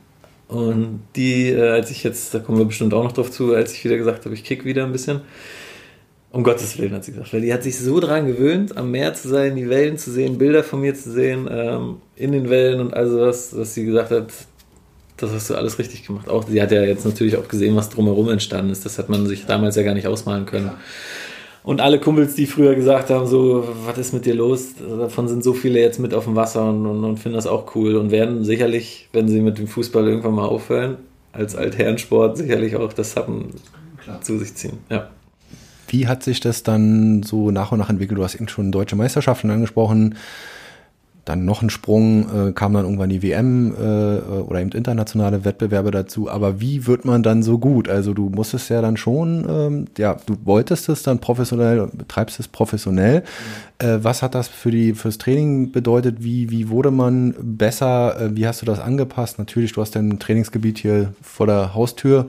und 0.51 1.03
die, 1.15 1.51
äh, 1.51 1.69
als 1.69 1.93
ich 1.93 2.03
jetzt, 2.03 2.35
da 2.35 2.41
kommen 2.41 2.59
wir 2.59 2.65
bestimmt 2.65 2.93
auch 2.93 3.05
noch 3.05 3.13
drauf 3.13 3.31
zu, 3.31 3.55
als 3.55 3.73
ich 3.73 3.85
wieder 3.85 3.97
gesagt 3.97 4.25
habe, 4.25 4.35
ich 4.35 4.43
kick 4.43 4.65
wieder 4.65 4.85
ein 4.85 4.91
bisschen. 4.91 5.21
Um 6.33 6.43
Gottes 6.43 6.77
Willen, 6.79 6.93
hat 6.93 7.05
sie 7.05 7.13
gesagt. 7.13 7.33
Weil 7.33 7.41
die 7.41 7.53
hat 7.53 7.63
sich 7.63 7.79
so 7.79 8.01
dran 8.01 8.27
gewöhnt, 8.27 8.77
am 8.77 8.91
Meer 8.91 9.15
zu 9.15 9.29
sein, 9.29 9.55
die 9.55 9.69
Wellen 9.69 9.97
zu 9.97 10.11
sehen, 10.11 10.39
Bilder 10.39 10.65
von 10.65 10.81
mir 10.81 10.95
zu 10.95 11.13
sehen, 11.13 11.49
ähm, 11.51 11.97
in 12.17 12.33
den 12.33 12.51
Wellen 12.51 12.81
und 12.81 12.95
all 12.95 13.09
sowas, 13.09 13.51
dass 13.51 13.75
sie 13.75 13.85
gesagt 13.85 14.11
hat, 14.11 14.33
das 15.17 15.31
hast 15.31 15.51
du 15.51 15.55
alles 15.55 15.79
richtig 15.79 16.05
gemacht. 16.05 16.29
Auch 16.29 16.49
sie 16.49 16.61
hat 16.61 16.73
ja 16.73 16.83
jetzt 16.83 17.05
natürlich 17.05 17.37
auch 17.37 17.47
gesehen, 17.47 17.77
was 17.77 17.89
drumherum 17.89 18.29
entstanden 18.31 18.73
ist. 18.73 18.85
Das 18.85 18.99
hat 18.99 19.09
man 19.09 19.27
sich 19.27 19.47
damals 19.47 19.77
ja 19.77 19.83
gar 19.85 19.95
nicht 19.95 20.07
ausmalen 20.09 20.47
können. 20.47 20.67
Ja. 20.67 20.79
Und 21.63 21.81
alle 21.81 22.01
Kumpels, 22.01 22.35
die 22.35 22.47
früher 22.47 22.75
gesagt 22.75 23.11
haben, 23.11 23.27
so, 23.27 23.69
was 23.85 23.99
ist 23.99 24.15
mit 24.15 24.25
dir 24.25 24.35
los? 24.35 24.69
Davon 24.79 25.29
sind 25.29 25.45
so 25.45 25.53
viele 25.53 25.79
jetzt 25.79 25.99
mit 25.99 26.15
auf 26.15 26.25
dem 26.25 26.35
Wasser 26.35 26.69
und, 26.69 26.87
und, 26.87 27.05
und 27.05 27.19
finden 27.19 27.37
das 27.37 27.47
auch 27.47 27.75
cool 27.75 27.97
und 27.97 28.11
werden 28.11 28.45
sicherlich, 28.45 29.09
wenn 29.13 29.29
sie 29.29 29.41
mit 29.41 29.59
dem 29.59 29.67
Fußball 29.67 30.07
irgendwann 30.09 30.35
mal 30.35 30.47
aufhören, 30.47 30.97
als 31.33 31.55
Altherrensport 31.55 32.39
sicherlich 32.39 32.77
auch 32.77 32.93
das 32.93 33.15
Happen 33.17 33.51
zu 34.23 34.39
sich 34.39 34.55
ziehen. 34.55 34.79
Ja. 34.89 35.11
Wie 35.89 36.07
hat 36.07 36.23
sich 36.23 36.41
das 36.41 36.63
dann 36.63 37.23
so 37.23 37.51
nach 37.51 37.73
und 37.73 37.79
nach 37.79 37.91
entwickelt? 37.91 38.19
Du 38.19 38.25
hast 38.25 38.37
eben 38.37 38.49
schon 38.49 38.73
deutsche 38.73 38.97
Meisterschaften 38.97 39.51
angesprochen 39.51 40.17
dann 41.31 41.45
noch 41.45 41.63
ein 41.63 41.71
Sprung, 41.71 42.49
äh, 42.49 42.53
kam 42.53 42.75
dann 42.75 42.85
irgendwann 42.85 43.09
die 43.09 43.23
WM 43.23 43.73
äh, 43.73 44.41
oder 44.41 44.61
eben 44.61 44.73
internationale 44.73 45.45
Wettbewerbe 45.45 45.93
dazu. 45.93 46.29
Aber 46.29 46.61
wie 46.61 46.87
wird 46.87 47.05
man 47.05 47.23
dann 47.23 47.43
so 47.43 47.59
gut? 47.59 47.89
Also 47.89 48.15
du 48.15 48.29
musstest 48.31 48.69
ja 48.69 48.83
dann 48.83 48.97
schon, 48.97 49.47
ähm, 49.49 49.85
ja, 49.97 50.17
du 50.27 50.37
wolltest 50.45 50.89
es 50.89 51.05
dann 51.05 51.21
professionell, 51.21 51.89
betreibst 51.93 52.41
es 52.41 52.49
professionell. 52.49 53.21
Mhm. 53.21 53.87
Äh, 53.87 54.05
was 54.05 54.23
hat 54.23 54.35
das 54.35 54.49
für 54.49 54.73
die 54.73 54.93
fürs 54.95 55.19
Training 55.19 55.71
bedeutet? 55.71 56.23
Wie 56.25 56.51
wie 56.51 56.69
wurde 56.69 56.91
man 56.91 57.35
besser? 57.41 58.21
Äh, 58.21 58.37
wie 58.37 58.47
hast 58.47 58.63
du 58.63 58.67
das 58.67 58.81
angepasst? 58.81 59.39
Natürlich, 59.39 59.73
du 59.73 59.81
hast 59.81 59.95
dein 59.95 60.19
Trainingsgebiet 60.19 60.79
hier 60.79 61.15
vor 61.23 61.47
der 61.47 61.75
Haustür. 61.75 62.27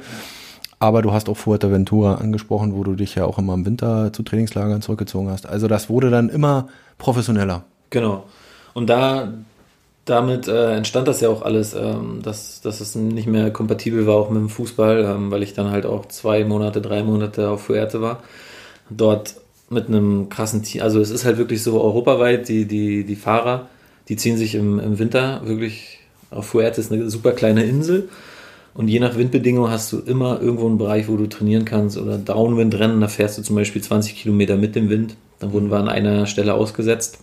Aber 0.78 1.04
du 1.04 1.12
hast 1.12 1.30
auch 1.30 1.38
Fuerteventura 1.38 2.16
angesprochen, 2.16 2.74
wo 2.74 2.84
du 2.84 2.96
dich 2.96 3.14
ja 3.14 3.26
auch 3.26 3.38
immer 3.38 3.54
im 3.54 3.66
Winter 3.68 4.12
zu 4.14 4.24
Trainingslagern 4.24 4.82
zurückgezogen 4.82 5.30
hast. 5.30 5.48
Also 5.48 5.68
das 5.68 5.90
wurde 5.90 6.10
dann 6.10 6.30
immer 6.30 6.70
professioneller. 6.98 7.64
Genau. 7.92 8.26
Und 8.74 8.90
da 8.90 9.34
damit 10.06 10.48
äh, 10.48 10.76
entstand 10.76 11.08
das 11.08 11.22
ja 11.22 11.30
auch 11.30 11.42
alles, 11.44 11.74
ähm, 11.74 12.22
dass, 12.24 12.62
dass 12.62 12.82
es 12.82 12.96
nicht 12.96 13.28
mehr 13.28 13.52
kompatibel 13.52 14.08
war, 14.08 14.16
auch 14.16 14.30
mit 14.30 14.40
dem 14.40 14.50
Fußball, 14.50 15.06
ähm, 15.06 15.32
weil 15.32 15.44
ich 15.44 15.54
dann 15.54 15.72
halt 15.72 15.86
auch 15.86 16.08
zwei 16.08 16.44
Monate, 16.44 16.82
drei 16.82 17.04
Monate 17.04 17.50
auf 17.50 17.64
Fuerte 17.64 18.02
war. 18.02 18.24
Dort 18.90 19.36
mit 19.70 19.88
einem 19.88 20.28
krassen 20.30 20.64
Team, 20.64 20.82
also 20.82 21.00
es 21.00 21.12
ist 21.12 21.24
halt 21.24 21.38
wirklich 21.38 21.64
so 21.64 21.80
europaweit, 21.82 22.50
die, 22.50 22.66
die, 22.66 23.06
die 23.06 23.16
Fahrer, 23.16 23.68
die 24.10 24.18
ziehen 24.18 24.38
sich 24.38 24.56
im, 24.56 24.80
im 24.80 25.00
Winter 25.00 25.42
wirklich 25.46 26.00
auf 26.30 26.48
Fuerte, 26.48 26.82
ist 26.82 26.92
eine 26.92 27.10
super 27.10 27.32
kleine 27.32 27.64
Insel. 27.64 28.10
Und 28.74 28.88
je 28.88 29.00
nach 29.00 29.18
Windbedingungen 29.18 29.70
hast 29.70 29.92
du 29.92 30.00
immer 30.00 30.42
irgendwo 30.42 30.66
einen 30.66 30.78
Bereich, 30.78 31.10
wo 31.10 31.18
du 31.18 31.28
trainieren 31.28 31.66
kannst 31.66 31.98
oder 31.98 32.18
Downwind-Rennen, 32.18 33.02
da 33.02 33.08
fährst 33.08 33.38
du 33.38 33.44
zum 33.44 33.56
Beispiel 33.56 33.82
20 33.82 34.16
Kilometer 34.16 34.56
mit 34.56 34.76
dem 34.76 34.90
Wind. 34.90 35.16
Dann 35.40 35.52
wurden 35.52 35.70
wir 35.70 35.78
an 35.78 35.90
einer 35.90 36.26
Stelle 36.26 36.54
ausgesetzt 36.54 37.20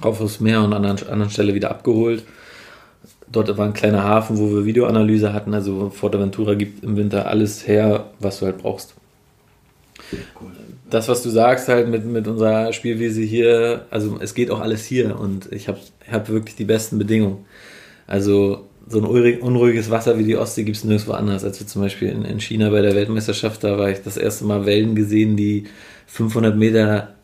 auf 0.00 0.20
aufs 0.20 0.40
Meer 0.40 0.62
und 0.62 0.72
an 0.72 0.84
einer 0.84 1.10
anderen 1.10 1.30
Stelle 1.30 1.54
wieder 1.54 1.70
abgeholt. 1.70 2.24
Dort 3.30 3.56
war 3.56 3.66
ein 3.66 3.72
kleiner 3.72 4.04
Hafen, 4.04 4.38
wo 4.38 4.50
wir 4.50 4.64
Videoanalyse 4.64 5.32
hatten. 5.32 5.52
Also 5.52 5.90
Forteventura 5.90 6.54
gibt 6.54 6.84
im 6.84 6.96
Winter 6.96 7.26
alles 7.26 7.66
her, 7.66 8.06
was 8.20 8.38
du 8.38 8.46
halt 8.46 8.58
brauchst. 8.58 8.94
Das, 10.88 11.08
was 11.08 11.22
du 11.22 11.30
sagst, 11.30 11.68
halt 11.68 11.88
mit, 11.88 12.04
mit 12.04 12.28
unserer 12.28 12.72
Spielwiese 12.72 13.22
hier, 13.22 13.86
also 13.90 14.18
es 14.20 14.34
geht 14.34 14.52
auch 14.52 14.60
alles 14.60 14.84
hier 14.84 15.18
und 15.18 15.50
ich 15.50 15.66
habe 15.66 15.78
hab 16.10 16.28
wirklich 16.28 16.54
die 16.54 16.64
besten 16.64 16.98
Bedingungen. 16.98 17.44
Also 18.06 18.66
so 18.88 18.98
ein 18.98 19.04
unruhiges 19.40 19.90
Wasser 19.90 20.16
wie 20.16 20.24
die 20.24 20.36
Ostsee 20.36 20.62
gibt 20.62 20.76
es 20.76 20.84
nirgendwo 20.84 21.12
anders. 21.12 21.42
Als 21.42 21.58
wir 21.58 21.66
zum 21.66 21.82
Beispiel 21.82 22.08
in, 22.08 22.24
in 22.24 22.40
China 22.40 22.70
bei 22.70 22.82
der 22.82 22.94
Weltmeisterschaft, 22.94 23.64
da 23.64 23.78
war 23.78 23.90
ich 23.90 24.02
das 24.02 24.16
erste 24.16 24.44
Mal 24.44 24.64
Wellen 24.64 24.94
gesehen, 24.94 25.36
die 25.36 25.64
500 26.06 26.56
Meter 26.56 27.15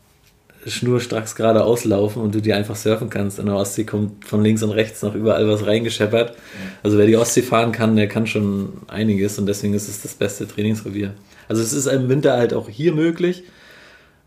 schnurstracks 0.65 1.35
gerade 1.35 1.63
auslaufen 1.63 2.21
und 2.21 2.33
du 2.33 2.41
die 2.41 2.53
einfach 2.53 2.75
surfen 2.75 3.09
kannst. 3.09 3.39
In 3.39 3.47
der 3.47 3.55
Ostsee 3.55 3.83
kommt 3.83 4.25
von 4.25 4.43
links 4.43 4.63
und 4.63 4.71
rechts 4.71 5.01
noch 5.01 5.15
überall 5.15 5.47
was 5.47 5.65
reingescheppert. 5.65 6.35
Also 6.83 6.97
wer 6.97 7.05
die 7.05 7.17
Ostsee 7.17 7.41
fahren 7.41 7.71
kann, 7.71 7.95
der 7.95 8.07
kann 8.07 8.27
schon 8.27 8.69
einiges 8.87 9.37
und 9.39 9.45
deswegen 9.45 9.73
ist 9.73 9.89
es 9.89 10.01
das 10.01 10.13
beste 10.13 10.47
Trainingsrevier. 10.47 11.13
Also 11.47 11.61
es 11.61 11.73
ist 11.73 11.87
im 11.87 12.09
Winter 12.09 12.33
halt 12.33 12.53
auch 12.53 12.69
hier 12.69 12.93
möglich, 12.93 13.43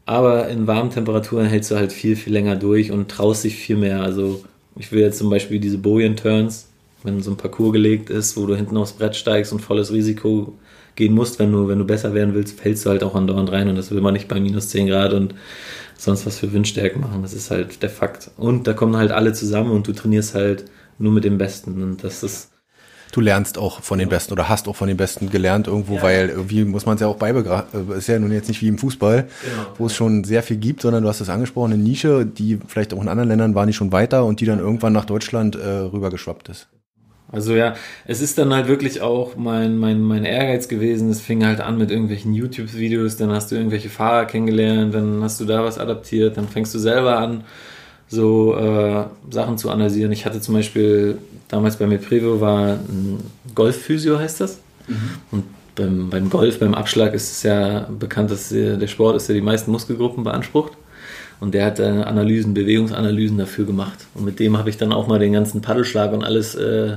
aber 0.04 0.48
in 0.48 0.66
warmen 0.66 0.90
Temperaturen 0.90 1.46
hältst 1.46 1.70
du 1.70 1.76
halt 1.76 1.92
viel, 1.92 2.16
viel 2.16 2.32
länger 2.32 2.56
durch 2.56 2.92
und 2.92 3.10
traust 3.10 3.44
dich 3.44 3.56
viel 3.56 3.76
mehr. 3.76 4.02
Also 4.02 4.44
ich 4.78 4.92
will 4.92 5.00
jetzt 5.00 5.18
zum 5.18 5.30
Beispiel 5.30 5.58
diese 5.58 5.78
Bojen 5.78 6.16
Turns, 6.16 6.68
wenn 7.02 7.22
so 7.22 7.30
ein 7.30 7.36
Parcours 7.36 7.72
gelegt 7.72 8.10
ist, 8.10 8.36
wo 8.36 8.46
du 8.46 8.54
hinten 8.54 8.76
aufs 8.76 8.92
Brett 8.92 9.16
steigst 9.16 9.52
und 9.52 9.60
volles 9.60 9.92
Risiko 9.92 10.54
gehen 10.96 11.14
musst, 11.14 11.38
wenn 11.38 11.52
du, 11.52 11.68
wenn 11.68 11.78
du 11.78 11.84
besser 11.84 12.14
werden 12.14 12.34
willst, 12.34 12.58
fällst 12.58 12.84
du 12.84 12.90
halt 12.90 13.04
auch 13.04 13.14
andauernd 13.14 13.52
rein 13.52 13.68
und 13.68 13.76
das 13.76 13.90
will 13.90 14.00
man 14.00 14.14
nicht 14.14 14.28
bei 14.28 14.40
minus 14.40 14.70
10 14.70 14.88
Grad 14.88 15.12
und 15.12 15.34
sonst 15.98 16.26
was 16.26 16.38
für 16.38 16.52
Windstärke 16.52 16.98
machen. 16.98 17.22
Das 17.22 17.32
ist 17.32 17.50
halt 17.50 17.82
der 17.82 17.90
Fakt. 17.90 18.30
Und 18.36 18.66
da 18.66 18.72
kommen 18.72 18.96
halt 18.96 19.12
alle 19.12 19.32
zusammen 19.32 19.70
und 19.70 19.86
du 19.86 19.92
trainierst 19.92 20.34
halt 20.34 20.64
nur 20.98 21.12
mit 21.12 21.24
dem 21.24 21.38
Besten. 21.38 21.82
Und 21.82 22.04
das 22.04 22.22
ist. 22.22 22.50
Du 23.12 23.20
lernst 23.20 23.56
auch 23.56 23.82
von 23.82 23.98
den 23.98 24.08
Besten 24.08 24.32
oder 24.32 24.48
hast 24.48 24.68
auch 24.68 24.76
von 24.76 24.88
den 24.88 24.96
Besten 24.96 25.30
gelernt 25.30 25.68
irgendwo, 25.68 25.94
ja. 25.94 26.02
weil 26.02 26.28
irgendwie 26.28 26.64
muss 26.64 26.84
man 26.84 26.96
es 26.96 27.00
ja 27.00 27.06
auch 27.06 27.16
beibehalten. 27.16 27.92
Ist 27.92 28.08
ja 28.08 28.18
nun 28.18 28.32
jetzt 28.32 28.48
nicht 28.48 28.60
wie 28.60 28.68
im 28.68 28.78
Fußball, 28.78 29.22
genau. 29.22 29.66
wo 29.78 29.86
es 29.86 29.94
schon 29.94 30.24
sehr 30.24 30.42
viel 30.42 30.56
gibt, 30.56 30.82
sondern 30.82 31.02
du 31.02 31.08
hast 31.08 31.20
es 31.20 31.30
angesprochen, 31.30 31.72
eine 31.72 31.82
Nische, 31.82 32.26
die 32.26 32.58
vielleicht 32.66 32.92
auch 32.92 33.00
in 33.00 33.08
anderen 33.08 33.28
Ländern 33.28 33.54
waren 33.54 33.68
die 33.68 33.72
schon 33.72 33.92
weiter 33.92 34.24
und 34.24 34.40
die 34.40 34.44
dann 34.44 34.58
irgendwann 34.58 34.92
nach 34.92 35.06
Deutschland 35.06 35.54
äh, 35.54 35.66
rübergeschwappt 35.66 36.48
ist. 36.48 36.68
Also 37.32 37.54
ja, 37.54 37.74
es 38.06 38.20
ist 38.20 38.38
dann 38.38 38.54
halt 38.54 38.68
wirklich 38.68 39.00
auch 39.00 39.36
mein, 39.36 39.78
mein, 39.78 40.00
mein 40.00 40.24
Ehrgeiz 40.24 40.68
gewesen. 40.68 41.10
Es 41.10 41.20
fing 41.20 41.44
halt 41.44 41.60
an 41.60 41.76
mit 41.76 41.90
irgendwelchen 41.90 42.32
YouTube-Videos, 42.32 43.16
dann 43.16 43.30
hast 43.30 43.50
du 43.50 43.56
irgendwelche 43.56 43.88
Fahrer 43.88 44.26
kennengelernt, 44.26 44.94
dann 44.94 45.22
hast 45.22 45.40
du 45.40 45.44
da 45.44 45.64
was 45.64 45.78
adaptiert, 45.78 46.36
dann 46.36 46.48
fängst 46.48 46.74
du 46.74 46.78
selber 46.78 47.18
an, 47.18 47.44
so 48.08 48.56
äh, 48.56 49.04
Sachen 49.30 49.58
zu 49.58 49.70
analysieren. 49.70 50.12
Ich 50.12 50.24
hatte 50.24 50.40
zum 50.40 50.54
Beispiel 50.54 51.18
damals 51.48 51.76
bei 51.76 51.86
Meprevo 51.86 52.40
war 52.40 52.74
ein 52.74 53.18
Golfphysio, 53.54 54.18
heißt 54.18 54.40
das. 54.40 54.60
Mhm. 54.86 55.10
Und 55.32 55.44
beim, 55.74 56.10
beim 56.10 56.30
Golf, 56.30 56.60
beim 56.60 56.74
Abschlag 56.74 57.12
ist 57.12 57.30
es 57.32 57.42
ja 57.42 57.88
bekannt, 57.98 58.30
dass 58.30 58.48
der 58.48 58.86
Sport 58.86 59.16
ist, 59.16 59.28
der 59.28 59.34
die 59.34 59.42
meisten 59.42 59.70
Muskelgruppen 59.72 60.24
beansprucht. 60.24 60.72
Und 61.40 61.54
der 61.54 61.66
hat 61.66 61.78
äh, 61.80 61.84
Analysen, 61.84 62.54
Bewegungsanalysen 62.54 63.38
dafür 63.38 63.66
gemacht. 63.66 64.06
Und 64.14 64.24
mit 64.24 64.40
dem 64.40 64.56
habe 64.56 64.70
ich 64.70 64.78
dann 64.78 64.92
auch 64.92 65.06
mal 65.06 65.18
den 65.18 65.32
ganzen 65.32 65.60
Paddelschlag 65.60 66.12
und 66.12 66.24
alles 66.24 66.54
äh, 66.54 66.96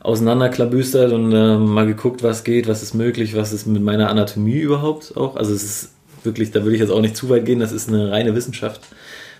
auseinanderklabüstert 0.00 1.12
und 1.12 1.32
äh, 1.32 1.58
mal 1.58 1.86
geguckt, 1.86 2.22
was 2.22 2.44
geht, 2.44 2.68
was 2.68 2.82
ist 2.82 2.94
möglich, 2.94 3.36
was 3.36 3.52
ist 3.52 3.66
mit 3.66 3.82
meiner 3.82 4.08
Anatomie 4.08 4.58
überhaupt 4.58 5.16
auch. 5.16 5.36
Also 5.36 5.52
es 5.52 5.64
ist 5.64 5.92
wirklich, 6.24 6.50
da 6.50 6.62
würde 6.62 6.74
ich 6.74 6.80
jetzt 6.80 6.90
auch 6.90 7.00
nicht 7.00 7.16
zu 7.16 7.28
weit 7.28 7.44
gehen, 7.44 7.60
das 7.60 7.72
ist 7.72 7.88
eine 7.88 8.10
reine 8.10 8.34
Wissenschaft, 8.34 8.80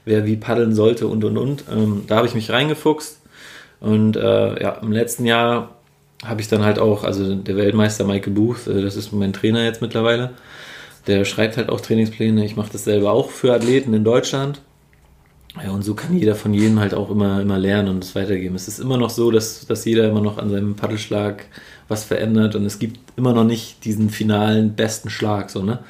wer 0.04 0.26
wie 0.26 0.36
paddeln 0.36 0.74
sollte 0.74 1.06
und 1.06 1.24
und 1.24 1.38
und. 1.38 1.64
Ähm, 1.70 2.04
da 2.06 2.16
habe 2.16 2.26
ich 2.26 2.34
mich 2.34 2.50
reingefuchst. 2.50 3.20
Und 3.80 4.16
äh, 4.16 4.62
ja, 4.62 4.70
im 4.82 4.92
letzten 4.92 5.24
Jahr 5.24 5.76
habe 6.24 6.40
ich 6.40 6.48
dann 6.48 6.64
halt 6.64 6.78
auch, 6.78 7.04
also 7.04 7.34
der 7.34 7.56
Weltmeister 7.56 8.04
Michael 8.04 8.32
Booth, 8.32 8.66
äh, 8.66 8.82
das 8.82 8.96
ist 8.96 9.12
mein 9.12 9.32
Trainer 9.32 9.64
jetzt 9.64 9.80
mittlerweile, 9.80 10.30
der 11.08 11.24
schreibt 11.24 11.56
halt 11.56 11.68
auch 11.70 11.80
Trainingspläne. 11.80 12.44
Ich 12.44 12.56
mache 12.56 12.70
das 12.72 12.84
selber 12.84 13.12
auch 13.12 13.30
für 13.30 13.52
Athleten 13.52 13.94
in 13.94 14.04
Deutschland. 14.04 14.60
Ja, 15.62 15.70
und 15.70 15.82
so 15.82 15.94
kann 15.94 16.16
jeder 16.16 16.34
von 16.34 16.54
jedem 16.54 16.78
halt 16.78 16.94
auch 16.94 17.10
immer, 17.10 17.40
immer 17.40 17.58
lernen 17.58 17.88
und 17.88 18.04
es 18.04 18.14
weitergeben. 18.14 18.54
Es 18.54 18.68
ist 18.68 18.78
immer 18.78 18.96
noch 18.96 19.10
so, 19.10 19.30
dass, 19.30 19.66
dass 19.66 19.84
jeder 19.84 20.08
immer 20.08 20.20
noch 20.20 20.38
an 20.38 20.50
seinem 20.50 20.76
Paddelschlag 20.76 21.46
was 21.88 22.04
verändert 22.04 22.54
und 22.54 22.64
es 22.66 22.78
gibt 22.78 22.98
immer 23.16 23.32
noch 23.32 23.44
nicht 23.44 23.84
diesen 23.84 24.10
finalen 24.10 24.74
besten 24.74 25.10
Schlag, 25.10 25.50
so, 25.50 25.62
ne? 25.62 25.80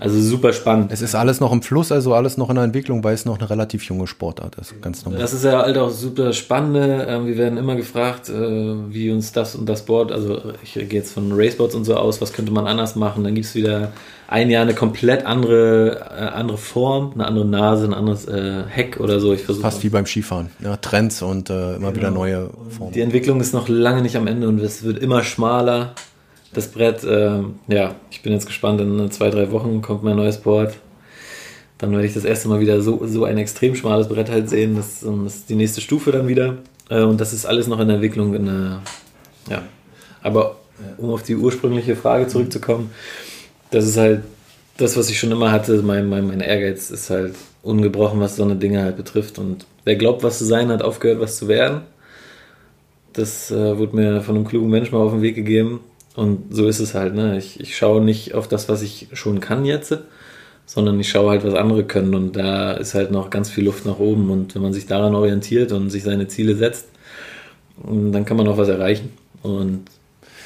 Also 0.00 0.20
super 0.20 0.54
spannend. 0.54 0.90
Es 0.90 1.02
ist 1.02 1.14
alles 1.14 1.40
noch 1.40 1.52
im 1.52 1.62
Fluss, 1.62 1.92
also 1.92 2.14
alles 2.14 2.38
noch 2.38 2.48
in 2.48 2.56
der 2.56 2.64
Entwicklung, 2.64 3.04
weil 3.04 3.14
es 3.14 3.26
noch 3.26 3.38
eine 3.38 3.50
relativ 3.50 3.82
junge 3.84 4.06
Sportart 4.06 4.56
ist. 4.56 4.80
Ganz 4.80 5.04
normal. 5.04 5.20
Das 5.20 5.34
ist 5.34 5.44
ja 5.44 5.62
halt 5.62 5.76
auch 5.76 5.90
super 5.90 6.32
spannende. 6.32 7.06
Ähm, 7.08 7.26
wir 7.26 7.36
werden 7.36 7.58
immer 7.58 7.76
gefragt, 7.76 8.30
äh, 8.30 8.32
wie 8.32 9.10
uns 9.10 9.32
das 9.32 9.54
und 9.54 9.68
das 9.68 9.84
Board, 9.84 10.12
also 10.12 10.52
ich 10.62 10.72
gehe 10.74 10.86
jetzt 10.88 11.12
von 11.12 11.30
Raceboards 11.32 11.74
und 11.74 11.84
so 11.84 11.94
aus, 11.94 12.20
was 12.20 12.32
könnte 12.32 12.52
man 12.52 12.66
anders 12.66 12.96
machen? 12.96 13.24
Dann 13.24 13.34
gibt 13.34 13.46
es 13.46 13.54
wieder 13.54 13.92
ein 14.28 14.50
Jahr 14.50 14.62
eine 14.62 14.74
komplett 14.74 15.24
andere, 15.24 16.00
äh, 16.10 16.24
andere 16.24 16.58
Form, 16.58 17.12
eine 17.14 17.26
andere 17.26 17.44
Nase, 17.44 17.84
ein 17.84 17.94
anderes 17.94 18.26
äh, 18.26 18.64
Heck 18.68 18.98
oder 18.98 19.20
so. 19.20 19.32
Ich 19.32 19.42
Fast 19.42 19.84
wie 19.84 19.88
beim 19.88 20.06
Skifahren. 20.06 20.48
Ja, 20.60 20.76
Trends 20.76 21.22
und 21.22 21.50
äh, 21.50 21.76
immer 21.76 21.92
genau. 21.92 21.94
wieder 21.94 22.10
neue 22.10 22.50
Formen. 22.76 22.92
Die 22.92 23.02
Entwicklung 23.02 23.40
ist 23.40 23.54
noch 23.54 23.68
lange 23.68 24.02
nicht 24.02 24.16
am 24.16 24.26
Ende 24.26 24.48
und 24.48 24.58
es 24.60 24.82
wird 24.82 24.98
immer 24.98 25.22
schmaler. 25.26 25.94
Das 26.54 26.68
Brett, 26.68 27.04
äh, 27.04 27.40
ja, 27.68 27.94
ich 28.10 28.22
bin 28.22 28.32
jetzt 28.32 28.46
gespannt, 28.46 28.80
in 28.80 29.10
zwei, 29.10 29.28
drei 29.30 29.50
Wochen 29.52 29.82
kommt 29.82 30.02
mein 30.02 30.16
neues 30.16 30.38
Board. 30.38 30.74
Dann 31.78 31.92
werde 31.92 32.06
ich 32.06 32.14
das 32.14 32.24
erste 32.24 32.48
Mal 32.48 32.60
wieder 32.60 32.80
so, 32.80 33.06
so 33.06 33.24
ein 33.24 33.36
extrem 33.36 33.74
schmales 33.74 34.08
Brett 34.08 34.30
halt 34.30 34.48
sehen. 34.48 34.76
Das, 34.76 35.00
das 35.00 35.34
ist 35.34 35.50
die 35.50 35.56
nächste 35.56 35.82
Stufe 35.82 36.12
dann 36.12 36.28
wieder. 36.28 36.56
Äh, 36.88 37.02
und 37.02 37.20
das 37.20 37.32
ist 37.32 37.44
alles 37.44 37.66
noch 37.66 37.80
in 37.80 37.88
der 37.88 37.96
Entwicklung. 37.96 38.34
In 38.34 38.46
der, 38.46 38.82
ja. 39.50 39.62
Aber 40.22 40.56
um 40.96 41.10
auf 41.10 41.22
die 41.22 41.36
ursprüngliche 41.36 41.96
Frage 41.96 42.28
zurückzukommen, 42.28 42.90
das 43.70 43.84
ist 43.86 43.96
halt 43.98 44.22
das, 44.78 44.96
was 44.96 45.10
ich 45.10 45.18
schon 45.18 45.32
immer 45.32 45.52
hatte. 45.52 45.82
Mein, 45.82 46.08
mein, 46.08 46.26
mein 46.26 46.40
Ehrgeiz 46.40 46.90
ist 46.90 47.10
halt 47.10 47.34
ungebrochen, 47.62 48.20
was 48.20 48.36
so 48.36 48.44
eine 48.44 48.56
Dinge 48.56 48.82
halt 48.82 48.96
betrifft. 48.96 49.38
Und 49.38 49.66
wer 49.84 49.96
glaubt, 49.96 50.22
was 50.22 50.38
zu 50.38 50.44
sein, 50.44 50.68
hat 50.68 50.82
aufgehört, 50.82 51.20
was 51.20 51.36
zu 51.36 51.48
werden. 51.48 51.82
Das 53.16 53.50
äh, 53.50 53.78
wurde 53.78 53.96
mir 53.96 54.20
von 54.20 54.36
einem 54.36 54.44
klugen 54.44 54.68
Menschen 54.68 54.94
mal 54.94 55.02
auf 55.02 55.12
den 55.12 55.22
Weg 55.22 55.34
gegeben. 55.34 55.80
Und 56.14 56.54
so 56.54 56.66
ist 56.66 56.80
es 56.80 56.94
halt. 56.94 57.14
Ne? 57.14 57.38
Ich, 57.38 57.58
ich 57.60 57.76
schaue 57.76 58.02
nicht 58.02 58.34
auf 58.34 58.46
das, 58.46 58.68
was 58.68 58.82
ich 58.82 59.08
schon 59.14 59.40
kann 59.40 59.64
jetzt, 59.64 59.96
sondern 60.66 61.00
ich 61.00 61.08
schaue 61.08 61.30
halt, 61.30 61.44
was 61.44 61.54
andere 61.54 61.84
können. 61.84 62.14
Und 62.14 62.36
da 62.36 62.72
ist 62.72 62.94
halt 62.94 63.10
noch 63.10 63.30
ganz 63.30 63.48
viel 63.48 63.64
Luft 63.64 63.86
nach 63.86 63.98
oben. 63.98 64.30
Und 64.30 64.54
wenn 64.54 64.62
man 64.62 64.74
sich 64.74 64.86
daran 64.86 65.14
orientiert 65.14 65.72
und 65.72 65.88
sich 65.88 66.02
seine 66.02 66.28
Ziele 66.28 66.56
setzt, 66.56 66.88
dann 67.82 68.24
kann 68.26 68.36
man 68.36 68.48
auch 68.48 68.58
was 68.58 68.68
erreichen. 68.68 69.12
Und 69.42 69.84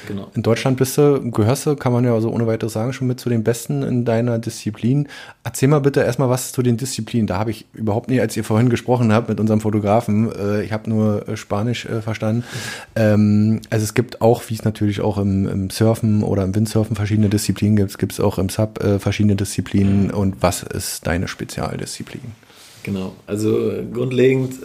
Genau. 0.07 0.31
In 0.33 0.43
Deutschland 0.43 0.77
bist 0.77 0.97
du, 0.97 1.31
gehörst 1.31 1.65
du, 1.65 1.75
kann 1.75 1.91
man 1.91 2.03
ja 2.03 2.19
so 2.19 2.31
ohne 2.31 2.47
weiteres 2.47 2.73
sagen, 2.73 2.93
schon 2.93 3.07
mit 3.07 3.19
zu 3.19 3.29
den 3.29 3.43
Besten 3.43 3.83
in 3.83 4.05
deiner 4.05 4.39
Disziplin. 4.39 5.07
Erzähl 5.43 5.69
mal 5.69 5.79
bitte 5.79 6.01
erstmal 6.01 6.29
was 6.29 6.51
zu 6.51 6.61
den 6.61 6.77
Disziplinen. 6.77 7.27
Da 7.27 7.37
habe 7.37 7.51
ich 7.51 7.65
überhaupt 7.73 8.09
nicht, 8.09 8.21
als 8.21 8.35
ihr 8.35 8.43
vorhin 8.43 8.69
gesprochen 8.69 9.13
habt 9.13 9.29
mit 9.29 9.39
unserem 9.39 9.61
Fotografen, 9.61 10.31
äh, 10.31 10.63
ich 10.63 10.71
habe 10.71 10.89
nur 10.89 11.27
äh, 11.27 11.37
Spanisch 11.37 11.85
äh, 11.85 12.01
verstanden. 12.01 12.43
Ähm, 12.95 13.61
also 13.69 13.83
es 13.83 13.93
gibt 13.93 14.21
auch, 14.21 14.43
wie 14.47 14.55
es 14.55 14.63
natürlich 14.63 15.01
auch 15.01 15.17
im, 15.17 15.47
im, 15.47 15.69
Surfen 15.69 16.23
oder 16.23 16.43
im 16.43 16.55
Windsurfen 16.55 16.95
verschiedene 16.95 17.29
Disziplinen 17.29 17.75
gibt, 17.75 17.97
gibt 17.97 18.13
es 18.13 18.19
auch 18.19 18.37
im 18.37 18.49
Sub 18.49 18.83
äh, 18.83 18.99
verschiedene 18.99 19.35
Disziplinen. 19.35 20.11
Und 20.11 20.35
was 20.41 20.63
ist 20.63 21.07
deine 21.07 21.27
Spezialdisziplin? 21.27 22.21
Genau, 22.83 23.13
also 23.27 23.71
grundlegend 23.93 24.55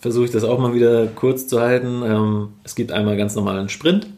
versuche 0.00 0.26
ich 0.26 0.30
das 0.30 0.44
auch 0.44 0.58
mal 0.58 0.74
wieder 0.74 1.06
kurz 1.06 1.46
zu 1.46 1.60
halten. 1.60 2.02
Ähm, 2.04 2.48
es 2.64 2.74
gibt 2.74 2.92
einmal 2.92 3.16
ganz 3.16 3.34
normal 3.34 3.58
einen 3.58 3.68
Sprint 3.68 4.08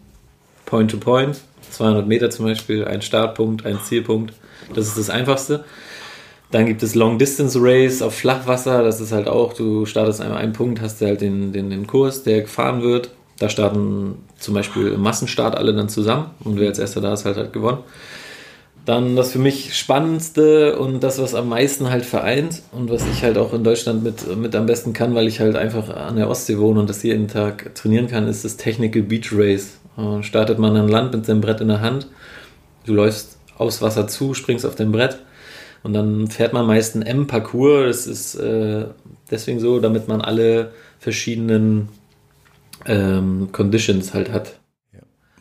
Point 0.67 0.91
to 0.91 0.97
Point, 0.99 1.41
200 1.71 2.07
Meter 2.07 2.31
zum 2.31 2.47
Beispiel, 2.47 2.85
ein 2.85 3.03
Startpunkt, 3.03 3.67
ein 3.67 3.81
Zielpunkt. 3.83 4.35
Das 4.75 4.87
ist 4.87 4.99
das 4.99 5.11
Einfachste. 5.11 5.65
Dann 6.51 6.67
gibt 6.67 6.83
es 6.83 6.95
Long 6.95 7.19
Distance 7.19 7.59
Race 7.61 8.01
auf 8.01 8.15
Flachwasser. 8.15 8.83
Das 8.83 9.01
ist 9.01 9.13
halt 9.13 9.27
auch, 9.27 9.55
du 9.55 9.87
startest 9.87 10.21
einmal 10.21 10.39
einen 10.39 10.53
Punkt, 10.53 10.81
hast 10.81 11.01
halt 11.01 11.21
den, 11.21 11.53
den, 11.53 11.71
den 11.71 11.87
Kurs, 11.87 12.23
der 12.23 12.43
gefahren 12.43 12.83
wird. 12.83 13.11
Da 13.39 13.49
starten 13.49 14.19
zum 14.39 14.55
Beispiel 14.55 14.89
im 14.89 15.01
Massenstart 15.01 15.57
alle 15.57 15.75
dann 15.75 15.89
zusammen 15.89 16.31
und 16.45 16.61
wer 16.61 16.69
als 16.69 16.79
erster 16.79 17.01
da 17.01 17.13
ist, 17.13 17.25
halt, 17.25 17.37
halt 17.37 17.53
gewonnen. 17.53 17.79
Dann 18.85 19.17
das 19.17 19.33
für 19.33 19.39
mich 19.39 19.77
Spannendste 19.77 20.79
und 20.79 21.03
das, 21.03 21.21
was 21.21 21.35
am 21.35 21.49
meisten 21.49 21.91
halt 21.91 22.05
vereint 22.05 22.63
und 22.71 22.91
was 22.91 23.03
ich 23.11 23.25
halt 23.25 23.39
auch 23.39 23.55
in 23.55 23.65
Deutschland 23.65 24.05
mit, 24.05 24.37
mit 24.37 24.55
am 24.55 24.67
besten 24.67 24.93
kann, 24.93 25.15
weil 25.15 25.27
ich 25.27 25.41
halt 25.41 25.57
einfach 25.57 25.89
an 25.89 26.17
der 26.17 26.29
Ostsee 26.29 26.59
wohne 26.59 26.81
und 26.81 26.91
das 26.91 27.03
jeden 27.03 27.27
Tag 27.27 27.75
trainieren 27.75 28.09
kann, 28.09 28.29
ist 28.29 28.45
das 28.45 28.59
Technical 28.59 29.03
Beach 29.03 29.31
Race. 29.33 29.79
Äh, 29.97 30.23
startet 30.23 30.59
man 30.59 30.77
an 30.77 30.89
Land 30.89 31.15
mit 31.15 31.27
seinem 31.27 31.41
Brett 31.41 31.61
in 31.61 31.69
der 31.69 31.81
Hand. 31.81 32.09
Du 32.85 32.95
läufst 32.95 33.39
aufs 33.57 33.83
Wasser 33.83 34.09
zu, 34.09 34.35
springst 34.35 34.67
auf 34.67 34.75
dem 34.75 34.93
Brett 34.93 35.19
und 35.83 35.93
dann 35.93 36.29
fährt 36.29 36.53
man 36.53 36.67
meist 36.67 36.95
einen 36.95 37.07
M-Parcours. 37.07 38.05
Das 38.05 38.07
ist 38.07 38.35
äh, 38.37 38.87
deswegen 39.31 39.61
so, 39.61 39.81
damit 39.81 40.09
man 40.09 40.21
alle 40.21 40.73
verschiedenen 40.99 41.89
ähm, 42.87 43.51
Conditions 43.53 44.15
halt 44.15 44.33
hat 44.33 44.55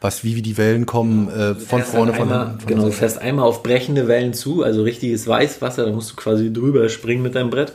was 0.04 0.24
wie, 0.24 0.36
wie 0.36 0.42
die 0.42 0.58
Wellen 0.58 0.86
kommen 0.86 1.30
äh, 1.30 1.56
von 1.56 1.82
vorne, 1.82 2.14
einmal, 2.14 2.48
von, 2.48 2.60
von 2.60 2.68
Genau, 2.68 2.86
du 2.86 2.92
fährst 2.92 3.20
einmal 3.20 3.46
auf 3.46 3.64
brechende 3.64 4.08
Wellen 4.08 4.34
zu, 4.34 4.62
also 4.62 4.84
richtiges 4.84 5.26
Weißwasser, 5.28 5.86
da 5.86 5.92
musst 5.92 6.12
du 6.12 6.16
quasi 6.16 6.52
drüber 6.52 6.90
springen 6.90 7.24
mit 7.24 7.36
deinem 7.36 7.50
Brett. 7.50 7.74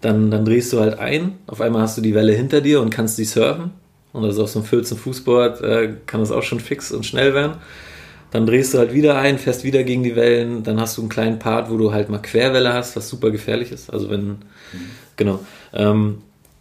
Dann, 0.00 0.32
dann 0.32 0.44
drehst 0.44 0.72
du 0.72 0.80
halt 0.80 0.98
ein, 0.98 1.34
auf 1.46 1.60
einmal 1.60 1.82
hast 1.82 1.96
du 1.96 2.02
die 2.02 2.14
Welle 2.14 2.32
hinter 2.32 2.60
dir 2.60 2.80
und 2.80 2.90
kannst 2.90 3.16
die 3.18 3.24
surfen. 3.24 3.70
Und 4.12 4.22
das 4.22 4.34
ist 4.34 4.40
auf 4.40 4.50
so 4.50 4.58
einem 4.58 4.68
14 4.68 4.98
Fußboard, 4.98 5.60
äh, 5.62 5.94
kann 6.06 6.20
das 6.20 6.30
auch 6.30 6.42
schon 6.42 6.60
fix 6.60 6.92
und 6.92 7.06
schnell 7.06 7.34
werden. 7.34 7.54
Dann 8.30 8.46
drehst 8.46 8.72
du 8.72 8.78
halt 8.78 8.94
wieder 8.94 9.18
ein, 9.18 9.38
fährst 9.38 9.62
wieder 9.62 9.84
gegen 9.84 10.02
die 10.02 10.16
Wellen, 10.16 10.62
dann 10.62 10.80
hast 10.80 10.96
du 10.96 11.02
einen 11.02 11.10
kleinen 11.10 11.38
Part, 11.38 11.70
wo 11.70 11.76
du 11.76 11.92
halt 11.92 12.08
mal 12.08 12.18
Querwelle 12.18 12.72
hast, 12.72 12.96
was 12.96 13.08
super 13.08 13.30
gefährlich 13.30 13.72
ist. 13.72 13.92
Also 13.92 14.08
wenn, 14.10 14.26
mhm. 14.26 14.38
genau. 15.16 15.40
Ähm, 15.74 16.18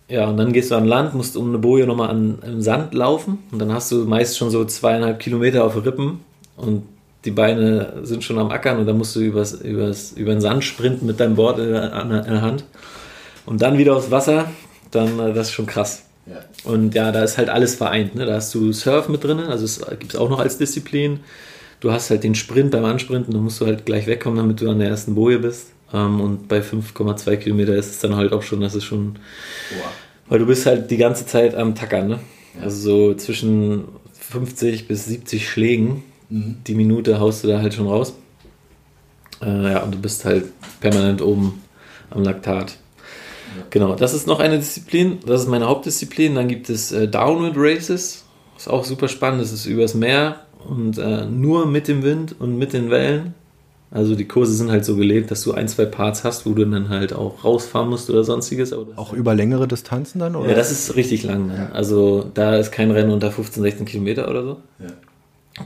ja, 0.10 0.28
und 0.28 0.36
dann 0.36 0.52
gehst 0.52 0.72
du 0.72 0.76
an 0.76 0.86
Land, 0.86 1.14
musst 1.14 1.38
um 1.38 1.48
eine 1.48 1.58
Boje 1.58 1.88
nochmal 1.88 2.10
an, 2.10 2.40
im 2.46 2.62
Sand 2.62 2.94
laufen 2.94 3.40
und 3.52 3.60
dann 3.60 3.72
hast 3.72 3.90
du 3.94 4.04
meist 4.04 4.38
schon 4.38 4.50
so 4.50 4.66
zweieinhalb 4.66 5.20
Kilometer 5.20 5.64
auf 5.64 5.86
Rippen 5.86 6.20
und 6.58 6.84
die 7.24 7.32
Beine 7.32 8.02
sind 8.04 8.22
schon 8.24 8.38
am 8.38 8.52
Ackern 8.52 8.80
und 8.80 8.88
dann 8.88 8.98
musst 8.98 9.16
du 9.16 9.22
übers, 9.22 9.54
übers, 9.54 10.12
über 10.12 10.34
den 10.34 10.42
Sand 10.42 10.66
sprinten 10.66 11.06
mit 11.06 11.22
deinem 11.22 11.36
Board 11.36 11.60
in 11.60 11.72
der, 11.72 12.02
in 12.02 12.10
der 12.10 12.42
Hand 12.42 12.66
und 13.46 13.62
dann 13.62 13.78
wieder 13.78 13.96
aufs 13.96 14.12
Wasser, 14.12 14.50
dann 14.92 15.18
äh, 15.18 15.34
das 15.34 15.48
ist 15.48 15.54
schon 15.54 15.66
krass. 15.66 16.04
Ja. 16.26 16.44
Und 16.64 16.94
ja, 16.94 17.12
da 17.12 17.24
ist 17.24 17.38
halt 17.38 17.50
alles 17.50 17.76
vereint. 17.76 18.16
Ne? 18.16 18.26
Da 18.26 18.36
hast 18.36 18.54
du 18.54 18.72
Surf 18.74 19.10
mit 19.10 19.24
drin, 19.24 19.40
also 19.40 19.66
es 19.66 19.82
gibt 20.00 20.14
es 20.14 20.20
auch 20.20 20.30
noch 20.30 20.40
als 20.40 20.58
Disziplin. 20.58 21.22
Du 21.80 21.92
hast 21.92 22.10
halt 22.12 22.24
den 22.24 22.36
Sprint 22.36 22.72
beim 22.72 22.86
Ansprinten, 22.86 23.34
da 23.34 23.40
musst 23.40 23.60
du 23.60 23.66
halt 23.66 23.86
gleich 23.86 24.06
wegkommen, 24.06 24.38
damit 24.38 24.62
du 24.62 24.70
an 24.70 24.80
der 24.80 24.90
ersten 24.90 25.16
Boje 25.16 25.40
bist. 25.40 25.72
Ähm, 25.94 26.22
und 26.22 26.48
bei 26.48 26.60
5,2 26.60 27.38
Kilometer 27.38 27.76
ist 27.76 27.90
es 27.90 28.00
dann 28.00 28.16
halt 28.16 28.34
auch 28.34 28.44
schon, 28.44 28.62
das 28.62 28.76
ist 28.76 28.84
schon. 28.84 29.16
Wow. 29.72 29.92
Weil 30.30 30.40
du 30.40 30.46
bist 30.46 30.66
halt 30.66 30.92
die 30.92 30.98
ganze 30.98 31.26
Zeit 31.26 31.56
am 31.56 31.76
Tackern, 31.76 32.08
ne? 32.08 32.20
Ja. 32.56 32.64
Also 32.64 33.10
so 33.10 33.14
zwischen 33.16 33.86
50 34.14 34.88
bis 34.88 35.06
70 35.06 35.50
Schlägen 35.50 36.04
mhm. 36.32 36.58
die 36.66 36.76
Minute 36.76 37.20
haust 37.20 37.44
du 37.44 37.48
da 37.48 37.62
halt 37.62 37.74
schon 37.74 37.88
raus. 37.88 38.14
Äh, 39.42 39.72
ja, 39.72 39.84
und 39.84 39.94
du 39.94 40.00
bist 40.00 40.26
halt 40.26 40.46
permanent 40.80 41.22
oben 41.22 41.62
am 42.10 42.24
Laktat. 42.24 42.78
Genau, 43.70 43.96
das 43.96 44.14
ist 44.14 44.28
noch 44.28 44.40
eine 44.40 44.58
Disziplin, 44.58 45.20
das 45.26 45.42
ist 45.42 45.48
meine 45.48 45.68
Hauptdisziplin. 45.68 46.36
Dann 46.36 46.48
gibt 46.48 46.70
es 46.70 46.92
äh, 46.92 47.08
Downwind 47.08 47.56
Races, 47.58 48.26
ist 48.58 48.70
auch 48.70 48.84
super 48.84 49.08
spannend, 49.08 49.42
das 49.42 49.52
ist 49.52 49.66
übers 49.66 49.94
Meer 49.94 50.42
und 50.68 50.98
äh, 50.98 51.26
nur 51.26 51.66
mit 51.66 51.88
dem 51.88 52.04
Wind 52.04 52.36
und 52.40 52.58
mit 52.58 52.74
den 52.74 52.90
Wellen. 52.90 53.34
Also 53.94 54.16
die 54.16 54.26
Kurse 54.26 54.54
sind 54.54 54.72
halt 54.72 54.86
so 54.86 54.96
gelebt, 54.96 55.32
dass 55.32 55.44
du 55.44 55.52
ein, 55.52 55.68
zwei 55.68 55.84
Parts 55.84 56.24
hast, 56.24 56.46
wo 56.46 56.54
du 56.54 56.66
dann 56.66 56.88
halt 56.88 57.12
auch 57.12 57.44
rausfahren 57.44 57.90
musst 57.90 58.10
oder 58.10 58.24
sonstiges. 58.24 58.72
auch 58.72 59.12
über 59.12 59.36
längere 59.36 59.68
Distanzen 59.68 60.20
dann? 60.20 60.38
Oder? 60.38 60.52
Ja, 60.52 60.56
das 60.56 60.72
ist 60.72 60.96
richtig 60.96 61.24
lang. 61.24 61.48
Ne? 61.48 61.56
Ja. 61.58 61.76
Also 61.76 62.26
da 62.34 62.56
ist 62.56 62.72
kein 62.72 62.90
Rennen 62.92 63.12
unter 63.12 63.32
15, 63.32 63.62
16 63.62 63.86
Kilometer 63.86 64.30
oder 64.30 64.44
so. 64.44 64.58
Ja. 64.80 64.92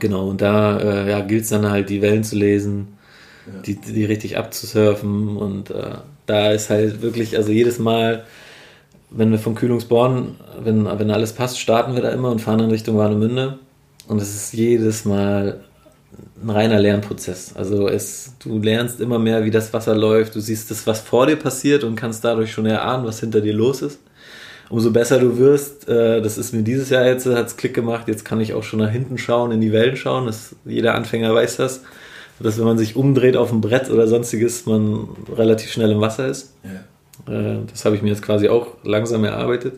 Genau, 0.00 0.28
und 0.28 0.40
da 0.40 0.78
äh, 0.78 1.10
ja, 1.10 1.20
gilt 1.20 1.44
es 1.44 1.50
dann 1.50 1.70
halt, 1.70 1.88
die 1.88 2.02
Wellen 2.02 2.24
zu 2.24 2.34
lesen, 2.34 2.88
ja. 3.46 3.62
die, 3.62 3.76
die 3.76 4.04
richtig 4.04 4.36
abzusurfen. 4.36 5.36
Und 5.36 5.70
äh, 5.70 5.94
da 6.26 6.50
ist 6.50 6.70
halt 6.70 7.02
wirklich, 7.02 7.36
also 7.36 7.52
jedes 7.52 7.78
Mal, 7.78 8.24
wenn 9.10 9.30
wir 9.30 9.38
von 9.38 9.54
Kühlungsborn, 9.54 10.36
wenn, 10.62 10.84
wenn 10.84 11.10
alles 11.10 11.32
passt, 11.32 11.58
starten 11.58 11.94
wir 11.94 12.02
da 12.02 12.10
immer 12.10 12.30
und 12.30 12.40
fahren 12.40 12.60
in 12.60 12.70
Richtung 12.70 12.96
Warnemünde. 12.96 13.58
Und 14.08 14.20
es 14.20 14.34
ist 14.34 14.52
jedes 14.52 15.04
Mal 15.04 15.60
ein 16.42 16.50
reiner 16.50 16.80
Lernprozess. 16.80 17.54
Also 17.54 17.88
es, 17.88 18.34
du 18.38 18.58
lernst 18.58 19.00
immer 19.00 19.18
mehr, 19.18 19.44
wie 19.44 19.50
das 19.50 19.72
Wasser 19.72 19.94
läuft. 19.94 20.34
Du 20.34 20.40
siehst 20.40 20.70
das, 20.70 20.86
was 20.86 21.00
vor 21.00 21.26
dir 21.26 21.36
passiert 21.36 21.84
und 21.84 21.96
kannst 21.96 22.24
dadurch 22.24 22.52
schon 22.52 22.66
erahnen, 22.66 23.06
was 23.06 23.20
hinter 23.20 23.40
dir 23.40 23.54
los 23.54 23.82
ist. 23.82 24.00
Umso 24.68 24.90
besser 24.90 25.20
du 25.20 25.38
wirst, 25.38 25.88
äh, 25.88 26.20
das 26.20 26.38
ist 26.38 26.52
mir 26.52 26.62
dieses 26.62 26.90
Jahr 26.90 27.06
jetzt, 27.06 27.26
hat 27.26 27.46
es 27.46 27.56
Klick 27.56 27.72
gemacht, 27.72 28.08
jetzt 28.08 28.24
kann 28.24 28.40
ich 28.40 28.52
auch 28.52 28.64
schon 28.64 28.80
nach 28.80 28.90
hinten 28.90 29.16
schauen, 29.16 29.52
in 29.52 29.60
die 29.60 29.72
Wellen 29.72 29.96
schauen. 29.96 30.26
Das, 30.26 30.56
jeder 30.64 30.94
Anfänger 30.94 31.32
weiß 31.32 31.58
das. 31.58 31.82
Dass 32.38 32.58
wenn 32.58 32.66
man 32.66 32.78
sich 32.78 32.96
umdreht 32.96 33.36
auf 33.36 33.50
dem 33.50 33.60
Brett 33.60 33.90
oder 33.90 34.06
sonstiges, 34.06 34.66
man 34.66 35.08
relativ 35.34 35.70
schnell 35.70 35.90
im 35.90 36.00
Wasser 36.00 36.28
ist. 36.28 36.54
Ja. 36.64 37.32
Äh, 37.32 37.58
das 37.70 37.84
habe 37.84 37.96
ich 37.96 38.02
mir 38.02 38.10
jetzt 38.10 38.22
quasi 38.22 38.48
auch 38.48 38.68
langsam 38.84 39.24
erarbeitet. 39.24 39.74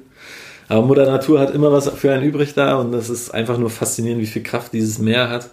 Aber 0.68 0.84
Mutter 0.84 1.06
Natur 1.06 1.40
hat 1.40 1.54
immer 1.54 1.72
was 1.72 1.88
für 1.88 2.12
einen 2.12 2.24
übrig 2.24 2.54
da 2.54 2.76
und 2.76 2.92
das 2.92 3.08
ist 3.08 3.32
einfach 3.32 3.58
nur 3.58 3.70
faszinierend, 3.70 4.20
wie 4.20 4.26
viel 4.26 4.42
Kraft 4.42 4.72
dieses 4.72 4.98
Meer 4.98 5.30
hat 5.30 5.50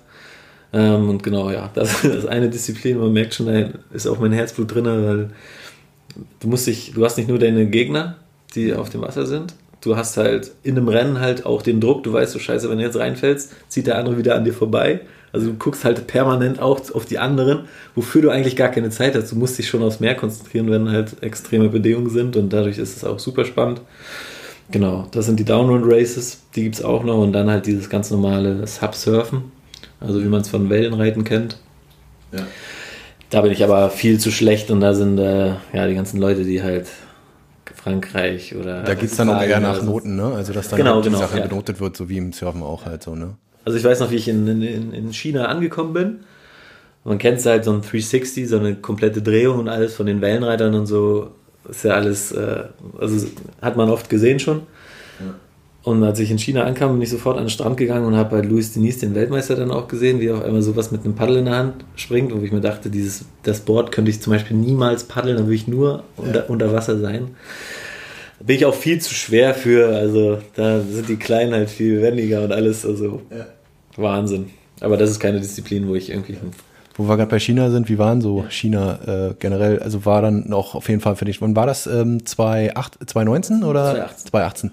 ähm, 0.75 1.09
und 1.09 1.23
genau, 1.23 1.49
ja, 1.51 1.71
das, 1.73 2.01
das 2.03 2.15
ist 2.15 2.27
eine 2.27 2.49
Disziplin, 2.49 2.99
man 2.99 3.13
merkt 3.13 3.33
schon, 3.33 3.45
da 3.47 3.69
ist 3.93 4.07
auch 4.07 4.19
mein 4.19 4.33
Herzblut 4.33 4.75
drin, 4.75 4.85
weil 4.85 5.29
du 6.41 6.47
musst 6.47 6.67
dich, 6.67 6.91
du 6.93 7.05
hast 7.05 7.17
nicht 7.17 7.29
nur 7.29 7.39
deine 7.39 7.65
Gegner, 7.67 8.17
die 8.55 8.73
auf 8.73 8.89
dem 8.89 9.01
Wasser 9.01 9.25
sind, 9.25 9.53
du 9.81 9.95
hast 9.95 10.17
halt 10.17 10.51
in 10.63 10.77
einem 10.77 10.89
Rennen 10.89 11.21
halt 11.21 11.45
auch 11.45 11.61
den 11.61 11.79
Druck, 11.79 12.03
du 12.03 12.11
weißt 12.11 12.33
so 12.33 12.39
scheiße, 12.39 12.69
wenn 12.69 12.77
du 12.77 12.83
jetzt 12.83 12.97
reinfällst, 12.97 13.53
zieht 13.69 13.87
der 13.87 13.97
andere 13.97 14.17
wieder 14.17 14.35
an 14.35 14.43
dir 14.43 14.53
vorbei. 14.53 15.01
Also 15.35 15.47
du 15.47 15.57
guckst 15.57 15.83
halt 15.83 16.07
permanent 16.07 16.61
auch 16.61 16.79
auf 16.93 17.05
die 17.05 17.19
anderen, 17.19 17.65
wofür 17.93 18.21
du 18.21 18.29
eigentlich 18.29 18.55
gar 18.55 18.69
keine 18.69 18.89
Zeit 18.89 19.15
hast. 19.15 19.33
Du 19.33 19.35
musst 19.35 19.57
dich 19.57 19.67
schon 19.67 19.83
aufs 19.83 19.99
Meer 19.99 20.15
konzentrieren, 20.15 20.71
wenn 20.71 20.89
halt 20.89 21.21
extreme 21.21 21.67
Bedingungen 21.67 22.09
sind 22.09 22.37
und 22.37 22.53
dadurch 22.53 22.77
ist 22.77 22.95
es 22.95 23.03
auch 23.03 23.19
super 23.19 23.43
spannend. 23.43 23.81
Genau, 24.71 25.09
das 25.11 25.25
sind 25.25 25.37
die 25.37 25.43
Downwind 25.43 25.83
Races, 25.85 26.39
die 26.55 26.63
gibt 26.63 26.75
es 26.75 26.85
auch 26.85 27.03
noch 27.03 27.17
und 27.17 27.33
dann 27.33 27.49
halt 27.49 27.65
dieses 27.65 27.89
ganz 27.89 28.11
normale 28.11 28.65
Subsurfen, 28.65 29.51
also 29.99 30.23
wie 30.23 30.27
man 30.29 30.39
es 30.39 30.47
von 30.47 30.69
Wellenreiten 30.69 31.25
kennt. 31.25 31.59
Ja. 32.31 32.47
Da 33.29 33.41
bin 33.41 33.51
ich 33.51 33.61
aber 33.61 33.89
viel 33.89 34.17
zu 34.17 34.31
schlecht 34.31 34.71
und 34.71 34.79
da 34.79 34.93
sind 34.93 35.19
äh, 35.19 35.55
ja 35.73 35.85
die 35.85 35.95
ganzen 35.95 36.17
Leute, 36.17 36.45
die 36.45 36.63
halt 36.63 36.87
Frankreich 37.73 38.55
oder. 38.55 38.83
Da 38.83 38.93
geht 38.93 39.11
es 39.11 39.17
dann 39.17 39.29
auch 39.29 39.41
eher 39.41 39.59
nach 39.59 39.83
Noten, 39.83 40.15
ne? 40.15 40.31
Also 40.33 40.53
dass 40.53 40.69
dann 40.69 40.77
genau, 40.77 40.95
halt 40.95 41.05
die 41.05 41.09
genau, 41.09 41.19
Sache 41.19 41.39
ja. 41.39 41.45
benotet 41.45 41.81
wird, 41.81 41.97
so 41.97 42.07
wie 42.07 42.19
im 42.19 42.31
Surfen 42.31 42.63
auch 42.63 42.85
halt 42.85 43.03
so, 43.03 43.15
ne? 43.15 43.35
Also 43.65 43.77
ich 43.77 43.83
weiß 43.83 43.99
noch, 43.99 44.11
wie 44.11 44.15
ich 44.15 44.27
in, 44.27 44.47
in, 44.47 44.93
in 44.93 45.13
China 45.13 45.45
angekommen 45.45 45.93
bin. 45.93 46.19
Man 47.03 47.17
kennt 47.17 47.39
es 47.39 47.45
halt 47.45 47.65
so 47.65 47.71
ein 47.71 47.81
360, 47.81 48.47
so 48.47 48.57
eine 48.57 48.75
komplette 48.75 49.21
Drehung 49.21 49.59
und 49.59 49.69
alles 49.69 49.93
von 49.93 50.05
den 50.05 50.21
Wellenreitern 50.21 50.73
und 50.73 50.85
so. 50.85 51.31
Ist 51.69 51.83
ja 51.83 51.93
alles, 51.93 52.31
äh, 52.31 52.63
also 52.99 53.27
hat 53.61 53.75
man 53.75 53.89
oft 53.89 54.09
gesehen 54.09 54.39
schon. 54.39 54.61
Und 55.85 56.03
als 56.03 56.19
ich 56.19 56.31
in 56.31 56.39
China 56.39 56.63
ankam, 56.63 56.93
bin 56.93 57.03
ich 57.03 57.11
sofort 57.11 57.37
an 57.37 57.43
den 57.43 57.49
Strand 57.51 57.77
gegangen 57.77 58.05
und 58.07 58.15
habe 58.15 58.37
bei 58.37 58.47
Luis 58.47 58.73
Denis, 58.73 58.97
den 58.97 59.13
Weltmeister, 59.13 59.55
dann 59.55 59.69
auch 59.69 59.87
gesehen, 59.87 60.19
wie 60.19 60.25
er 60.25 60.37
auf 60.37 60.43
einmal 60.43 60.63
sowas 60.63 60.91
mit 60.91 61.05
einem 61.05 61.13
Paddel 61.13 61.37
in 61.37 61.45
der 61.45 61.57
Hand 61.57 61.85
springt, 61.95 62.35
wo 62.35 62.43
ich 62.43 62.51
mir 62.51 62.59
dachte, 62.59 62.89
dieses, 62.89 63.25
das 63.43 63.59
Board 63.59 63.91
könnte 63.91 64.09
ich 64.09 64.19
zum 64.19 64.33
Beispiel 64.33 64.57
niemals 64.57 65.03
paddeln, 65.03 65.37
dann 65.37 65.45
würde 65.45 65.55
ich 65.55 65.67
nur 65.67 66.01
unter, 66.17 66.39
ja. 66.39 66.45
unter 66.47 66.73
Wasser 66.73 66.97
sein. 66.97 67.35
Da 68.39 68.45
bin 68.45 68.55
ich 68.55 68.65
auch 68.65 68.73
viel 68.73 68.99
zu 68.99 69.13
schwer 69.13 69.53
für, 69.53 69.95
also 69.95 70.39
da 70.55 70.81
sind 70.81 71.07
die 71.07 71.17
Kleinen 71.17 71.53
halt 71.53 71.69
viel 71.69 72.01
wendiger 72.01 72.43
und 72.43 72.51
alles, 72.51 72.83
also 72.83 73.21
ja. 73.29 73.45
Wahnsinn. 73.97 74.49
Aber 74.81 74.97
das 74.97 75.09
ist 75.09 75.19
keine 75.19 75.39
Disziplin, 75.39 75.87
wo 75.87 75.95
ich 75.95 76.09
irgendwie 76.09 76.37
wo 76.97 77.09
wir 77.09 77.17
gerade 77.17 77.29
bei 77.29 77.39
China 77.39 77.69
sind, 77.71 77.89
wie 77.89 77.97
waren 77.97 78.21
so 78.21 78.45
China 78.49 78.99
äh, 79.05 79.33
generell? 79.37 79.79
Also 79.79 80.05
war 80.05 80.21
dann 80.21 80.47
noch 80.47 80.75
auf 80.75 80.87
jeden 80.87 81.01
Fall 81.01 81.17
für 81.17 81.25
dich, 81.25 81.41
wann 81.41 81.55
war 81.55 81.65
das? 81.65 81.87
Ähm, 81.87 82.25
2019 82.25 83.63
oder? 83.65 83.91
2018. 83.91 84.27
2018. 84.29 84.71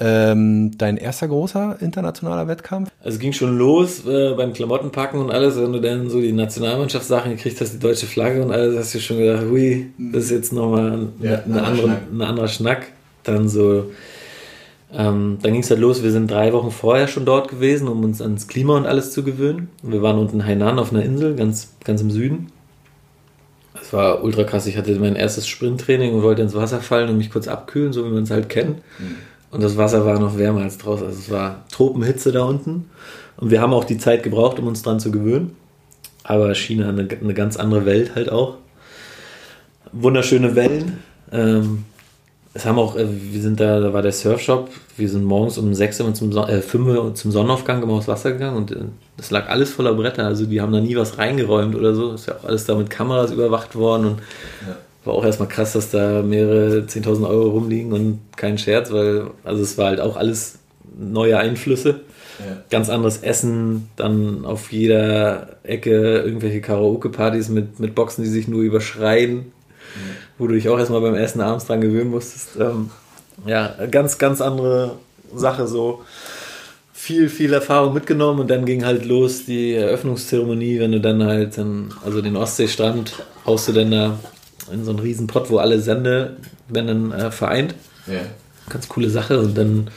Ähm, 0.00 0.78
dein 0.78 0.96
erster 0.96 1.28
großer 1.28 1.76
internationaler 1.80 2.48
Wettkampf? 2.48 2.90
Also 3.00 3.16
es 3.16 3.20
ging 3.20 3.34
schon 3.34 3.58
los 3.58 4.06
äh, 4.06 4.32
beim 4.34 4.54
Klamottenpacken 4.54 5.20
und 5.20 5.30
alles, 5.30 5.60
wenn 5.60 5.72
du 5.72 5.80
dann 5.80 6.08
so 6.08 6.22
die 6.22 6.32
Nationalmannschaftssachen 6.32 7.36
gekriegt 7.36 7.60
hast, 7.60 7.74
die 7.74 7.78
deutsche 7.78 8.06
Flagge 8.06 8.42
und 8.42 8.50
alles, 8.50 8.78
hast 8.78 8.94
du 8.94 9.00
schon 9.00 9.18
gedacht, 9.18 9.44
hui, 9.50 9.90
das 9.98 10.24
ist 10.24 10.30
jetzt 10.30 10.52
nochmal 10.54 10.92
ein, 10.92 11.08
ja, 11.20 11.42
eine, 11.44 11.62
andere, 11.62 11.96
ein 12.10 12.22
anderer 12.22 12.48
Schnack. 12.48 12.86
Dann 13.24 13.46
so 13.46 13.90
ähm, 14.92 15.38
dann 15.42 15.52
ging 15.52 15.62
es 15.62 15.70
halt 15.70 15.80
los, 15.80 16.02
wir 16.02 16.12
sind 16.12 16.30
drei 16.30 16.52
Wochen 16.52 16.70
vorher 16.70 17.08
schon 17.08 17.26
dort 17.26 17.48
gewesen, 17.48 17.88
um 17.88 18.04
uns 18.04 18.22
ans 18.22 18.48
Klima 18.48 18.76
und 18.76 18.86
alles 18.86 19.12
zu 19.12 19.22
gewöhnen. 19.22 19.68
Wir 19.82 20.00
waren 20.00 20.18
unten 20.18 20.40
in 20.40 20.46
Hainan 20.46 20.78
auf 20.78 20.92
einer 20.92 21.02
Insel, 21.02 21.36
ganz, 21.36 21.74
ganz 21.84 22.00
im 22.00 22.10
Süden. 22.10 22.50
Es 23.80 23.92
war 23.92 24.24
ultra 24.24 24.44
krass. 24.44 24.66
Ich 24.66 24.76
hatte 24.76 24.98
mein 24.98 25.16
erstes 25.16 25.46
Sprinttraining 25.46 26.14
und 26.14 26.22
wollte 26.22 26.42
ins 26.42 26.54
Wasser 26.54 26.80
fallen 26.80 27.10
und 27.10 27.18
mich 27.18 27.30
kurz 27.30 27.48
abkühlen, 27.48 27.92
so 27.92 28.04
wie 28.04 28.10
man 28.10 28.22
es 28.22 28.30
halt 28.30 28.48
kennt. 28.48 28.78
Mhm. 28.98 29.16
Und 29.50 29.62
das 29.62 29.76
Wasser 29.76 30.04
war 30.04 30.18
noch 30.18 30.36
wärmer 30.36 30.62
als 30.62 30.78
draußen. 30.78 31.06
Also 31.06 31.18
es 31.18 31.30
war 31.30 31.64
Tropenhitze 31.70 32.32
da 32.32 32.44
unten. 32.44 32.90
Und 33.36 33.50
wir 33.50 33.60
haben 33.60 33.72
auch 33.72 33.84
die 33.84 33.98
Zeit 33.98 34.22
gebraucht, 34.22 34.58
um 34.58 34.66
uns 34.66 34.82
dran 34.82 35.00
zu 35.00 35.10
gewöhnen. 35.10 35.56
Aber 36.22 36.54
China 36.54 36.88
eine, 36.88 37.08
eine 37.08 37.34
ganz 37.34 37.56
andere 37.56 37.86
Welt 37.86 38.14
halt 38.14 38.30
auch. 38.30 38.56
Wunderschöne 39.92 40.54
Wellen. 40.54 40.98
Ähm, 41.32 41.84
es 42.58 42.66
haben 42.66 42.78
auch, 42.78 42.96
äh, 42.96 43.06
wir 43.08 43.40
sind 43.40 43.60
da, 43.60 43.78
da 43.78 43.92
war 43.92 44.02
der 44.02 44.12
Surfshop, 44.12 44.68
wir 44.96 45.08
sind 45.08 45.24
morgens 45.24 45.58
um 45.58 45.72
6 45.72 46.00
Uhr 46.00 46.14
zum, 46.14 46.36
äh, 46.36 46.60
5 46.60 46.88
Uhr 46.88 47.14
zum 47.14 47.30
Sonnenaufgang 47.30 47.82
immer 47.82 47.94
aufs 47.94 48.08
Wasser 48.08 48.32
gegangen 48.32 48.56
und 48.56 48.76
das 49.16 49.30
lag 49.30 49.48
alles 49.48 49.72
voller 49.72 49.94
Bretter, 49.94 50.26
also 50.26 50.44
die 50.44 50.60
haben 50.60 50.72
da 50.72 50.80
nie 50.80 50.96
was 50.96 51.18
reingeräumt 51.18 51.76
oder 51.76 51.94
so, 51.94 52.12
ist 52.12 52.26
ja 52.26 52.34
auch 52.34 52.44
alles 52.44 52.66
da 52.66 52.74
mit 52.74 52.90
Kameras 52.90 53.30
überwacht 53.30 53.76
worden 53.76 54.06
und 54.06 54.18
ja. 54.66 54.76
war 55.04 55.14
auch 55.14 55.24
erstmal 55.24 55.48
krass, 55.48 55.72
dass 55.72 55.90
da 55.90 56.22
mehrere 56.22 56.80
10.000 56.80 57.28
Euro 57.28 57.50
rumliegen 57.50 57.92
und 57.92 58.18
kein 58.36 58.58
Scherz, 58.58 58.90
weil, 58.90 59.30
also 59.44 59.62
es 59.62 59.78
war 59.78 59.86
halt 59.86 60.00
auch 60.00 60.16
alles 60.16 60.58
neue 60.98 61.38
Einflüsse. 61.38 62.00
Ja. 62.40 62.56
Ganz 62.70 62.88
anderes 62.88 63.18
Essen, 63.18 63.88
dann 63.96 64.44
auf 64.44 64.70
jeder 64.70 65.56
Ecke 65.64 66.18
irgendwelche 66.18 66.60
Karaoke-Partys 66.60 67.48
mit, 67.48 67.80
mit 67.80 67.96
Boxen, 67.96 68.22
die 68.22 68.30
sich 68.30 68.46
nur 68.46 68.62
überschreien 68.62 69.52
wo 70.38 70.46
du 70.46 70.54
dich 70.54 70.68
auch 70.68 70.78
erstmal 70.78 71.00
beim 71.00 71.14
Essen 71.14 71.40
abends 71.40 71.66
dran 71.66 71.80
gewöhnen 71.80 72.10
musstest. 72.10 72.50
Ähm, 72.58 72.90
ja, 73.46 73.74
ganz, 73.90 74.18
ganz 74.18 74.40
andere 74.40 74.96
Sache 75.34 75.66
so. 75.66 76.02
Viel, 76.92 77.28
viel 77.28 77.52
Erfahrung 77.52 77.94
mitgenommen 77.94 78.40
und 78.40 78.50
dann 78.50 78.64
ging 78.64 78.84
halt 78.84 79.04
los 79.04 79.44
die 79.44 79.74
Eröffnungszeremonie, 79.74 80.80
wenn 80.80 80.92
du 80.92 81.00
dann 81.00 81.22
halt, 81.22 81.56
in, 81.56 81.90
also 82.04 82.20
den 82.20 82.36
Ostseestrand, 82.36 83.22
haust 83.46 83.68
du 83.68 83.72
dann 83.72 83.90
da 83.90 84.18
in 84.72 84.84
so 84.84 84.90
einen 84.90 84.98
riesen 84.98 85.26
Pott, 85.28 85.48
wo 85.48 85.58
alle 85.58 85.80
Sende 85.80 86.36
werden 86.68 87.10
dann 87.10 87.20
äh, 87.20 87.30
vereint. 87.30 87.74
Ja. 88.06 88.20
Ganz 88.68 88.88
coole 88.88 89.10
Sache 89.10 89.38
und 89.38 89.56
dann 89.56 89.90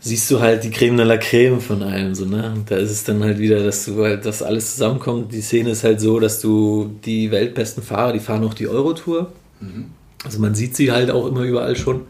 siehst 0.00 0.30
du 0.30 0.40
halt 0.40 0.64
die 0.64 0.70
Creme 0.70 0.98
de 0.98 1.06
la 1.06 1.16
Creme 1.16 1.60
von 1.60 1.82
allem. 1.82 2.14
So, 2.14 2.26
ne? 2.26 2.52
Und 2.54 2.70
da 2.70 2.76
ist 2.76 2.90
es 2.90 3.04
dann 3.04 3.22
halt 3.24 3.38
wieder, 3.38 3.62
dass 3.62 3.84
du 3.86 4.04
halt, 4.04 4.26
dass 4.26 4.42
alles 4.42 4.72
zusammenkommt. 4.72 5.32
Die 5.32 5.40
Szene 5.40 5.70
ist 5.70 5.84
halt 5.84 6.00
so, 6.00 6.20
dass 6.20 6.40
du 6.40 6.90
die 7.04 7.30
weltbesten 7.30 7.82
Fahrer, 7.82 8.12
die 8.12 8.20
fahren 8.20 8.44
auch 8.44 8.54
die 8.54 8.68
Eurotour. 8.68 9.32
Mhm. 9.62 9.86
Also 10.24 10.38
man 10.38 10.54
sieht 10.54 10.76
sie 10.76 10.92
halt 10.92 11.10
auch 11.10 11.26
immer 11.26 11.42
überall 11.42 11.76
schon 11.76 12.02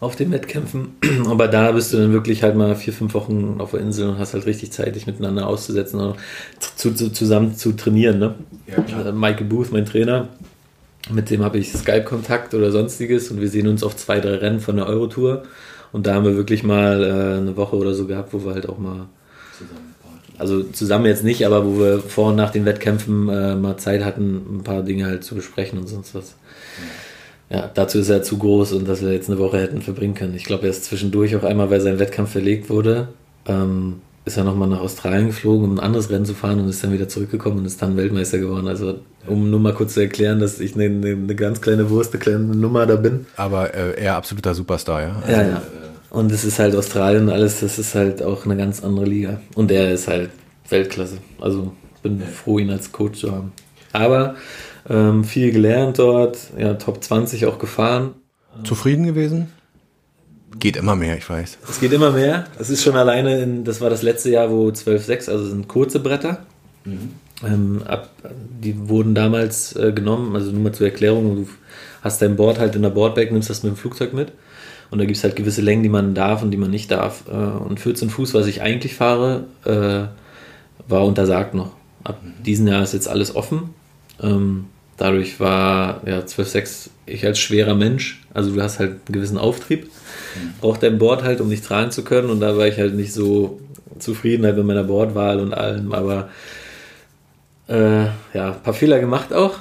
auf 0.00 0.16
den 0.16 0.32
Wettkämpfen. 0.32 0.96
Aber 1.28 1.48
da 1.48 1.72
bist 1.72 1.92
du 1.92 1.96
dann 1.98 2.12
wirklich 2.12 2.42
halt 2.42 2.56
mal 2.56 2.74
vier, 2.76 2.92
fünf 2.92 3.14
Wochen 3.14 3.56
auf 3.58 3.72
der 3.72 3.80
Insel 3.80 4.08
und 4.08 4.18
hast 4.18 4.34
halt 4.34 4.46
richtig 4.46 4.72
Zeit, 4.72 4.94
dich 4.96 5.06
miteinander 5.06 5.46
auszusetzen 5.46 6.00
und 6.00 6.16
zu, 6.76 6.92
zu, 6.92 7.12
zusammen 7.12 7.56
zu 7.56 7.72
trainieren. 7.72 8.18
Ne? 8.18 8.34
Ja, 8.66 9.12
Michael 9.12 9.46
Booth, 9.46 9.72
mein 9.72 9.86
Trainer, 9.86 10.28
mit 11.10 11.30
dem 11.30 11.42
habe 11.42 11.58
ich 11.58 11.72
Skype-Kontakt 11.72 12.54
oder 12.54 12.70
sonstiges 12.70 13.30
und 13.30 13.40
wir 13.40 13.48
sehen 13.48 13.68
uns 13.68 13.82
auf 13.82 13.96
zwei, 13.96 14.20
drei 14.20 14.36
Rennen 14.36 14.60
von 14.60 14.76
der 14.76 14.86
Eurotour. 14.86 15.44
Und 15.92 16.06
da 16.06 16.14
haben 16.14 16.24
wir 16.24 16.36
wirklich 16.36 16.64
mal 16.64 17.04
äh, 17.04 17.38
eine 17.38 17.56
Woche 17.56 17.76
oder 17.76 17.94
so 17.94 18.06
gehabt, 18.06 18.32
wo 18.32 18.44
wir 18.44 18.54
halt 18.54 18.68
auch 18.68 18.78
mal 18.78 19.06
also 20.36 20.64
zusammen 20.64 21.06
jetzt 21.06 21.22
nicht, 21.22 21.46
aber 21.46 21.64
wo 21.64 21.78
wir 21.78 22.00
vor 22.00 22.30
und 22.30 22.36
nach 22.36 22.50
den 22.50 22.64
Wettkämpfen 22.64 23.28
äh, 23.28 23.54
mal 23.54 23.76
Zeit 23.76 24.04
hatten, 24.04 24.56
ein 24.58 24.64
paar 24.64 24.82
Dinge 24.82 25.06
halt 25.06 25.22
zu 25.22 25.36
besprechen 25.36 25.78
und 25.78 25.86
sonst 25.86 26.14
was. 26.14 26.34
Ja, 27.50 27.70
dazu 27.72 27.98
ist 27.98 28.08
er 28.08 28.22
zu 28.22 28.38
groß 28.38 28.72
und 28.72 28.88
dass 28.88 29.02
wir 29.02 29.12
jetzt 29.12 29.28
eine 29.28 29.38
Woche 29.38 29.60
hätten 29.60 29.82
verbringen 29.82 30.14
können. 30.14 30.34
Ich 30.34 30.44
glaube, 30.44 30.64
er 30.64 30.70
ist 30.70 30.84
zwischendurch 30.84 31.36
auch 31.36 31.44
einmal, 31.44 31.70
weil 31.70 31.80
sein 31.80 31.98
Wettkampf 31.98 32.32
verlegt 32.32 32.70
wurde, 32.70 33.08
ähm, 33.46 34.00
ist 34.24 34.38
er 34.38 34.44
nochmal 34.44 34.68
nach 34.68 34.80
Australien 34.80 35.26
geflogen, 35.26 35.68
um 35.68 35.74
ein 35.76 35.80
anderes 35.80 36.08
Rennen 36.10 36.24
zu 36.24 36.32
fahren 36.32 36.58
und 36.60 36.68
ist 36.68 36.82
dann 36.82 36.92
wieder 36.92 37.08
zurückgekommen 37.08 37.58
und 37.58 37.66
ist 37.66 37.82
dann 37.82 37.96
Weltmeister 37.96 38.38
geworden. 38.38 38.66
Also, 38.66 39.00
um 39.26 39.50
nur 39.50 39.60
mal 39.60 39.74
kurz 39.74 39.94
zu 39.94 40.00
erklären, 40.00 40.40
dass 40.40 40.60
ich 40.60 40.74
eine, 40.74 40.86
eine 40.86 41.34
ganz 41.34 41.60
kleine 41.60 41.90
Wurst, 41.90 42.14
eine 42.14 42.20
kleine 42.20 42.38
Nummer 42.38 42.86
da 42.86 42.96
bin. 42.96 43.26
Aber 43.36 43.74
äh, 43.74 44.00
er 44.00 44.16
absoluter 44.16 44.54
Superstar, 44.54 45.02
ja? 45.02 45.16
Also, 45.22 45.32
ja, 45.32 45.48
ja. 45.48 45.62
Und 46.08 46.32
es 46.32 46.44
ist 46.44 46.58
halt 46.58 46.74
Australien 46.74 47.24
und 47.24 47.30
alles, 47.30 47.60
das 47.60 47.78
ist 47.78 47.94
halt 47.94 48.22
auch 48.22 48.46
eine 48.46 48.56
ganz 48.56 48.82
andere 48.82 49.04
Liga. 49.04 49.40
Und 49.56 49.70
er 49.70 49.92
ist 49.92 50.08
halt 50.08 50.30
Weltklasse. 50.68 51.18
Also 51.40 51.72
bin 52.02 52.20
froh, 52.20 52.58
ihn 52.58 52.70
als 52.70 52.92
Coach 52.92 53.20
zu 53.20 53.32
haben. 53.32 53.52
Aber 53.92 54.36
ähm, 54.88 55.24
viel 55.24 55.52
gelernt 55.52 55.98
dort, 55.98 56.38
ja, 56.58 56.74
Top 56.74 57.02
20 57.02 57.46
auch 57.46 57.58
gefahren. 57.58 58.14
Zufrieden 58.64 59.04
gewesen? 59.04 59.52
Geht 60.58 60.76
immer 60.76 60.94
mehr, 60.94 61.18
ich 61.18 61.28
weiß. 61.28 61.58
Es 61.68 61.80
geht 61.80 61.92
immer 61.92 62.12
mehr. 62.12 62.44
Es 62.58 62.70
ist 62.70 62.82
schon 62.82 62.96
alleine, 62.96 63.42
in, 63.42 63.64
das 63.64 63.80
war 63.80 63.90
das 63.90 64.02
letzte 64.02 64.30
Jahr, 64.30 64.50
wo 64.50 64.68
12,6, 64.68 65.30
also 65.30 65.46
sind 65.46 65.66
kurze 65.66 66.00
Bretter. 66.00 66.44
Mhm. 66.84 67.10
Ähm, 67.44 67.82
ab, 67.86 68.10
die 68.62 68.88
wurden 68.88 69.14
damals 69.14 69.74
äh, 69.74 69.92
genommen, 69.92 70.36
also 70.36 70.52
nur 70.52 70.62
mal 70.62 70.72
zur 70.72 70.86
Erklärung, 70.86 71.36
du 71.36 71.48
hast 72.02 72.22
dein 72.22 72.36
Board 72.36 72.58
halt 72.58 72.76
in 72.76 72.82
der 72.82 72.90
Boardbag, 72.90 73.32
nimmst 73.32 73.50
das 73.50 73.62
mit 73.62 73.72
dem 73.72 73.76
Flugzeug 73.76 74.12
mit 74.12 74.32
und 74.90 74.98
da 74.98 75.06
gibt 75.06 75.16
es 75.16 75.24
halt 75.24 75.34
gewisse 75.34 75.60
Längen, 75.60 75.82
die 75.82 75.88
man 75.88 76.14
darf 76.14 76.42
und 76.42 76.52
die 76.52 76.56
man 76.56 76.70
nicht 76.70 76.90
darf. 76.90 77.24
Äh, 77.28 77.32
und 77.34 77.80
14 77.80 78.10
Fuß, 78.10 78.34
was 78.34 78.46
ich 78.46 78.62
eigentlich 78.62 78.94
fahre, 78.94 79.44
äh, 79.64 80.06
war 80.88 81.04
untersagt 81.04 81.54
noch. 81.54 81.72
Ab 82.04 82.20
mhm. 82.22 82.42
diesem 82.44 82.68
Jahr 82.68 82.82
ist 82.82 82.92
jetzt 82.92 83.08
alles 83.08 83.34
offen. 83.34 83.70
Ähm, 84.22 84.66
dadurch 84.96 85.40
war 85.40 86.00
ja 86.06 86.20
12,6 86.20 86.90
ich 87.06 87.24
als 87.26 87.38
schwerer 87.38 87.74
Mensch, 87.74 88.22
also 88.32 88.54
du 88.54 88.62
hast 88.62 88.78
halt 88.78 88.90
einen 88.90 89.12
gewissen 89.12 89.38
Auftrieb, 89.38 89.84
mhm. 89.84 90.54
braucht 90.60 90.82
dein 90.82 90.98
Board 90.98 91.22
halt, 91.22 91.40
um 91.40 91.50
dich 91.50 91.62
tragen 91.62 91.90
zu 91.90 92.02
können 92.02 92.30
und 92.30 92.40
da 92.40 92.56
war 92.56 92.66
ich 92.66 92.78
halt 92.78 92.94
nicht 92.94 93.12
so 93.12 93.60
zufrieden 93.98 94.44
halt 94.44 94.56
mit 94.56 94.66
meiner 94.66 94.84
Bordwahl 94.84 95.40
und 95.40 95.52
allem, 95.52 95.92
aber 95.92 96.30
äh, 97.68 98.04
ja, 98.32 98.52
ein 98.52 98.62
paar 98.62 98.74
Fehler 98.74 99.00
gemacht 99.00 99.32
auch. 99.32 99.58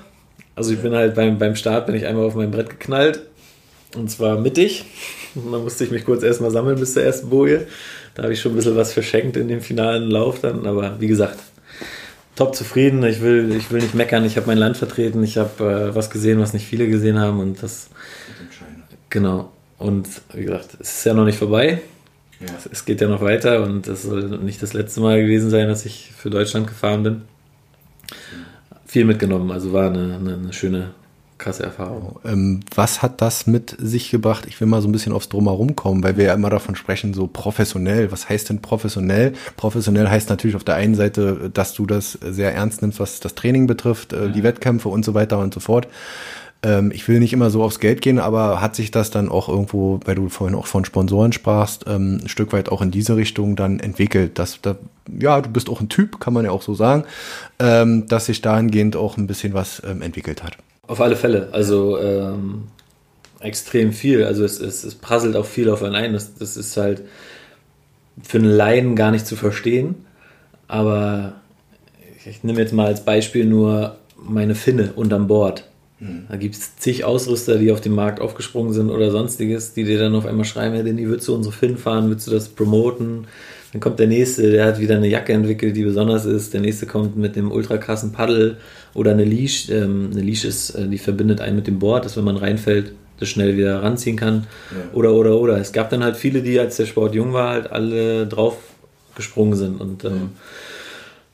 Also 0.56 0.74
ich 0.74 0.80
bin 0.80 0.94
halt 0.94 1.16
beim, 1.16 1.38
beim 1.40 1.56
Start 1.56 1.88
bin 1.88 1.96
ich 1.96 2.06
einmal 2.06 2.26
auf 2.26 2.36
mein 2.36 2.52
Brett 2.52 2.70
geknallt 2.70 3.22
und 3.96 4.10
zwar 4.10 4.40
mittig. 4.40 4.86
Da 5.36 5.58
musste 5.58 5.84
ich 5.84 5.90
mich 5.90 6.06
kurz 6.06 6.22
erstmal 6.22 6.52
sammeln 6.52 6.80
bis 6.80 6.94
zur 6.94 7.02
ersten 7.02 7.30
Boje. 7.30 7.66
Da 8.14 8.24
habe 8.24 8.34
ich 8.34 8.40
schon 8.40 8.52
ein 8.52 8.56
bisschen 8.56 8.76
was 8.76 8.94
verschenkt 8.94 9.36
in 9.36 9.48
dem 9.48 9.62
finalen 9.62 10.12
Lauf 10.12 10.40
dann. 10.42 10.68
Aber 10.68 11.00
wie 11.00 11.08
gesagt, 11.08 11.40
top 12.36 12.56
zufrieden. 12.56 13.04
Ich 13.04 13.22
will, 13.22 13.54
ich 13.56 13.72
will 13.72 13.82
nicht 13.82 13.94
meckern. 13.94 14.26
Ich 14.26 14.38
habe 14.38 14.48
mein 14.48 14.58
Land 14.58 14.78
vertreten. 14.78 15.24
Ich 15.24 15.38
habe 15.38 15.92
äh, 15.92 15.96
was 15.96 16.10
gesehen, 16.10 16.40
was 16.40 16.54
nicht 16.54 16.66
viele 16.66 16.88
gesehen 16.88 17.20
haben. 17.20 17.40
Und 17.40 17.62
das. 17.62 17.90
Genau. 19.10 19.52
Und 19.78 20.08
wie 20.34 20.44
gesagt, 20.44 20.78
es 20.80 20.98
ist 20.98 21.06
ja 21.06 21.14
noch 21.14 21.26
nicht 21.26 21.38
vorbei. 21.38 21.82
Ja. 22.40 22.48
Es 22.72 22.86
geht 22.86 23.02
ja 23.02 23.08
noch 23.08 23.22
weiter 23.22 23.64
und 23.64 23.88
es 23.88 24.04
soll 24.04 24.38
nicht 24.40 24.62
das 24.62 24.74
letzte 24.74 25.02
Mal 25.02 25.22
gewesen 25.22 25.50
sein, 25.50 25.68
dass 25.68 25.86
ich 25.86 26.12
für 26.16 26.30
Deutschland 26.30 26.68
gefahren 26.68 27.04
bin. 27.04 27.22
Viel 28.86 29.06
mitgenommen, 29.06 29.52
also 29.52 29.74
war 29.74 29.90
eine, 29.90 30.16
eine, 30.16 30.34
eine 30.36 30.54
schöne, 30.54 30.92
krasse 31.44 31.64
Erfahrung. 31.64 32.20
Ähm, 32.26 32.62
was 32.74 33.02
hat 33.02 33.22
das 33.22 33.48
mit 33.48 33.76
sich 33.78 34.10
gebracht? 34.10 34.46
Ich 34.48 34.60
will 34.60 34.68
mal 34.68 34.82
so 34.82 34.88
ein 34.88 34.92
bisschen 34.92 35.14
aufs 35.14 35.30
Drumherum 35.30 35.76
kommen, 35.76 36.04
weil 36.04 36.18
wir 36.18 36.26
ja 36.26 36.34
immer 36.34 36.50
davon 36.50 36.76
sprechen, 36.76 37.14
so 37.14 37.28
professionell. 37.28 38.12
Was 38.12 38.30
heißt 38.30 38.50
denn 38.50 38.62
professionell? 38.62 39.34
Professionell 39.58 40.10
heißt 40.10 40.30
natürlich 40.30 40.56
auf 40.56 40.64
der 40.64 40.76
einen 40.76 40.96
Seite, 40.96 41.52
dass 41.54 41.74
du 41.74 41.86
das 41.86 42.14
sehr 42.14 42.54
ernst 42.54 42.82
nimmst, 42.82 43.00
was 43.00 43.20
das 43.20 43.36
Training 43.36 43.68
betrifft, 43.68 44.14
äh, 44.14 44.28
ja. 44.28 44.32
die 44.32 44.44
Wettkämpfe 44.44 44.90
und 44.90 45.04
so 45.04 45.14
weiter 45.14 45.40
und 45.40 45.54
so 45.54 45.60
fort. 45.60 45.88
Ähm, 46.64 46.92
ich 46.94 47.08
will 47.10 47.20
nicht 47.20 47.34
immer 47.34 47.50
so 47.50 47.62
aufs 47.62 47.82
Geld 47.82 48.02
gehen, 48.02 48.20
aber 48.20 48.62
hat 48.62 48.76
sich 48.78 48.92
das 48.92 49.12
dann 49.12 49.28
auch 49.28 49.50
irgendwo, 49.50 50.00
weil 50.06 50.16
du 50.16 50.30
vorhin 50.30 50.56
auch 50.56 50.68
von 50.68 50.86
Sponsoren 50.86 51.34
sprachst, 51.34 51.86
ähm, 51.88 52.22
ein 52.24 52.30
Stück 52.30 52.54
weit 52.54 52.70
auch 52.70 52.82
in 52.82 52.92
diese 52.92 53.18
Richtung 53.18 53.58
dann 53.58 53.82
entwickelt? 53.82 54.40
Dass 54.40 54.62
da, 54.62 54.78
ja, 55.20 55.42
du 55.42 55.50
bist 55.50 55.70
auch 55.70 55.82
ein 55.82 55.90
Typ, 55.90 56.22
kann 56.22 56.34
man 56.34 56.46
ja 56.46 56.52
auch 56.52 56.62
so 56.62 56.74
sagen, 56.74 57.04
ähm, 57.60 58.08
dass 58.08 58.28
sich 58.28 58.42
dahingehend 58.42 58.96
auch 58.96 59.18
ein 59.18 59.28
bisschen 59.28 59.54
was 59.54 59.80
entwickelt 59.80 60.42
hat. 60.42 60.58
Auf 60.88 61.00
alle 61.02 61.16
Fälle. 61.16 61.50
Also 61.52 61.98
ähm, 62.00 62.64
extrem 63.40 63.94
viel. 63.94 64.24
Also 64.24 64.44
es, 64.44 64.60
es, 64.60 64.84
es 64.84 64.96
prasselt 64.96 65.36
auch 65.36 65.46
viel 65.46 65.70
auf 65.70 65.84
einen 65.84 65.96
ein. 65.96 66.14
Das, 66.14 66.36
das 66.36 66.58
ist 66.58 66.76
halt 66.78 67.02
für 68.22 68.38
einen 68.38 68.50
Laien 68.50 68.96
gar 68.96 69.12
nicht 69.12 69.26
zu 69.26 69.36
verstehen. 69.36 69.96
Aber 70.68 71.36
ich, 72.18 72.28
ich 72.28 72.44
nehme 72.44 72.60
jetzt 72.60 72.74
mal 72.74 72.88
als 72.88 73.06
Beispiel 73.06 73.46
nur 73.46 73.98
meine 74.18 74.56
Finne 74.56 74.94
unterm 74.96 75.28
Bord. 75.28 75.66
Mhm. 76.00 76.26
Da 76.30 76.38
gibt 76.38 76.56
es 76.56 76.76
zig 76.78 77.06
Ausrüster, 77.06 77.58
die 77.58 77.72
auf 77.72 77.82
dem 77.82 77.96
Markt 77.96 78.20
aufgesprungen 78.20 78.74
sind 78.74 78.90
oder 78.90 79.12
sonstiges, 79.12 79.74
die 79.74 79.84
dir 79.84 80.00
dann 80.00 80.16
auf 80.16 80.26
einmal 80.26 80.46
schreiben, 80.46 80.76
hey, 80.76 80.84
Danny, 80.84 81.08
würdest 81.08 81.28
du 81.28 81.36
unsere 81.36 81.54
Fin 81.54 81.78
fahren, 81.78 82.08
würdest 82.08 82.28
du 82.28 82.32
das 82.32 82.50
promoten? 82.50 83.28
Dann 83.74 83.82
kommt 83.82 83.98
der 83.98 84.08
nächste, 84.08 84.52
der 84.52 84.68
hat 84.68 84.80
wieder 84.80 84.96
eine 84.96 85.08
Jacke 85.08 85.34
entwickelt, 85.34 85.76
die 85.76 85.84
besonders 85.84 86.26
ist. 86.26 86.54
Der 86.54 86.62
nächste 86.62 86.86
kommt 86.86 87.18
mit 87.18 87.36
dem 87.36 87.52
ultra 87.52 87.78
krassen 87.78 88.12
Paddel 88.12 88.58
oder 88.94 89.12
eine 89.12 89.26
Leash. 89.26 89.68
Ähm, 89.70 90.12
eine 90.12 90.22
Leash 90.22 90.46
ist, 90.46 90.76
äh, 90.76 90.88
die 90.88 91.00
verbindet 91.00 91.42
einen 91.42 91.56
mit 91.56 91.66
dem 91.66 91.80
Board, 91.80 92.06
dass 92.06 92.16
wenn 92.16 92.24
man 92.24 92.38
reinfällt, 92.38 92.94
das 93.20 93.30
schnell 93.30 93.58
wieder 93.58 93.82
ranziehen 93.82 94.16
kann. 94.16 94.46
Ja. 94.72 94.96
Oder, 94.96 95.14
oder, 95.14 95.40
oder. 95.40 95.58
Es 95.58 95.74
gab 95.74 95.90
dann 95.90 96.04
halt 96.04 96.18
viele, 96.18 96.44
die, 96.44 96.60
als 96.60 96.78
der 96.78 96.86
Sport 96.86 97.16
jung 97.16 97.34
war, 97.34 97.50
halt 97.50 97.72
alle 97.72 98.28
drauf 98.28 98.58
gesprungen 99.16 99.56
sind. 99.56 99.82
Und 99.82 100.06
ähm, 100.06 100.30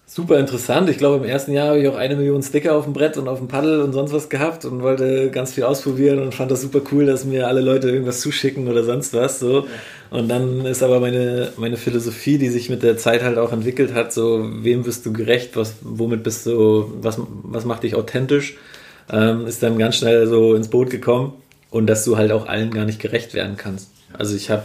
super 0.10 0.40
interessant. 0.40 0.90
Ich 0.90 0.98
glaube, 0.98 1.24
im 1.24 1.30
ersten 1.30 1.54
Jahr 1.54 1.68
habe 1.68 1.80
ich 1.80 1.88
auch 1.88 1.96
eine 1.96 2.16
Million 2.16 2.42
Sticker 2.42 2.76
auf 2.76 2.86
dem 2.86 2.94
Brett 2.94 3.18
und 3.18 3.28
auf 3.28 3.38
dem 3.38 3.48
Paddel 3.48 3.82
und 3.82 3.94
sonst 3.94 4.12
was 4.12 4.28
gehabt 4.28 4.66
und 4.66 4.82
wollte 4.82 5.30
ganz 5.30 5.54
viel 5.54 5.64
ausprobieren 5.64 6.20
und 6.20 6.34
fand 6.34 6.50
das 6.50 6.62
super 6.62 6.82
cool, 6.92 7.06
dass 7.06 7.26
mir 7.26 7.48
alle 7.48 7.62
Leute 7.62 7.92
irgendwas 7.92 8.22
zuschicken 8.22 8.68
oder 8.68 8.84
sonst 8.84 9.14
was. 9.14 9.40
So. 9.40 9.68
Und 10.10 10.28
dann 10.28 10.66
ist 10.66 10.82
aber 10.82 11.00
meine, 11.00 11.54
meine 11.58 11.78
Philosophie, 11.78 12.40
die 12.40 12.50
sich 12.50 12.72
mit 12.72 12.82
der 12.82 12.98
Zeit 12.98 13.22
halt 13.22 13.38
auch 13.38 13.54
entwickelt 13.54 13.94
hat, 13.94 14.12
so, 14.12 14.50
wem 14.64 14.82
bist 14.82 15.06
du 15.06 15.14
gerecht, 15.14 15.56
was, 15.56 15.76
womit 15.82 16.24
bist 16.24 16.48
du, 16.48 16.92
was, 17.02 17.22
was 17.44 17.66
macht 17.66 17.84
dich 17.84 17.94
authentisch, 17.94 18.58
ähm, 19.12 19.46
ist 19.46 19.62
dann 19.62 19.78
ganz 19.78 19.98
schnell 19.98 20.26
so 20.26 20.56
ins 20.56 20.70
Boot 20.70 20.90
gekommen 20.90 21.34
und 21.70 21.86
dass 21.86 22.04
du 22.04 22.18
halt 22.18 22.32
auch 22.32 22.48
allen 22.48 22.72
gar 22.72 22.86
nicht 22.86 23.00
gerecht 23.00 23.36
werden 23.36 23.58
kannst. 23.58 23.92
Also 24.12 24.36
ich 24.36 24.50
habe 24.50 24.64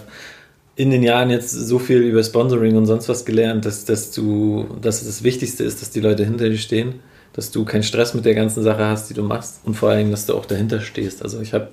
in 0.76 0.90
den 0.90 1.02
Jahren 1.02 1.30
jetzt 1.30 1.50
so 1.50 1.78
viel 1.78 1.98
über 1.98 2.22
Sponsoring 2.22 2.76
und 2.76 2.86
sonst 2.86 3.08
was 3.08 3.24
gelernt, 3.24 3.64
dass, 3.64 3.84
dass 3.84 4.10
du, 4.10 4.66
dass 4.80 5.04
das 5.04 5.22
Wichtigste 5.22 5.62
ist, 5.64 5.80
dass 5.80 5.90
die 5.90 6.00
Leute 6.00 6.24
hinter 6.24 6.48
dir 6.48 6.58
stehen, 6.58 6.94
dass 7.32 7.50
du 7.50 7.64
keinen 7.64 7.82
Stress 7.82 8.14
mit 8.14 8.24
der 8.24 8.34
ganzen 8.34 8.62
Sache 8.62 8.84
hast, 8.84 9.08
die 9.10 9.14
du 9.14 9.22
machst 9.22 9.60
und 9.64 9.74
vor 9.74 9.90
allem, 9.90 10.10
dass 10.10 10.26
du 10.26 10.34
auch 10.34 10.46
dahinter 10.46 10.80
stehst. 10.80 11.22
Also 11.22 11.40
ich 11.40 11.52
habe 11.52 11.68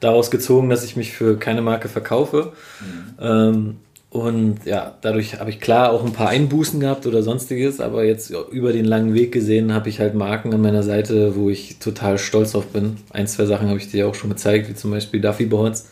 daraus 0.00 0.30
gezogen, 0.30 0.70
dass 0.70 0.84
ich 0.84 0.96
mich 0.96 1.12
für 1.12 1.38
keine 1.38 1.62
Marke 1.62 1.88
verkaufe. 1.88 2.52
Mhm. 2.80 3.14
Ähm, 3.20 3.76
und 4.10 4.64
ja, 4.64 4.96
dadurch 5.02 5.38
habe 5.38 5.50
ich 5.50 5.60
klar 5.60 5.92
auch 5.92 6.04
ein 6.04 6.12
paar 6.12 6.30
Einbußen 6.30 6.80
gehabt 6.80 7.06
oder 7.06 7.22
sonstiges, 7.22 7.80
aber 7.80 8.02
jetzt 8.02 8.32
über 8.50 8.72
den 8.72 8.84
langen 8.84 9.14
Weg 9.14 9.30
gesehen 9.30 9.72
habe 9.72 9.88
ich 9.88 10.00
halt 10.00 10.14
Marken 10.14 10.52
an 10.52 10.60
meiner 10.60 10.82
Seite, 10.82 11.36
wo 11.36 11.48
ich 11.48 11.78
total 11.78 12.18
stolz 12.18 12.56
auf 12.56 12.66
bin. 12.66 12.96
Ein, 13.10 13.28
zwei 13.28 13.46
Sachen 13.46 13.68
habe 13.68 13.78
ich 13.78 13.88
dir 13.88 14.08
auch 14.08 14.16
schon 14.16 14.30
gezeigt, 14.30 14.68
wie 14.68 14.74
zum 14.74 14.90
Beispiel 14.90 15.20
Duffy 15.20 15.46
Boards. 15.46 15.90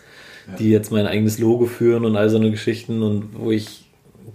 Die 0.58 0.70
jetzt 0.70 0.90
mein 0.90 1.06
eigenes 1.06 1.38
Logo 1.38 1.66
führen 1.66 2.04
und 2.04 2.16
all 2.16 2.30
so 2.30 2.36
eine 2.36 2.50
Geschichten 2.50 3.02
und 3.02 3.30
wo 3.34 3.50
ich 3.50 3.84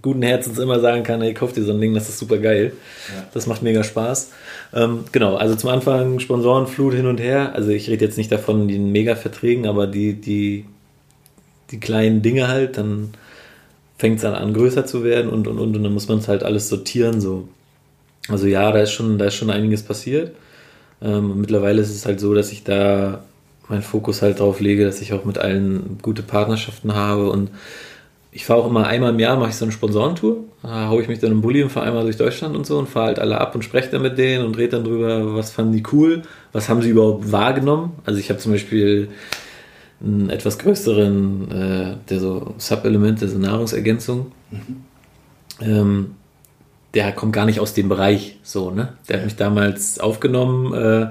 guten 0.02 0.22
Herzens 0.22 0.58
immer 0.58 0.80
sagen 0.80 1.02
kann, 1.02 1.22
ey, 1.22 1.32
kauf 1.32 1.52
dir 1.52 1.64
so 1.64 1.72
ein 1.72 1.80
Ding, 1.80 1.94
das 1.94 2.08
ist 2.08 2.18
super 2.18 2.38
geil. 2.38 2.72
Ja. 3.08 3.24
Das 3.32 3.46
macht 3.46 3.62
mega 3.62 3.82
Spaß. 3.82 4.32
Ähm, 4.74 5.04
genau, 5.12 5.36
also 5.36 5.54
zum 5.54 5.70
Anfang 5.70 6.20
Sponsorenflut 6.20 6.94
hin 6.94 7.06
und 7.06 7.20
her. 7.20 7.54
Also 7.54 7.70
ich 7.70 7.88
rede 7.88 8.04
jetzt 8.04 8.18
nicht 8.18 8.30
davon 8.30 8.68
den 8.68 8.92
Mega-Verträgen, 8.92 9.66
aber 9.66 9.86
die, 9.86 10.14
die, 10.14 10.66
die 11.70 11.80
kleinen 11.80 12.22
Dinge 12.22 12.48
halt, 12.48 12.76
dann 12.76 13.14
fängt 13.96 14.16
es 14.16 14.22
dann 14.22 14.34
an, 14.34 14.52
größer 14.52 14.84
zu 14.84 15.04
werden 15.04 15.30
und, 15.30 15.48
und, 15.48 15.58
und, 15.58 15.76
und 15.76 15.82
dann 15.82 15.94
muss 15.94 16.08
man 16.08 16.18
es 16.18 16.28
halt 16.28 16.42
alles 16.42 16.68
sortieren. 16.68 17.20
So. 17.20 17.48
Also 18.28 18.46
ja, 18.46 18.70
da 18.72 18.80
ist 18.80 18.92
schon, 18.92 19.16
da 19.16 19.26
ist 19.26 19.34
schon 19.34 19.50
einiges 19.50 19.82
passiert. 19.82 20.32
Ähm, 21.00 21.40
mittlerweile 21.40 21.80
ist 21.80 21.90
es 21.90 22.04
halt 22.04 22.20
so, 22.20 22.34
dass 22.34 22.52
ich 22.52 22.64
da 22.64 23.24
meinen 23.68 23.82
Fokus 23.82 24.22
halt 24.22 24.40
drauf 24.40 24.60
lege, 24.60 24.84
dass 24.84 25.00
ich 25.00 25.12
auch 25.12 25.24
mit 25.24 25.38
allen 25.38 25.98
gute 26.02 26.22
Partnerschaften 26.22 26.94
habe 26.94 27.30
und 27.30 27.50
ich 28.34 28.46
fahre 28.46 28.62
auch 28.62 28.66
immer 28.66 28.86
einmal 28.88 29.10
im 29.10 29.20
Jahr, 29.20 29.36
mache 29.36 29.50
ich 29.50 29.54
so 29.54 29.64
eine 29.64 29.70
Sponsorentour. 29.70 30.38
Da 30.60 30.88
haue 30.88 31.00
ich 31.00 31.06
mich 31.08 31.20
dann 31.20 31.30
im 31.30 31.40
Bulli 31.40 31.62
und 31.62 31.70
fahre 31.70 31.86
einmal 31.86 32.02
durch 32.02 32.16
Deutschland 32.16 32.56
und 32.56 32.66
so 32.66 32.78
und 32.78 32.88
fahre 32.88 33.06
halt 33.06 33.18
alle 33.20 33.40
ab 33.40 33.54
und 33.54 33.62
spreche 33.62 33.90
dann 33.90 34.02
mit 34.02 34.18
denen 34.18 34.44
und 34.44 34.58
rede 34.58 34.70
dann 34.70 34.84
drüber, 34.84 35.36
was 35.36 35.52
fanden 35.52 35.72
die 35.72 35.84
cool, 35.92 36.22
was 36.52 36.68
haben 36.68 36.82
sie 36.82 36.88
überhaupt 36.88 37.30
wahrgenommen. 37.30 37.92
Also 38.04 38.18
ich 38.18 38.30
habe 38.30 38.40
zum 38.40 38.50
Beispiel 38.50 39.08
einen 40.02 40.30
etwas 40.30 40.58
größeren, 40.58 41.50
äh, 41.52 41.96
der 42.10 42.18
so 42.18 42.54
Sub-Elemente, 42.58 43.28
so 43.28 43.38
Nahrungsergänzung. 43.38 44.32
Mhm. 44.50 44.84
Ähm, 45.60 46.14
der 46.92 47.12
kommt 47.12 47.32
gar 47.32 47.46
nicht 47.46 47.60
aus 47.60 47.72
dem 47.74 47.88
Bereich 47.88 48.38
so, 48.42 48.72
ne? 48.72 48.94
Der 49.08 49.18
hat 49.18 49.24
mich 49.24 49.36
damals 49.36 50.00
aufgenommen, 50.00 50.74
äh, 50.74 51.10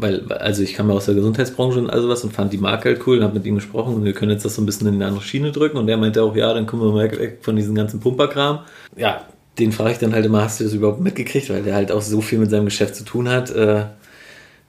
weil, 0.00 0.30
also 0.32 0.62
ich 0.62 0.74
kam 0.74 0.90
aus 0.90 1.06
der 1.06 1.14
Gesundheitsbranche 1.14 1.78
und 1.78 1.90
all 1.90 2.02
sowas 2.02 2.22
und 2.24 2.32
fand 2.32 2.52
die 2.52 2.58
Marke 2.58 2.90
halt 2.90 3.06
cool 3.06 3.18
und 3.18 3.24
habe 3.24 3.34
mit 3.34 3.46
ihm 3.46 3.56
gesprochen 3.56 3.94
und 3.94 4.04
wir 4.04 4.12
können 4.12 4.30
jetzt 4.30 4.44
das 4.44 4.54
so 4.54 4.62
ein 4.62 4.66
bisschen 4.66 4.86
in 4.88 4.94
eine 4.94 5.06
andere 5.06 5.22
Schiene 5.22 5.52
drücken 5.52 5.76
und 5.76 5.88
er 5.88 5.96
meinte 5.96 6.22
auch, 6.22 6.36
ja, 6.36 6.52
dann 6.52 6.66
kommen 6.66 6.82
wir 6.82 6.92
mal 6.92 7.10
weg 7.10 7.38
von 7.40 7.56
diesem 7.56 7.74
ganzen 7.74 8.00
Pumperkram. 8.00 8.60
Ja, 8.96 9.24
den 9.58 9.72
frage 9.72 9.92
ich 9.92 9.98
dann 9.98 10.12
halt 10.12 10.26
immer, 10.26 10.42
hast 10.42 10.60
du 10.60 10.64
das 10.64 10.74
überhaupt 10.74 11.00
mitgekriegt, 11.00 11.50
weil 11.50 11.62
der 11.62 11.74
halt 11.74 11.90
auch 11.90 12.02
so 12.02 12.20
viel 12.20 12.38
mit 12.38 12.50
seinem 12.50 12.66
Geschäft 12.66 12.94
zu 12.94 13.04
tun 13.04 13.28
hat, 13.28 13.50
äh, 13.50 13.84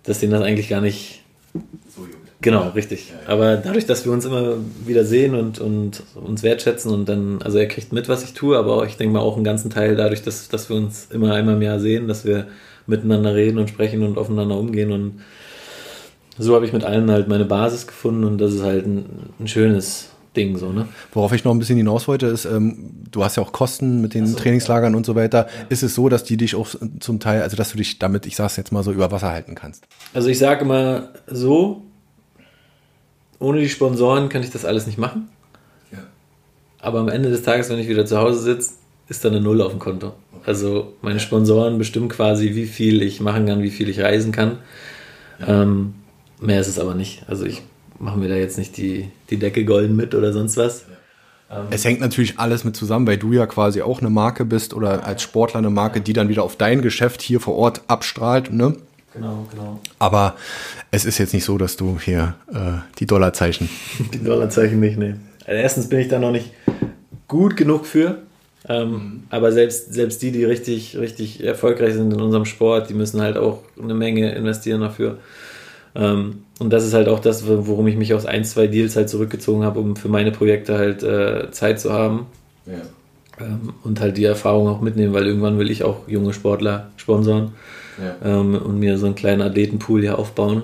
dass 0.04 0.20
den 0.20 0.32
das 0.32 0.42
eigentlich 0.42 0.70
gar 0.70 0.82
nicht 0.82 1.22
Genau, 2.40 2.70
richtig. 2.70 3.14
Aber 3.26 3.58
dadurch, 3.58 3.88
dass 3.88 4.06
wir 4.06 4.12
uns 4.12 4.24
immer 4.24 4.58
wieder 4.86 5.04
sehen 5.06 5.34
und, 5.34 5.60
und 5.60 6.04
uns 6.14 6.44
wertschätzen 6.44 6.94
und 6.94 7.10
dann, 7.10 7.42
also 7.42 7.58
er 7.58 7.68
kriegt 7.68 7.92
mit, 7.94 8.10
was 8.10 8.24
ich 8.24 8.34
tue, 8.34 8.58
aber 8.58 8.86
ich 8.86 8.96
denke 8.96 9.14
mal 9.14 9.22
auch 9.22 9.36
einen 9.36 9.44
ganzen 9.44 9.72
Teil 9.72 9.96
dadurch, 9.96 10.22
dass, 10.22 10.48
dass 10.48 10.70
wir 10.70 10.76
uns 10.76 11.08
immer 11.10 11.34
einmal 11.34 11.56
im 11.56 11.62
Jahr 11.64 11.80
sehen, 11.80 12.08
dass 12.08 12.26
wir 12.26 12.48
miteinander 12.88 13.36
reden 13.36 13.58
und 13.58 13.70
sprechen 13.70 14.04
und 14.04 14.18
aufeinander 14.18 14.58
umgehen 14.58 14.92
und 14.92 15.22
so 16.40 16.56
habe 16.56 16.66
ich 16.66 16.74
mit 16.74 16.84
allen 16.84 17.10
halt 17.10 17.28
meine 17.28 17.46
Basis 17.46 17.88
gefunden 17.88 18.24
und 18.24 18.38
das 18.38 18.54
ist 18.54 18.64
halt 18.64 18.86
ein, 18.86 19.06
ein 19.40 19.48
schönes 19.48 20.10
Ding 20.36 20.58
so, 20.58 20.72
ne? 20.72 20.88
Worauf 21.12 21.34
ich 21.34 21.44
noch 21.44 21.52
ein 21.52 21.60
bisschen 21.60 21.78
hinaus 21.78 22.08
wollte, 22.08 22.28
ist, 22.28 22.46
ähm, 22.46 22.92
du 23.12 23.24
hast 23.24 23.36
ja 23.36 23.44
auch 23.44 23.52
Kosten 23.52 24.02
mit 24.02 24.14
den 24.14 24.28
so, 24.28 24.38
Trainingslagern 24.38 24.94
ja. 24.94 24.98
und 24.98 25.06
so 25.06 25.16
weiter. 25.16 25.48
Ja. 25.48 25.66
Ist 25.70 25.84
es 25.84 25.96
so, 25.96 26.10
dass 26.10 26.24
die 26.24 26.38
dich 26.38 26.56
auch 26.56 26.70
zum 27.00 27.20
Teil, 27.20 27.42
also 27.42 27.58
dass 27.58 27.72
du 27.72 27.78
dich 27.78 27.98
damit, 27.98 28.26
ich 28.28 28.36
sag's 28.36 28.56
jetzt 28.56 28.72
mal 28.72 28.84
so, 28.84 28.92
über 28.92 29.12
Wasser 29.12 29.32
halten 29.32 29.56
kannst? 29.56 29.86
Also 30.14 30.30
ich 30.30 30.38
sage 30.38 30.62
immer 30.62 31.10
so, 31.26 31.82
ohne 33.40 33.60
die 33.60 33.70
Sponsoren 33.70 34.30
kann 34.30 34.44
ich 34.44 34.52
das 34.52 34.64
alles 34.64 34.86
nicht 34.86 35.00
machen. 35.00 35.28
Ja. 35.92 36.00
Aber 36.80 37.00
am 37.00 37.10
Ende 37.10 37.30
des 37.30 37.42
Tages, 37.42 37.70
wenn 37.70 37.80
ich 37.80 37.90
wieder 37.90 38.06
zu 38.06 38.18
Hause 38.18 38.40
sitze, 38.40 38.74
ist 39.10 39.26
da 39.26 39.30
eine 39.30 39.42
Null 39.42 39.62
auf 39.62 39.72
dem 39.72 39.80
Konto. 39.80 40.14
Also 40.48 40.94
meine 41.02 41.20
Sponsoren 41.20 41.78
bestimmen 41.78 42.08
quasi, 42.08 42.56
wie 42.56 42.68
viel 42.68 43.02
ich 43.02 43.20
machen 43.20 43.46
kann, 43.48 43.64
wie 43.64 43.70
viel 43.70 43.90
ich 43.90 44.00
reisen 44.00 44.32
kann. 44.32 44.60
Ähm, 45.46 45.96
mehr 46.40 46.62
ist 46.62 46.70
es 46.70 46.80
aber 46.80 46.96
nicht. 46.96 47.24
Also 47.28 47.46
ich 47.46 47.64
mache 48.00 48.18
mir 48.18 48.30
da 48.30 48.36
jetzt 48.36 48.58
nicht 48.58 48.78
die, 48.78 49.12
die 49.30 49.36
Decke 49.36 49.66
golden 49.66 49.98
mit 49.98 50.16
oder 50.16 50.32
sonst 50.32 50.56
was. 50.56 50.86
Ähm, 51.52 51.66
es 51.70 51.84
hängt 51.84 52.00
natürlich 52.00 52.40
alles 52.40 52.64
mit 52.64 52.78
zusammen, 52.78 53.06
weil 53.08 53.18
du 53.18 53.34
ja 53.34 53.46
quasi 53.46 53.82
auch 53.82 54.00
eine 54.00 54.10
Marke 54.10 54.46
bist 54.46 54.74
oder 54.74 55.06
als 55.06 55.22
Sportler 55.22 55.58
eine 55.58 55.70
Marke, 55.70 56.00
die 56.00 56.14
dann 56.14 56.30
wieder 56.30 56.44
auf 56.44 56.56
dein 56.56 56.82
Geschäft 56.82 57.22
hier 57.22 57.42
vor 57.42 57.56
Ort 57.56 57.82
abstrahlt. 57.90 58.54
Ne? 58.54 58.78
Genau, 59.14 59.46
genau. 59.52 59.82
Aber 60.00 60.38
es 60.92 61.04
ist 61.04 61.18
jetzt 61.18 61.34
nicht 61.34 61.44
so, 61.44 61.58
dass 61.58 61.76
du 61.76 62.00
hier 62.00 62.36
äh, 62.54 62.80
die 63.00 63.06
Dollarzeichen. 63.06 63.68
Die 64.14 64.24
Dollarzeichen 64.24 64.80
nicht, 64.80 64.98
nee. 64.98 65.16
Also 65.46 65.62
erstens 65.62 65.90
bin 65.90 66.00
ich 66.00 66.08
da 66.08 66.20
noch 66.20 66.32
nicht 66.32 66.52
gut 67.28 67.58
genug 67.58 67.86
für. 67.86 68.20
Ähm, 68.68 68.92
mhm. 68.92 69.24
Aber 69.30 69.52
selbst, 69.52 69.94
selbst 69.94 70.22
die, 70.22 70.32
die 70.32 70.44
richtig, 70.44 70.98
richtig 70.98 71.44
erfolgreich 71.44 71.94
sind 71.94 72.14
in 72.14 72.22
unserem 72.22 72.46
Sport, 72.46 72.90
die 72.90 72.94
müssen 72.94 73.22
halt 73.22 73.38
auch 73.38 73.64
eine 73.82 73.94
Menge 73.94 74.34
investieren 74.34 74.82
dafür. 74.82 75.18
Ähm, 75.96 76.44
und 76.60 76.72
das 76.72 76.86
ist 76.86 76.94
halt 76.94 77.08
auch 77.08 77.20
das, 77.20 77.48
worum 77.48 77.88
ich 77.88 77.96
mich 77.96 78.14
aus 78.14 78.26
ein, 78.26 78.44
zwei 78.44 78.68
Deals 78.68 78.96
halt 78.96 79.10
zurückgezogen 79.10 79.64
habe, 79.64 79.80
um 79.80 79.96
für 79.96 80.10
meine 80.10 80.32
Projekte 80.32 80.78
halt 80.78 81.04
äh, 81.04 81.52
Zeit 81.52 81.80
zu 81.80 81.94
haben. 81.94 82.28
Ja. 82.66 82.82
Ähm, 83.40 83.74
und 83.84 84.00
halt 84.00 84.18
die 84.18 84.26
Erfahrung 84.26 84.68
auch 84.68 84.82
mitnehmen, 84.82 85.14
weil 85.14 85.28
irgendwann 85.28 85.60
will 85.60 85.70
ich 85.70 85.84
auch 85.84 86.08
junge 86.08 86.34
Sportler 86.34 86.90
sponsoren 86.98 87.54
ja. 88.00 88.16
ähm, 88.24 88.56
und 88.56 88.80
mir 88.80 88.98
so 88.98 89.06
einen 89.06 89.16
kleinen 89.16 89.42
Athletenpool 89.42 90.02
hier 90.02 90.18
aufbauen. 90.18 90.64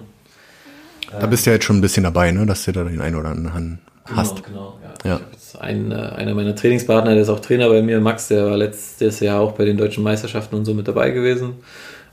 Da 1.12 1.28
bist 1.28 1.46
du 1.46 1.52
ja 1.52 1.56
jetzt 1.56 1.66
schon 1.66 1.78
ein 1.78 1.82
bisschen 1.82 2.04
dabei, 2.04 2.32
ne? 2.32 2.46
dass 2.46 2.66
du 2.66 2.72
da 2.72 2.84
den 2.84 3.00
einen 3.00 3.16
oder 3.16 3.30
anderen 3.30 3.80
genau, 4.06 4.18
hast. 4.18 4.44
Genau, 4.44 4.80
ja. 5.04 5.12
ja. 5.12 5.22
Ein, 5.60 5.91
äh, 5.91 5.95
einer 5.95 6.34
meiner 6.34 6.56
Trainingspartner, 6.56 7.14
der 7.14 7.24
ist 7.24 7.30
auch 7.30 7.39
Trainer 7.39 7.70
bei 7.70 7.82
mir, 7.82 7.99
Max, 7.99 8.28
der 8.28 8.45
war 8.45 8.58
letztes 8.58 9.20
Jahr 9.20 9.41
auch 9.41 9.54
bei 9.54 9.66
den 9.66 9.78
deutschen 9.78 10.04
Meisterschaften 10.04 10.56
und 10.56 10.66
so 10.66 10.74
mit 10.74 10.88
dabei 10.88 11.12
gewesen. 11.12 11.56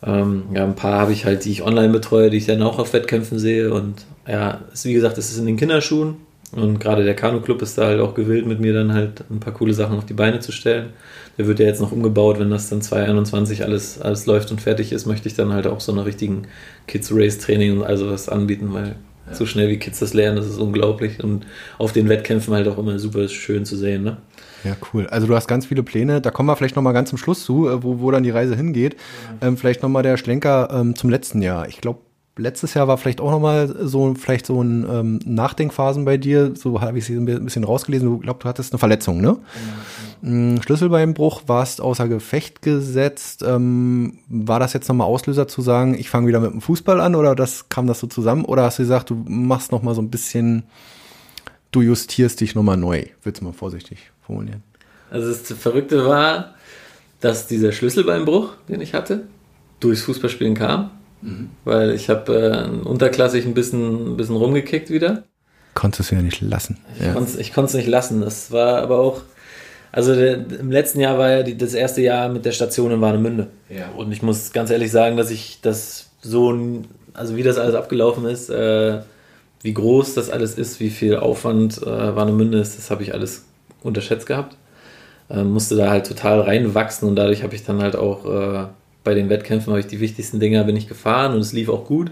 Ähm, 0.03 0.45
ja, 0.55 0.65
ein 0.65 0.77
paar 0.77 1.01
habe 1.01 1.13
ich 1.13 1.25
halt, 1.27 1.45
die 1.45 1.51
ich 1.51 1.63
online 1.63 1.93
betreue, 1.93 2.31
die 2.31 2.39
ich 2.39 2.47
dann 2.47 2.63
auch 2.63 2.79
auf 2.79 2.93
Wettkämpfen 2.93 3.39
sehe. 3.39 3.73
Und 3.73 4.07
ja, 4.27 4.61
ist, 4.73 4.85
wie 4.85 4.95
gesagt, 4.95 5.19
es 5.19 5.31
ist 5.31 5.39
in 5.39 5.47
den 5.47 5.57
Kinderschuhen. 5.57 6.17
Und 6.53 6.81
gerade 6.81 7.05
der 7.05 7.15
Kanu-Club 7.15 7.63
ist 7.63 7.79
da 7.79 7.87
halt 7.87 8.01
auch 8.01 8.15
gewillt, 8.15 8.45
mit 8.47 8.59
mir 8.59 8.73
dann 8.73 8.93
halt 8.93 9.23
ein 9.31 9.39
paar 9.39 9.53
coole 9.55 9.73
Sachen 9.73 9.97
auf 9.97 10.07
die 10.07 10.15
Beine 10.15 10.41
zu 10.41 10.51
stellen. 10.51 10.91
Der 11.39 11.47
wird 11.47 11.61
ja 11.61 11.67
jetzt 11.67 11.81
noch 11.81 11.93
umgebaut, 11.93 12.41
wenn 12.41 12.51
das 12.51 12.69
dann 12.69 12.83
2021 12.83 13.63
alles, 13.63 14.01
alles 14.01 14.27
läuft 14.27 14.51
und 14.51 14.61
fertig 14.61 14.91
ist, 14.91 15.07
möchte 15.07 15.29
ich 15.29 15.35
dann 15.35 15.53
halt 15.53 15.69
auch 15.69 15.81
so 15.81 15.93
einen 15.93 16.01
richtigen 16.01 16.49
Kids-Race-Training 16.89 17.79
und 17.79 17.85
also 17.85 18.11
was 18.11 18.29
anbieten, 18.29 18.73
weil 18.73 18.97
ja. 19.31 19.35
so 19.37 19.47
schnell 19.47 19.69
wie 19.69 19.79
Kids 19.79 19.99
das 19.99 20.15
lernen, 20.15 20.37
das 20.37 20.47
ist 20.47 20.59
unglaublich. 20.59 21.23
Und 21.23 21.47
auf 21.79 21.93
den 21.93 22.09
Wettkämpfen 22.09 22.55
halt 22.55 22.69
auch 22.69 22.79
immer 22.79 22.99
super 22.99 23.29
schön 23.29 23.65
zu 23.65 23.77
sehen, 23.77 24.03
ne? 24.03 24.19
Ja, 24.65 24.77
cool. 24.93 25.07
Also 25.07 25.27
du 25.27 25.35
hast 25.35 25.49
ganz 25.49 25.67
viele 25.67 25.83
Pläne. 25.83 26.21
Da 26.21 26.31
kommen 26.31 26.49
wir 26.49 26.57
vielleicht 26.57 26.77
nochmal 26.77 26.93
ganz 26.93 27.09
zum 27.11 27.19
Schluss 27.19 27.45
zu, 27.45 27.69
äh, 27.69 27.83
wo, 27.83 28.01
wo 28.01 28.11
dann 28.11 28.23
die 28.23 28.31
Reise 28.31 28.55
hingeht. 28.57 28.97
Ja. 29.41 29.49
Ähm, 29.49 29.57
vielleicht 29.57 29.83
nochmal 29.83 30.03
der 30.03 30.17
Schlenker 30.17 30.69
ähm, 30.73 30.95
zum 30.97 31.11
letzten 31.11 31.41
Jahr. 31.41 31.67
Ich 31.69 31.81
glaube, 31.81 32.01
letztes 32.37 32.75
Jahr 32.75 32.89
war 32.89 32.99
vielleicht 32.99 33.21
auch 33.21 33.31
nochmal 33.31 33.75
so, 33.87 34.15
vielleicht 34.15 34.47
so 34.47 34.63
ein 34.63 34.87
ähm, 34.91 35.21
Nachdenkphasen 35.25 36.05
bei 36.05 36.17
dir. 36.17 36.55
So 36.55 36.81
habe 36.81 36.99
ich 36.99 37.05
sie 37.05 37.15
ein 37.15 37.25
bisschen 37.25 37.65
rausgelesen. 37.65 38.09
Du 38.09 38.19
glaubst, 38.19 38.45
du 38.45 38.49
hattest 38.49 38.73
eine 38.73 38.79
Verletzung, 38.79 39.21
ne? 39.21 39.29
Ja, 39.29 39.33
ja. 39.35 39.39
Schlüsselbeinbruch, 40.23 41.43
warst 41.47 41.81
außer 41.81 42.09
Gefecht 42.09 42.63
gesetzt. 42.63 43.43
Ähm, 43.47 44.19
war 44.29 44.61
das 44.61 44.73
jetzt 44.73 44.89
nochmal 44.89 45.07
Auslöser 45.07 45.49
zu 45.49 45.63
sagen, 45.63 45.95
ich 45.95 46.11
fange 46.11 46.27
wieder 46.27 46.41
mit 46.41 46.53
dem 46.53 46.61
Fußball 46.61 47.01
an 47.01 47.15
oder 47.15 47.35
das 47.35 47.69
kam 47.69 47.87
das 47.87 48.01
so 48.01 48.07
zusammen? 48.07 48.45
Oder 48.45 48.65
hast 48.65 48.79
du 48.79 48.83
gesagt, 48.83 49.11
du 49.11 49.15
machst 49.27 49.73
nochmal 49.73 49.95
so 49.95 50.03
ein 50.03 50.11
bisschen, 50.11 50.65
du 51.73 51.83
justierst 51.83 52.41
dich 52.41 52.55
nochmal 52.55 52.77
neu? 52.77 53.05
Willst 53.23 53.41
du 53.41 53.45
mal 53.45 53.53
vorsichtig 53.53 54.11
formulieren? 54.27 54.63
Also 55.11 55.29
das 55.29 55.41
Verrückte 55.59 56.05
war, 56.07 56.55
dass 57.21 57.47
dieser 57.47 57.73
Schlüsselbeinbruch, 57.73 58.55
den 58.69 58.81
ich 58.81 58.95
hatte, 58.95 59.27
durchs 59.81 60.03
Fußballspielen 60.03 60.55
kam 60.55 60.91
Mhm. 61.23 61.51
Weil 61.65 61.95
ich 61.95 62.09
habe 62.09 62.33
äh, 62.33 62.87
unterklassig 62.87 63.45
ein 63.45 63.55
bisschen, 63.55 64.13
ein 64.13 64.17
bisschen 64.17 64.37
rumgekickt 64.37 64.91
wieder. 64.91 65.25
Konntest 65.75 66.11
du 66.11 66.17
ja 66.17 66.23
nicht 66.23 66.41
lassen. 66.41 66.79
Ich 66.99 67.07
ja. 67.07 67.13
konnte 67.15 67.39
es 67.39 67.75
nicht 67.75 67.87
lassen. 67.87 68.21
Das 68.21 68.51
war 68.51 68.83
aber 68.83 68.99
auch, 68.99 69.23
also 69.93 70.15
der, 70.15 70.35
im 70.35 70.71
letzten 70.71 71.01
Jahr 71.01 71.19
war 71.19 71.31
ja 71.31 71.43
die, 71.43 71.57
das 71.57 71.75
erste 71.75 72.01
Jahr 72.03 72.29
mit 72.29 72.45
der 72.45 72.53
Station 72.53 72.93
in 72.93 73.01
Warnemünde. 73.01 73.49
Ja. 73.69 73.91
Und 73.97 74.13
ich 74.13 74.23
muss 74.23 74.53
ganz 74.53 74.71
ehrlich 74.71 74.91
sagen, 74.91 75.17
dass 75.17 75.31
ich 75.31 75.61
das 75.63 76.11
so, 76.21 76.83
also 77.15 77.37
wie 77.37 77.43
das 77.43 77.59
alles 77.59 77.75
abgelaufen 77.75 78.25
ist, 78.27 78.51
äh, 78.51 79.01
wie 79.63 79.75
groß 79.75 80.15
das 80.15 80.31
alles 80.31 80.55
ist, 80.55 80.81
wie 80.81 80.91
viel 80.91 81.17
Aufwand 81.17 81.83
äh, 81.83 82.17
Warnemünde 82.17 82.59
ist, 82.59 82.79
das 82.79 82.91
habe 82.91 83.03
ich 83.03 83.13
alles 83.13 83.45
unterschätzt 83.83 84.27
gehabt. 84.27 84.57
Äh, 85.29 85.45
musste 85.45 85.77
da 85.77 85.91
halt 85.91 86.07
total 86.07 86.41
reinwachsen 86.41 87.09
und 87.09 87.17
dadurch 87.17 87.43
habe 87.43 87.55
ich 87.55 87.65
dann 87.65 87.83
halt 87.83 87.97
auch 87.97 88.25
äh, 88.27 88.67
bei 89.05 89.15
den 89.15 89.29
Wettkämpfen 89.29 89.71
habe 89.71 89.81
ich 89.81 89.87
die 89.87 90.01
wichtigsten 90.01 90.41
Dinger 90.41 90.65
bin 90.65 90.77
ich 90.77 90.89
gefahren 90.89 91.35
und 91.35 91.41
es 91.41 91.53
lief 91.53 91.69
auch 91.69 91.85
gut. 91.85 92.11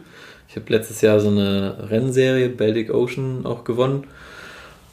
Ich 0.49 0.57
habe 0.57 0.73
letztes 0.73 1.01
Jahr 1.03 1.21
so 1.21 1.29
eine 1.29 1.91
Rennserie, 1.91 2.49
Baltic 2.49 2.93
Ocean, 2.93 3.45
auch 3.45 3.65
gewonnen. 3.65 4.05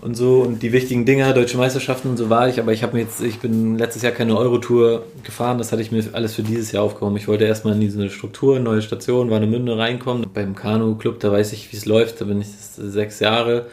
Und 0.05 0.15
so 0.15 0.41
und 0.41 0.61
die 0.61 0.71
wichtigen 0.71 1.03
Dinge, 1.03 1.33
deutsche 1.33 1.57
Meisterschaften 1.57 2.09
und 2.09 2.17
so 2.17 2.29
war 2.29 2.47
ich, 2.47 2.59
aber 2.59 2.71
ich 2.71 2.83
habe 2.83 2.99
jetzt, 2.99 3.23
ich 3.23 3.39
bin 3.39 3.75
letztes 3.79 4.03
Jahr 4.03 4.11
keine 4.11 4.37
Eurotour 4.37 5.03
gefahren, 5.23 5.57
das 5.57 5.71
hatte 5.71 5.81
ich 5.81 5.91
mir 5.91 6.03
alles 6.13 6.35
für 6.35 6.43
dieses 6.43 6.71
Jahr 6.71 6.83
aufgehoben. 6.83 7.17
Ich 7.17 7.27
wollte 7.27 7.45
erstmal 7.45 7.73
in 7.73 7.79
diese 7.79 8.11
Struktur, 8.11 8.59
neue 8.59 8.83
Station, 8.83 9.31
Warnemünde 9.31 9.75
reinkommen. 9.75 10.27
Beim 10.31 10.53
Kanu-Club, 10.53 11.19
da 11.21 11.31
weiß 11.31 11.53
ich, 11.53 11.71
wie 11.71 11.77
es 11.77 11.87
läuft, 11.87 12.21
da 12.21 12.25
bin 12.25 12.39
ich 12.39 12.49
sechs 12.49 13.19
Jahre, 13.19 13.65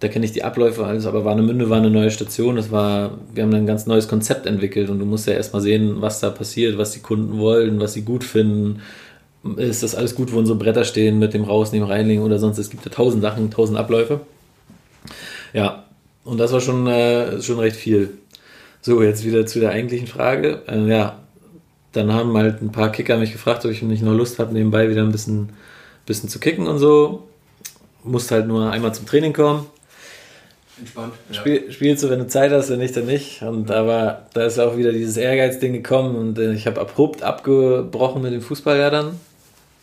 da 0.00 0.08
kenne 0.08 0.26
ich 0.26 0.32
die 0.32 0.44
Abläufe 0.44 0.84
alles, 0.84 1.06
aber 1.06 1.24
Warnemünde 1.24 1.70
war 1.70 1.78
eine 1.78 1.90
neue 1.90 2.10
Station, 2.10 2.56
das 2.56 2.70
war, 2.70 3.12
wir 3.32 3.44
haben 3.44 3.54
ein 3.54 3.66
ganz 3.66 3.86
neues 3.86 4.08
Konzept 4.08 4.44
entwickelt 4.44 4.90
und 4.90 4.98
du 4.98 5.06
musst 5.06 5.26
ja 5.26 5.32
erstmal 5.32 5.62
sehen, 5.62 6.02
was 6.02 6.20
da 6.20 6.28
passiert, 6.28 6.76
was 6.76 6.90
die 6.90 7.00
Kunden 7.00 7.38
wollen, 7.38 7.80
was 7.80 7.94
sie 7.94 8.02
gut 8.02 8.24
finden. 8.24 8.82
Ist 9.56 9.82
das 9.82 9.94
alles 9.94 10.14
gut, 10.14 10.34
wo 10.34 10.38
unsere 10.38 10.58
Bretter 10.58 10.84
stehen 10.84 11.18
mit 11.18 11.32
dem 11.32 11.44
Rausnehmen, 11.44 11.88
Reinlegen 11.88 12.24
oder 12.24 12.38
sonst? 12.38 12.58
Es 12.58 12.68
gibt 12.68 12.84
ja 12.84 12.90
tausend 12.90 13.22
Sachen, 13.22 13.50
tausend 13.50 13.78
Abläufe. 13.78 14.20
Ja, 15.52 15.84
und 16.24 16.38
das 16.38 16.52
war 16.52 16.60
schon, 16.60 16.86
äh, 16.86 17.40
schon 17.40 17.58
recht 17.58 17.76
viel. 17.76 18.18
So, 18.80 19.02
jetzt 19.02 19.24
wieder 19.24 19.46
zu 19.46 19.60
der 19.60 19.70
eigentlichen 19.70 20.06
Frage. 20.06 20.62
Äh, 20.66 20.86
ja, 20.88 21.18
dann 21.92 22.12
haben 22.12 22.36
halt 22.36 22.62
ein 22.62 22.72
paar 22.72 22.92
Kicker 22.92 23.16
mich 23.16 23.32
gefragt, 23.32 23.64
ob 23.64 23.70
ich 23.70 23.82
nicht 23.82 24.02
noch 24.02 24.14
Lust 24.14 24.38
habe, 24.38 24.52
nebenbei 24.52 24.90
wieder 24.90 25.02
ein 25.02 25.12
bisschen, 25.12 25.50
bisschen 26.06 26.28
zu 26.28 26.38
kicken 26.38 26.66
und 26.66 26.78
so. 26.78 27.28
Musste 28.04 28.36
halt 28.36 28.46
nur 28.46 28.70
einmal 28.70 28.94
zum 28.94 29.06
Training 29.06 29.32
kommen. 29.32 29.66
Entspannt. 30.78 31.14
Ja. 31.30 31.34
Spiel, 31.34 31.72
spielst 31.72 32.04
du, 32.04 32.10
wenn 32.10 32.20
du 32.20 32.28
Zeit 32.28 32.52
hast, 32.52 32.70
wenn 32.70 32.78
nicht, 32.78 32.96
dann 32.96 33.06
nicht. 33.06 33.42
Und 33.42 33.70
aber 33.70 34.26
da 34.34 34.44
ist 34.44 34.58
auch 34.58 34.76
wieder 34.76 34.92
dieses 34.92 35.16
Ehrgeizding 35.16 35.72
gekommen 35.72 36.14
und 36.14 36.38
äh, 36.38 36.52
ich 36.52 36.66
habe 36.66 36.80
abrupt 36.80 37.22
abgebrochen 37.22 38.22
mit 38.22 38.32
dem 38.32 38.42
Fußball 38.42 38.78
ja 38.78 38.90
dann 38.90 39.18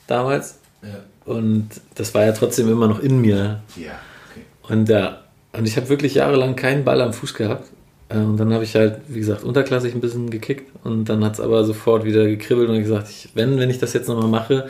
damals. 0.08 0.60
Ja. 0.82 1.00
Und 1.26 1.70
das 1.96 2.14
war 2.14 2.24
ja 2.24 2.32
trotzdem 2.32 2.70
immer 2.70 2.88
noch 2.88 3.00
in 3.00 3.20
mir. 3.20 3.62
Ja, 3.76 4.00
okay. 4.32 4.46
Und 4.70 4.88
ja, 4.88 5.25
und 5.58 5.68
ich 5.68 5.78
habe 5.78 5.90
wirklich 5.90 6.16
jahrelang 6.16 6.56
keinen 6.56 6.84
Ball 6.84 7.02
am 7.02 7.14
Fuß 7.14 7.34
gehabt. 7.34 7.70
Äh, 8.10 8.18
und 8.18 8.38
dann 8.38 8.54
habe 8.54 8.64
ich 8.64 8.76
halt, 8.76 9.00
wie 9.08 9.20
gesagt, 9.20 9.44
unterklassig 9.44 9.94
ein 9.94 10.02
bisschen 10.02 10.30
gekickt. 10.30 10.72
Und 10.84 11.06
dann 11.06 11.24
hat 11.24 11.34
es 11.34 11.40
aber 11.40 11.64
sofort 11.64 12.06
wieder 12.06 12.26
gekribbelt 12.26 12.70
und 12.70 12.80
gesagt, 12.80 13.10
ich, 13.10 13.30
wenn, 13.34 13.58
wenn 13.60 13.70
ich 13.70 13.80
das 13.80 13.94
jetzt 13.94 14.08
nochmal 14.08 14.30
mache, 14.30 14.68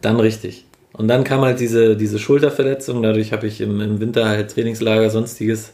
dann 0.00 0.20
richtig. 0.20 0.64
Und 0.92 1.08
dann 1.08 1.24
kam 1.24 1.40
halt 1.40 1.60
diese, 1.60 1.96
diese 1.96 2.18
Schulterverletzung. 2.18 3.02
Dadurch 3.02 3.32
habe 3.32 3.46
ich 3.46 3.60
im, 3.60 3.80
im 3.80 4.00
Winter 4.00 4.28
halt 4.28 4.52
Trainingslager, 4.52 5.10
sonstiges, 5.10 5.72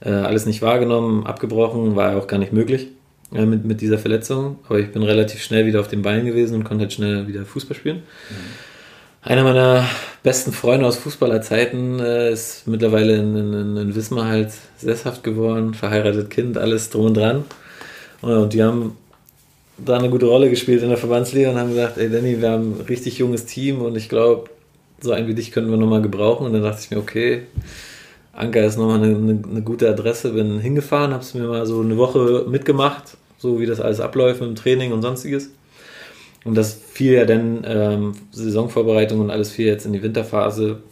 äh, 0.00 0.10
alles 0.10 0.46
nicht 0.46 0.60
wahrgenommen, 0.62 1.26
abgebrochen, 1.26 1.96
war 1.96 2.16
auch 2.16 2.26
gar 2.26 2.38
nicht 2.38 2.52
möglich 2.52 2.88
äh, 3.34 3.46
mit, 3.46 3.64
mit 3.64 3.80
dieser 3.80 3.98
Verletzung. 3.98 4.58
Aber 4.68 4.78
ich 4.78 4.92
bin 4.92 5.02
relativ 5.02 5.42
schnell 5.42 5.66
wieder 5.66 5.80
auf 5.80 5.88
den 5.88 6.02
Beinen 6.02 6.26
gewesen 6.26 6.56
und 6.56 6.64
konnte 6.64 6.82
halt 6.82 6.92
schnell 6.92 7.26
wieder 7.26 7.44
Fußball 7.44 7.76
spielen. 7.76 7.96
Mhm. 7.96 8.69
Einer 9.22 9.44
meiner 9.44 9.84
besten 10.22 10.50
Freunde 10.50 10.86
aus 10.86 10.96
Fußballerzeiten 10.96 12.00
äh, 12.00 12.32
ist 12.32 12.66
mittlerweile 12.66 13.16
in, 13.16 13.36
in, 13.36 13.76
in, 13.76 13.94
Wismar 13.94 14.26
halt 14.26 14.50
sesshaft 14.78 15.22
geworden, 15.22 15.74
verheiratet 15.74 16.30
Kind, 16.30 16.56
alles 16.56 16.88
drum 16.88 17.06
und 17.06 17.16
dran. 17.18 17.44
Und 18.22 18.54
die 18.54 18.62
haben 18.62 18.96
da 19.76 19.98
eine 19.98 20.08
gute 20.08 20.24
Rolle 20.24 20.48
gespielt 20.48 20.82
in 20.82 20.88
der 20.88 20.96
Verbandsliga 20.96 21.50
und 21.50 21.58
haben 21.58 21.68
gesagt, 21.68 21.98
ey 21.98 22.08
Danny, 22.08 22.40
wir 22.40 22.50
haben 22.50 22.78
ein 22.78 22.86
richtig 22.88 23.18
junges 23.18 23.44
Team 23.44 23.82
und 23.82 23.94
ich 23.94 24.08
glaube, 24.08 24.48
so 25.02 25.12
ein 25.12 25.26
wie 25.26 25.34
dich 25.34 25.52
könnten 25.52 25.70
wir 25.70 25.76
nochmal 25.76 26.02
gebrauchen. 26.02 26.46
Und 26.46 26.54
dann 26.54 26.62
dachte 26.62 26.80
ich 26.82 26.90
mir, 26.90 26.98
okay, 26.98 27.42
Anker 28.32 28.64
ist 28.64 28.78
nochmal 28.78 29.02
eine, 29.02 29.14
eine, 29.14 29.42
eine 29.50 29.62
gute 29.62 29.88
Adresse, 29.90 30.30
bin 30.30 30.60
hingefahren, 30.60 31.12
habe 31.12 31.22
es 31.22 31.34
mir 31.34 31.46
mal 31.46 31.66
so 31.66 31.82
eine 31.82 31.98
Woche 31.98 32.46
mitgemacht, 32.48 33.18
so 33.36 33.60
wie 33.60 33.66
das 33.66 33.80
alles 33.80 34.00
abläuft 34.00 34.40
mit 34.40 34.48
dem 34.48 34.56
Training 34.56 34.92
und 34.92 35.02
sonstiges. 35.02 35.50
Und 36.44 36.54
das 36.54 36.72
fiel 36.74 37.12
ja 37.12 37.24
dann 37.24 37.64
ähm, 37.66 38.12
Saisonvorbereitung 38.32 39.20
und 39.20 39.30
alles 39.30 39.50
fiel 39.50 39.66
jetzt 39.66 39.86
in 39.86 39.92
die 39.92 40.02
Winterphase. 40.02 40.82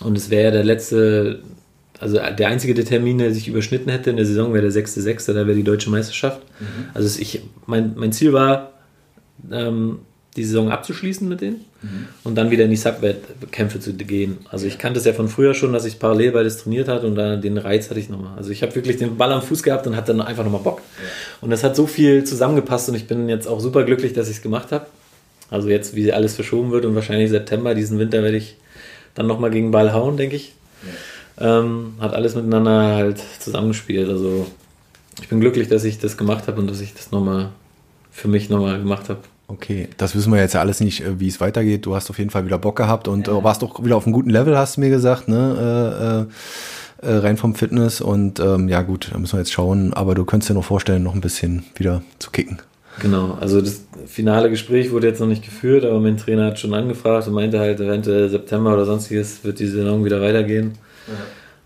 Und 0.00 0.16
es 0.16 0.30
wäre 0.30 0.44
ja 0.44 0.50
der 0.50 0.64
letzte, 0.64 1.40
also 1.98 2.18
der 2.18 2.48
einzige 2.48 2.74
Termin, 2.84 3.18
der 3.18 3.32
sich 3.32 3.48
überschnitten 3.48 3.90
hätte 3.90 4.10
in 4.10 4.16
der 4.16 4.26
Saison, 4.26 4.52
wäre 4.52 4.68
der 4.68 4.84
6.6., 4.84 5.32
da 5.32 5.46
wäre 5.46 5.54
die 5.54 5.62
deutsche 5.62 5.90
Meisterschaft. 5.90 6.42
Mhm. 6.60 6.90
Also 6.92 7.18
ich, 7.20 7.42
mein, 7.66 7.94
mein 7.96 8.12
Ziel 8.12 8.32
war, 8.32 8.72
ähm, 9.50 10.00
die 10.36 10.44
Saison 10.44 10.70
abzuschließen 10.70 11.28
mit 11.28 11.40
denen 11.40 11.64
mhm. 11.84 12.08
und 12.24 12.34
dann 12.34 12.50
wieder 12.50 12.64
in 12.64 12.70
die 12.70 12.76
Subwettkämpfe 12.76 13.80
zu 13.80 13.92
gehen. 13.92 14.38
Also 14.50 14.66
ich 14.66 14.78
kannte 14.78 14.98
es 14.98 15.04
ja 15.04 15.12
von 15.12 15.28
früher 15.28 15.54
schon, 15.54 15.72
dass 15.72 15.84
ich 15.84 15.98
parallel 15.98 16.32
beides 16.32 16.58
trainiert 16.58 16.88
hatte 16.88 17.06
und 17.06 17.14
dann 17.14 17.40
den 17.40 17.58
Reiz 17.58 17.90
hatte 17.90 18.00
ich 18.00 18.08
nochmal. 18.08 18.36
Also 18.36 18.50
ich 18.50 18.62
habe 18.62 18.74
wirklich 18.74 18.96
den 18.96 19.16
Ball 19.16 19.32
am 19.32 19.42
Fuß 19.42 19.62
gehabt 19.62 19.86
und 19.86 19.96
hatte 19.96 20.12
dann 20.12 20.20
einfach 20.22 20.44
nochmal 20.44 20.62
Bock. 20.62 20.78
Ja. 20.78 21.08
Und 21.40 21.50
das 21.50 21.62
hat 21.62 21.76
so 21.76 21.86
viel 21.86 22.24
zusammengepasst 22.24 22.88
und 22.88 22.94
ich 22.94 23.06
bin 23.06 23.28
jetzt 23.28 23.46
auch 23.46 23.60
super 23.60 23.84
glücklich, 23.84 24.12
dass 24.12 24.28
ich 24.28 24.36
es 24.36 24.42
gemacht 24.42 24.72
habe. 24.72 24.86
Also 25.50 25.68
jetzt, 25.68 25.94
wie 25.94 26.12
alles 26.12 26.34
verschoben 26.34 26.70
wird 26.70 26.84
und 26.84 26.94
wahrscheinlich 26.94 27.30
September, 27.30 27.74
diesen 27.74 27.98
Winter 27.98 28.22
werde 28.22 28.36
ich 28.36 28.56
dann 29.14 29.26
nochmal 29.26 29.50
gegen 29.50 29.66
den 29.66 29.72
Ball 29.72 29.92
hauen, 29.92 30.16
denke 30.16 30.36
ich. 30.36 30.54
Ja. 31.38 31.60
Ähm, 31.60 31.94
hat 32.00 32.14
alles 32.14 32.34
miteinander 32.34 32.94
halt 32.94 33.22
zusammengespielt. 33.40 34.08
Also 34.08 34.46
ich 35.20 35.28
bin 35.28 35.40
glücklich, 35.40 35.68
dass 35.68 35.84
ich 35.84 35.98
das 35.98 36.16
gemacht 36.16 36.48
habe 36.48 36.60
und 36.60 36.68
dass 36.68 36.80
ich 36.80 36.94
das 36.94 37.10
nochmal 37.10 37.50
für 38.10 38.28
mich 38.28 38.48
nochmal 38.48 38.78
gemacht 38.78 39.08
habe. 39.08 39.20
Okay, 39.46 39.88
das 39.98 40.16
wissen 40.16 40.32
wir 40.32 40.40
jetzt 40.40 40.54
ja 40.54 40.60
alles 40.60 40.80
nicht, 40.80 41.02
äh, 41.02 41.20
wie 41.20 41.28
es 41.28 41.40
weitergeht. 41.40 41.86
Du 41.86 41.94
hast 41.94 42.10
auf 42.10 42.18
jeden 42.18 42.30
Fall 42.30 42.46
wieder 42.46 42.58
Bock 42.58 42.76
gehabt 42.76 43.08
und 43.08 43.28
ja. 43.28 43.38
Äh, 43.38 43.44
warst 43.44 43.62
doch 43.62 43.84
wieder 43.84 43.96
auf 43.96 44.06
einem 44.06 44.12
guten 44.14 44.30
Level, 44.30 44.56
hast 44.56 44.76
du 44.76 44.80
mir 44.80 44.90
gesagt, 44.90 45.28
ne? 45.28 46.28
Äh, 46.30 46.34
äh, 47.04 47.16
rein 47.18 47.36
vom 47.36 47.54
Fitness 47.54 48.00
und 48.00 48.40
ähm, 48.40 48.68
ja 48.68 48.80
gut, 48.80 49.10
da 49.12 49.18
müssen 49.18 49.34
wir 49.34 49.40
jetzt 49.40 49.52
schauen, 49.52 49.92
aber 49.92 50.14
du 50.14 50.24
könntest 50.24 50.48
dir 50.48 50.54
noch 50.54 50.64
vorstellen, 50.64 51.02
noch 51.02 51.14
ein 51.14 51.20
bisschen 51.20 51.64
wieder 51.76 52.02
zu 52.18 52.30
kicken. 52.30 52.60
Genau, 53.00 53.36
also 53.40 53.60
das 53.60 53.84
finale 54.06 54.48
Gespräch 54.48 54.90
wurde 54.92 55.08
jetzt 55.08 55.20
noch 55.20 55.26
nicht 55.26 55.44
geführt, 55.44 55.84
aber 55.84 56.00
mein 56.00 56.16
Trainer 56.16 56.46
hat 56.46 56.58
schon 56.58 56.72
angefragt 56.72 57.26
und 57.26 57.34
meinte 57.34 57.58
halt, 57.58 57.80
eventuell 57.80 58.30
September 58.30 58.72
oder 58.72 58.86
sonstiges 58.86 59.44
wird 59.44 59.58
die 59.58 59.66
Saison 59.66 60.04
wieder 60.04 60.20
weitergehen. 60.20 60.78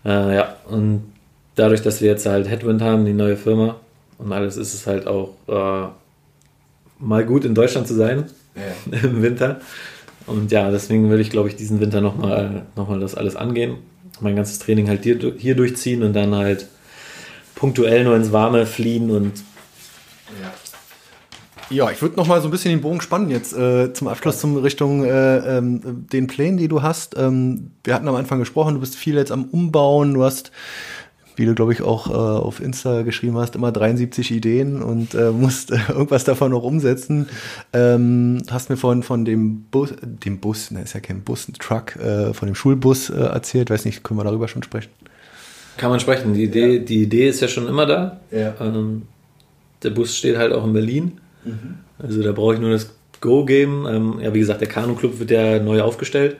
Ja, 0.03 0.29
äh, 0.31 0.35
ja. 0.35 0.55
und 0.69 1.03
dadurch, 1.55 1.81
dass 1.81 2.01
wir 2.01 2.09
jetzt 2.09 2.25
halt 2.25 2.49
Headwind 2.49 2.81
haben, 2.81 3.05
die 3.05 3.13
neue 3.13 3.37
Firma 3.37 3.75
und 4.17 4.33
alles, 4.33 4.57
ist 4.57 4.73
es 4.73 4.87
halt 4.87 5.07
auch 5.07 5.35
äh, 5.47 5.87
mal 6.99 7.25
gut 7.25 7.45
in 7.45 7.55
Deutschland 7.55 7.87
zu 7.87 7.95
sein 7.95 8.25
ja. 8.55 8.99
im 9.03 9.21
Winter. 9.21 9.61
Und 10.27 10.51
ja, 10.51 10.69
deswegen 10.69 11.09
will 11.09 11.19
ich, 11.19 11.31
glaube 11.31 11.49
ich, 11.49 11.55
diesen 11.55 11.79
Winter 11.79 12.01
nochmal 12.01 12.63
noch 12.75 12.87
mal 12.87 12.99
das 12.99 13.15
alles 13.15 13.35
angehen. 13.35 13.77
Mein 14.21 14.35
ganzes 14.35 14.59
Training 14.59 14.87
halt 14.87 15.03
hier, 15.03 15.17
hier 15.37 15.55
durchziehen 15.55 16.03
und 16.03 16.13
dann 16.13 16.35
halt 16.35 16.67
punktuell 17.55 18.03
nur 18.03 18.15
ins 18.15 18.31
Warme 18.31 18.65
fliehen 18.65 19.09
und 19.11 19.43
ja. 20.41 20.53
Ja, 21.71 21.91
ich 21.91 22.01
würde 22.01 22.15
noch 22.15 22.25
mal 22.25 22.41
so 22.41 22.47
ein 22.47 22.51
bisschen 22.51 22.71
den 22.71 22.81
Bogen 22.81 22.99
spannen 22.99 23.29
jetzt 23.29 23.55
äh, 23.55 23.93
zum 23.93 24.07
Abschluss 24.07 24.39
zum 24.39 24.57
Richtung 24.57 25.05
äh, 25.05 25.57
ähm, 25.57 26.07
den 26.11 26.25
Plänen, 26.25 26.57
die 26.57 26.67
du 26.67 26.81
hast. 26.81 27.15
Ähm, 27.15 27.71
wir 27.83 27.93
hatten 27.93 28.07
am 28.07 28.15
Anfang 28.15 28.39
gesprochen, 28.39 28.73
du 28.73 28.79
bist 28.79 28.95
viel 28.95 29.15
jetzt 29.15 29.31
am 29.31 29.45
Umbauen, 29.45 30.15
du 30.15 30.23
hast 30.23 30.51
wie 31.39 31.45
du, 31.45 31.55
glaube 31.55 31.71
ich, 31.71 31.81
auch 31.81 32.09
äh, 32.09 32.13
auf 32.13 32.59
Insta 32.59 33.03
geschrieben 33.03 33.37
hast, 33.37 33.55
immer 33.55 33.71
73 33.71 34.29
Ideen 34.31 34.81
und 34.81 35.13
äh, 35.13 35.31
musst 35.31 35.71
äh, 35.71 35.77
irgendwas 35.87 36.25
davon 36.25 36.51
noch 36.51 36.63
umsetzen. 36.63 37.29
Ähm, 37.71 38.43
hast 38.51 38.69
mir 38.69 38.75
vorhin 38.75 39.03
von 39.03 39.23
dem 39.23 39.63
Bus, 39.71 39.93
dem 40.01 40.39
Bus, 40.39 40.69
ne, 40.69 40.81
ist 40.81 40.93
ja 40.93 40.99
kein 40.99 41.21
Bus, 41.21 41.47
ein 41.47 41.53
Truck, 41.53 41.95
äh, 41.95 42.33
von 42.33 42.47
dem 42.47 42.55
Schulbus 42.55 43.09
äh, 43.09 43.15
erzählt. 43.15 43.69
Weiß 43.69 43.85
nicht, 43.85 44.03
können 44.03 44.19
wir 44.19 44.25
darüber 44.25 44.49
schon 44.49 44.63
sprechen? 44.63 44.89
Kann 45.77 45.89
man 45.89 46.01
sprechen. 46.01 46.33
Die 46.33 46.43
Idee, 46.43 46.75
ja. 46.75 46.83
die 46.83 47.03
Idee 47.03 47.29
ist 47.29 47.39
ja 47.39 47.47
schon 47.47 47.67
immer 47.67 47.85
da. 47.85 48.19
Ja. 48.31 48.55
Ähm, 48.59 49.03
der 49.81 49.91
Bus 49.91 50.17
steht 50.17 50.37
halt 50.37 50.51
auch 50.51 50.65
in 50.65 50.73
Berlin. 50.73 51.19
Mhm. 51.45 51.77
Also 51.99 52.21
da 52.21 52.33
brauche 52.33 52.55
ich 52.55 52.59
nur 52.59 52.71
das 52.71 52.93
Go 53.21 53.45
geben. 53.45 53.85
Ähm, 53.87 54.19
ja, 54.21 54.33
wie 54.33 54.39
gesagt, 54.39 54.59
der 54.59 54.67
Kanu-Club 54.67 55.19
wird 55.19 55.31
ja 55.31 55.59
neu 55.59 55.81
aufgestellt 55.81 56.35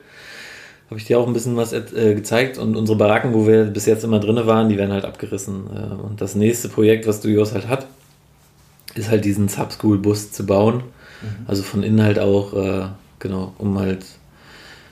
habe 0.89 0.99
ich 0.99 1.05
dir 1.05 1.19
auch 1.19 1.27
ein 1.27 1.33
bisschen 1.33 1.55
was 1.55 1.71
äh, 1.71 2.15
gezeigt 2.15 2.57
und 2.57 2.75
unsere 2.75 2.97
Baracken, 2.97 3.33
wo 3.33 3.45
wir 3.45 3.65
bis 3.65 3.85
jetzt 3.85 4.03
immer 4.03 4.19
drinne 4.19 4.47
waren, 4.47 4.69
die 4.69 4.77
werden 4.77 4.91
halt 4.91 5.05
abgerissen. 5.05 5.67
Äh, 5.67 6.03
und 6.03 6.19
das 6.19 6.35
nächste 6.35 6.67
Projekt, 6.67 7.05
was 7.05 7.21
Duos 7.21 7.53
halt 7.53 7.67
hat, 7.67 7.85
ist 8.95 9.09
halt 9.09 9.23
diesen 9.23 9.49
Subschool-Bus 9.49 10.31
zu 10.31 10.45
bauen. 10.47 10.77
Mhm. 11.21 11.45
Also 11.45 11.61
von 11.61 11.83
innen 11.83 12.01
halt 12.01 12.17
auch, 12.17 12.53
äh, 12.53 12.87
genau, 13.19 13.53
um 13.59 13.77
halt 13.77 14.03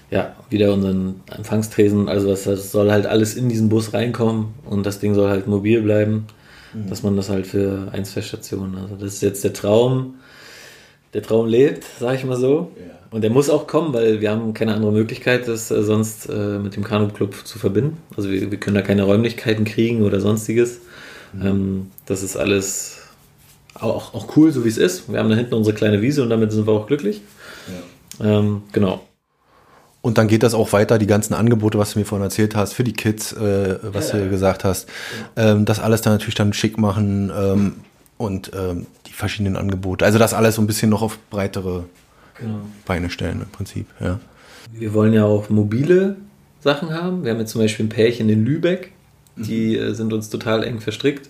ja, 0.09 0.35
wieder 0.49 0.73
unseren 0.73 1.21
Empfangstresen, 1.35 2.07
also 2.07 2.29
was, 2.29 2.43
das 2.43 2.71
soll 2.71 2.91
halt 2.91 3.05
alles 3.05 3.35
in 3.35 3.49
diesen 3.49 3.67
Bus 3.67 3.93
reinkommen 3.93 4.53
und 4.65 4.85
das 4.85 4.99
Ding 4.99 5.13
soll 5.13 5.29
halt 5.29 5.47
mobil 5.47 5.81
bleiben, 5.81 6.27
mhm. 6.73 6.89
dass 6.89 7.03
man 7.03 7.17
das 7.17 7.29
halt 7.29 7.45
für 7.45 7.89
eins 7.91 8.15
Stationen, 8.23 8.77
also 8.77 8.95
das 8.95 9.15
ist 9.15 9.21
jetzt 9.21 9.43
der 9.43 9.53
Traum, 9.53 10.15
der 11.13 11.23
Traum 11.23 11.47
lebt, 11.47 11.85
sag 11.99 12.15
ich 12.15 12.25
mal 12.25 12.37
so. 12.37 12.71
Ja. 12.77 12.97
Und 13.09 13.21
der 13.21 13.29
muss 13.29 13.49
auch 13.49 13.67
kommen, 13.67 13.93
weil 13.93 14.19
wir 14.19 14.31
haben 14.31 14.53
keine 14.53 14.73
andere 14.73 14.91
Möglichkeit, 14.91 15.47
das 15.47 15.71
äh, 15.71 15.81
sonst 15.83 16.27
äh, 16.29 16.59
mit 16.59 16.75
dem 16.75 16.83
Kanu-Club 16.83 17.45
zu 17.45 17.57
verbinden. 17.57 17.97
Also 18.15 18.29
wir, 18.29 18.51
wir, 18.51 18.59
können 18.59 18.75
da 18.75 18.81
keine 18.81 19.03
Räumlichkeiten 19.03 19.63
kriegen 19.63 20.03
oder 20.03 20.19
sonstiges. 20.19 20.81
Mhm. 21.33 21.45
Ähm, 21.45 21.91
das 22.05 22.23
ist 22.23 22.35
alles 22.35 22.97
auch, 23.73 24.13
auch 24.13 24.35
cool, 24.35 24.51
so 24.51 24.65
wie 24.65 24.69
es 24.69 24.77
ist. 24.77 25.11
Wir 25.11 25.19
haben 25.19 25.29
da 25.29 25.35
hinten 25.35 25.53
unsere 25.53 25.75
kleine 25.75 26.01
Wiese 26.01 26.23
und 26.23 26.29
damit 26.29 26.51
sind 26.51 26.67
wir 26.67 26.73
auch 26.73 26.87
glücklich. 26.87 27.21
Ja. 28.19 28.39
Ähm, 28.39 28.63
genau. 28.73 29.01
Und 30.01 30.17
dann 30.17 30.27
geht 30.27 30.43
das 30.43 30.53
auch 30.53 30.71
weiter, 30.73 30.99
die 30.99 31.07
ganzen 31.07 31.33
Angebote, 31.33 31.77
was 31.77 31.93
du 31.93 31.99
mir 31.99 32.05
vorhin 32.05 32.23
erzählt 32.23 32.55
hast, 32.55 32.73
für 32.73 32.83
die 32.83 32.93
Kids, 32.93 33.33
äh, 33.33 33.79
was 33.81 34.11
ja, 34.11 34.19
du 34.19 34.29
gesagt 34.29 34.63
hast. 34.63 34.87
Ähm, 35.35 35.65
das 35.65 35.79
alles 35.79 36.01
dann 36.01 36.13
natürlich 36.13 36.35
dann 36.35 36.53
schick 36.53 36.77
machen 36.77 37.31
ähm, 37.35 37.73
und 38.17 38.51
ähm, 38.55 38.87
verschiedenen 39.17 39.55
Angebote. 39.55 40.05
Also 40.05 40.19
das 40.19 40.35
alles 40.35 40.55
so 40.55 40.61
ein 40.61 40.67
bisschen 40.67 40.91
noch 40.91 41.01
auf 41.01 41.17
breitere 41.31 41.85
genau. 42.39 42.59
Beine 42.85 43.09
stellen 43.09 43.41
im 43.41 43.49
Prinzip, 43.49 43.87
ja. 43.99 44.19
Wir 44.71 44.93
wollen 44.93 45.11
ja 45.11 45.25
auch 45.25 45.49
mobile 45.49 46.17
Sachen 46.59 46.93
haben. 46.93 47.23
Wir 47.23 47.31
haben 47.31 47.39
jetzt 47.39 47.51
zum 47.51 47.61
Beispiel 47.61 47.87
ein 47.87 47.89
Pärchen 47.89 48.29
in 48.29 48.45
Lübeck. 48.45 48.91
Die 49.35 49.75
äh, 49.75 49.93
sind 49.93 50.13
uns 50.13 50.29
total 50.29 50.63
eng 50.63 50.81
verstrickt. 50.81 51.29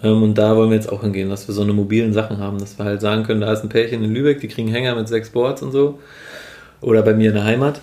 Ähm, 0.00 0.22
und 0.22 0.38
da 0.38 0.54
wollen 0.56 0.70
wir 0.70 0.76
jetzt 0.76 0.92
auch 0.92 1.02
hingehen, 1.02 1.28
dass 1.28 1.48
wir 1.48 1.54
so 1.54 1.62
eine 1.62 1.72
mobilen 1.72 2.12
Sachen 2.12 2.38
haben, 2.38 2.58
dass 2.58 2.78
wir 2.78 2.84
halt 2.84 3.00
sagen 3.00 3.24
können, 3.24 3.40
da 3.40 3.52
ist 3.52 3.64
ein 3.64 3.68
Pärchen 3.68 4.04
in 4.04 4.12
Lübeck, 4.12 4.40
die 4.40 4.48
kriegen 4.48 4.68
Hänger 4.68 4.94
mit 4.94 5.08
sechs 5.08 5.30
Boards 5.30 5.62
und 5.62 5.72
so. 5.72 5.98
Oder 6.80 7.02
bei 7.02 7.14
mir 7.14 7.30
in 7.30 7.34
der 7.34 7.44
Heimat. 7.44 7.80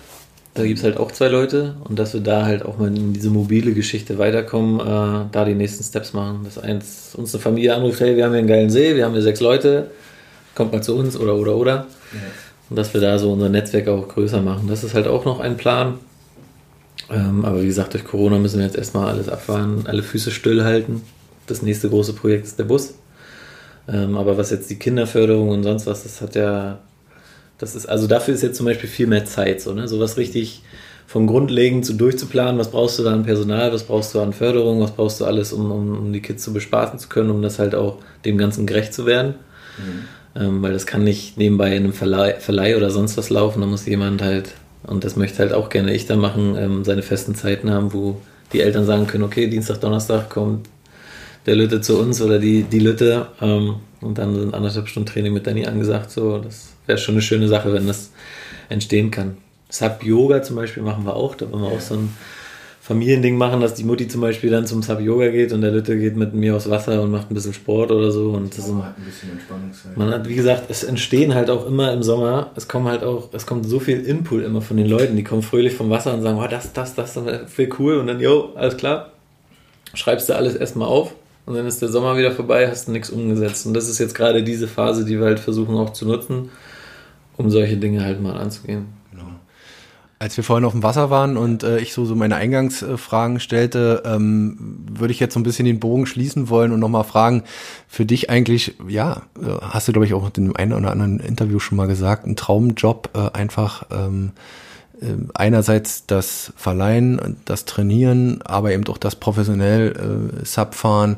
Da 0.54 0.64
gibt 0.64 0.78
es 0.78 0.84
halt 0.84 0.96
auch 0.96 1.12
zwei 1.12 1.28
Leute 1.28 1.76
und 1.84 1.98
dass 1.98 2.12
wir 2.12 2.20
da 2.20 2.44
halt 2.44 2.64
auch 2.64 2.76
mal 2.76 2.88
in 2.88 3.12
diese 3.12 3.30
mobile 3.30 3.72
Geschichte 3.72 4.18
weiterkommen, 4.18 4.80
äh, 4.80 5.26
da 5.30 5.44
die 5.44 5.54
nächsten 5.54 5.84
Steps 5.84 6.12
machen. 6.12 6.40
Dass 6.44 6.58
eins 6.58 7.14
uns 7.14 7.34
eine 7.34 7.40
Familie 7.40 7.74
anruft, 7.74 8.00
hey, 8.00 8.16
wir 8.16 8.24
haben 8.24 8.32
hier 8.32 8.40
einen 8.40 8.48
geilen 8.48 8.70
See, 8.70 8.96
wir 8.96 9.04
haben 9.04 9.12
hier 9.12 9.22
sechs 9.22 9.40
Leute, 9.40 9.90
kommt 10.54 10.72
mal 10.72 10.82
zu 10.82 10.96
uns 10.96 11.16
oder 11.16 11.36
oder 11.36 11.56
oder. 11.56 11.86
Ja. 12.12 12.18
Und 12.68 12.76
dass 12.76 12.92
wir 12.94 13.00
da 13.00 13.18
so 13.18 13.32
unser 13.32 13.48
Netzwerk 13.48 13.88
auch 13.88 14.08
größer 14.08 14.42
machen. 14.42 14.66
Das 14.68 14.82
ist 14.82 14.94
halt 14.94 15.06
auch 15.06 15.24
noch 15.24 15.40
ein 15.40 15.56
Plan. 15.56 15.98
Ähm, 17.10 17.44
aber 17.44 17.62
wie 17.62 17.66
gesagt, 17.66 17.94
durch 17.94 18.04
Corona 18.04 18.38
müssen 18.38 18.58
wir 18.58 18.66
jetzt 18.66 18.76
erstmal 18.76 19.08
alles 19.08 19.28
abfahren, 19.28 19.84
alle 19.86 20.02
Füße 20.02 20.30
stillhalten. 20.30 21.02
Das 21.46 21.62
nächste 21.62 21.88
große 21.88 22.12
Projekt 22.12 22.46
ist 22.46 22.58
der 22.58 22.64
Bus. 22.64 22.94
Ähm, 23.88 24.16
aber 24.16 24.36
was 24.36 24.50
jetzt 24.50 24.70
die 24.70 24.78
Kinderförderung 24.78 25.48
und 25.48 25.62
sonst 25.62 25.86
was, 25.86 26.04
das 26.04 26.20
hat 26.20 26.34
ja, 26.36 26.78
das 27.60 27.74
ist, 27.74 27.86
also 27.86 28.06
dafür 28.06 28.34
ist 28.34 28.42
jetzt 28.42 28.56
zum 28.56 28.66
Beispiel 28.66 28.88
viel 28.88 29.06
mehr 29.06 29.26
Zeit, 29.26 29.60
so, 29.60 29.72
ne? 29.74 29.86
Sowas 29.86 30.16
richtig 30.16 30.62
vom 31.06 31.26
Grundlegend 31.26 31.84
zu 31.84 31.92
durchzuplanen, 31.92 32.58
was 32.58 32.70
brauchst 32.70 32.98
du 32.98 33.02
da 33.02 33.12
an 33.12 33.24
Personal, 33.24 33.72
was 33.72 33.82
brauchst 33.82 34.14
du 34.14 34.20
an 34.20 34.32
Förderung, 34.32 34.80
was 34.80 34.92
brauchst 34.92 35.20
du 35.20 35.24
alles, 35.24 35.52
um, 35.52 35.70
um, 35.70 35.98
um 35.98 36.12
die 36.12 36.22
Kids 36.22 36.42
zu 36.42 36.52
bespaßen 36.52 36.98
zu 36.98 37.08
können, 37.08 37.30
um 37.30 37.42
das 37.42 37.58
halt 37.58 37.74
auch 37.74 37.98
dem 38.24 38.38
Ganzen 38.38 38.66
gerecht 38.66 38.94
zu 38.94 39.06
werden. 39.06 39.34
Mhm. 39.76 40.40
Ähm, 40.40 40.62
weil 40.62 40.72
das 40.72 40.86
kann 40.86 41.04
nicht 41.04 41.36
nebenbei 41.36 41.76
in 41.76 41.84
einem 41.84 41.92
Verleih, 41.92 42.38
Verleih 42.38 42.76
oder 42.76 42.90
sonst 42.90 43.16
was 43.18 43.28
laufen, 43.28 43.60
da 43.60 43.66
muss 43.66 43.86
jemand 43.86 44.22
halt 44.22 44.52
und 44.84 45.04
das 45.04 45.16
möchte 45.16 45.40
halt 45.40 45.52
auch 45.52 45.68
gerne 45.68 45.92
ich 45.92 46.06
dann 46.06 46.20
machen, 46.20 46.56
ähm, 46.56 46.84
seine 46.84 47.02
festen 47.02 47.34
Zeiten 47.34 47.70
haben, 47.70 47.92
wo 47.92 48.20
die 48.52 48.60
Eltern 48.60 48.86
sagen 48.86 49.06
können, 49.06 49.24
okay, 49.24 49.48
Dienstag, 49.48 49.80
Donnerstag 49.80 50.30
kommt 50.30 50.68
der 51.46 51.56
Lütte 51.56 51.80
zu 51.80 51.98
uns 51.98 52.22
oder 52.22 52.38
die, 52.38 52.62
die 52.62 52.78
Lütte 52.78 53.26
ähm, 53.40 53.76
und 54.00 54.18
dann 54.18 54.34
sind 54.34 54.54
anderthalb 54.54 54.88
Stunden 54.88 55.08
Training 55.08 55.32
mit 55.32 55.46
Danny 55.46 55.66
angesagt. 55.66 56.10
So, 56.10 56.38
das 56.38 56.69
wäre 56.90 56.98
schon 56.98 57.14
eine 57.14 57.22
schöne 57.22 57.48
Sache, 57.48 57.72
wenn 57.72 57.86
das 57.86 58.10
entstehen 58.68 59.10
kann. 59.10 59.36
Sub 59.68 60.02
Yoga 60.02 60.42
zum 60.42 60.56
Beispiel 60.56 60.82
machen 60.82 61.06
wir 61.06 61.14
auch, 61.14 61.36
da 61.36 61.50
wollen 61.50 61.62
wir 61.62 61.70
auch 61.70 61.80
so 61.80 61.94
ein 61.94 62.12
Familiending 62.90 63.36
machen, 63.36 63.60
dass 63.60 63.74
die 63.74 63.84
Mutti 63.84 64.08
zum 64.08 64.20
Beispiel 64.20 64.50
dann 64.50 64.66
zum 64.66 64.82
Sub-Yoga 64.82 65.28
geht 65.28 65.52
und 65.52 65.60
der 65.60 65.70
Lütte 65.70 65.96
geht 65.96 66.16
mit 66.16 66.34
mir 66.34 66.56
aufs 66.56 66.68
Wasser 66.68 67.00
und 67.02 67.12
macht 67.12 67.30
ein 67.30 67.34
bisschen 67.34 67.52
Sport 67.52 67.92
oder 67.92 68.10
so. 68.10 68.30
Und 68.30 68.58
das 68.58 68.68
oh, 68.68 68.82
hat 68.82 68.98
ein 68.98 69.04
bisschen 69.04 69.30
Entspannungszeit. 69.30 69.96
Man 69.96 70.10
hat, 70.10 70.28
wie 70.28 70.34
gesagt, 70.34 70.64
es 70.70 70.82
entstehen 70.82 71.34
halt 71.34 71.50
auch 71.50 71.66
immer 71.66 71.92
im 71.92 72.02
Sommer, 72.02 72.50
es 72.56 72.66
kommen 72.66 72.88
halt 72.88 73.04
auch, 73.04 73.28
es 73.32 73.46
kommt 73.46 73.64
so 73.64 73.78
viel 73.78 74.00
Input 74.00 74.42
immer 74.42 74.60
von 74.60 74.76
den 74.76 74.88
Leuten, 74.88 75.14
die 75.14 75.22
kommen 75.22 75.42
fröhlich 75.42 75.74
vom 75.74 75.88
Wasser 75.88 76.12
und 76.12 76.22
sagen, 76.22 76.40
oh, 76.42 76.48
das, 76.48 76.72
das, 76.72 76.96
das, 76.96 77.14
das 77.14 77.24
wäre 77.56 77.70
cool. 77.78 77.98
Und 77.98 78.08
dann, 78.08 78.18
jo, 78.18 78.54
alles 78.56 78.76
klar, 78.76 79.12
schreibst 79.94 80.28
du 80.28 80.34
alles 80.34 80.56
erstmal 80.56 80.88
auf 80.88 81.14
und 81.46 81.54
dann 81.54 81.66
ist 81.66 81.82
der 81.82 81.90
Sommer 81.90 82.16
wieder 82.16 82.32
vorbei, 82.32 82.66
hast 82.68 82.88
du 82.88 82.92
nichts 82.92 83.10
umgesetzt. 83.10 83.66
Und 83.66 83.74
das 83.74 83.88
ist 83.88 84.00
jetzt 84.00 84.16
gerade 84.16 84.42
diese 84.42 84.66
Phase, 84.66 85.04
die 85.04 85.16
wir 85.18 85.26
halt 85.26 85.38
versuchen 85.38 85.76
auch 85.76 85.90
zu 85.90 86.06
nutzen, 86.06 86.50
um 87.40 87.50
solche 87.50 87.76
Dinge 87.76 88.04
halt 88.04 88.20
mal 88.20 88.36
anzugehen. 88.36 89.00
Als 90.22 90.36
wir 90.36 90.44
vorhin 90.44 90.66
auf 90.66 90.72
dem 90.72 90.82
Wasser 90.82 91.08
waren 91.08 91.38
und 91.38 91.62
äh, 91.62 91.78
ich 91.78 91.94
so, 91.94 92.04
so 92.04 92.14
meine 92.14 92.36
Eingangsfragen 92.36 93.40
stellte, 93.40 94.02
ähm, 94.04 94.84
würde 94.92 95.14
ich 95.14 95.18
jetzt 95.18 95.32
so 95.32 95.40
ein 95.40 95.44
bisschen 95.44 95.64
den 95.64 95.80
Bogen 95.80 96.04
schließen 96.04 96.50
wollen 96.50 96.72
und 96.72 96.80
nochmal 96.80 97.04
fragen, 97.04 97.44
für 97.88 98.04
dich 98.04 98.28
eigentlich, 98.28 98.74
ja, 98.86 99.22
äh, 99.40 99.46
hast 99.62 99.88
du, 99.88 99.92
glaube 99.92 100.04
ich, 100.04 100.12
auch 100.12 100.26
in 100.36 100.44
dem 100.44 100.56
einen 100.56 100.74
oder 100.74 100.90
anderen 100.90 101.20
Interview 101.20 101.58
schon 101.58 101.76
mal 101.76 101.86
gesagt, 101.86 102.26
ein 102.26 102.36
Traumjob, 102.36 103.08
äh, 103.14 103.30
einfach 103.34 103.84
ähm, 103.90 104.32
äh, 105.00 105.06
einerseits 105.32 106.04
das 106.04 106.52
Verleihen, 106.54 107.38
das 107.46 107.64
Trainieren, 107.64 108.42
aber 108.44 108.72
eben 108.72 108.86
auch 108.88 108.98
das 108.98 109.16
professionell 109.16 110.40
äh, 110.42 110.44
Subfahren, 110.44 111.16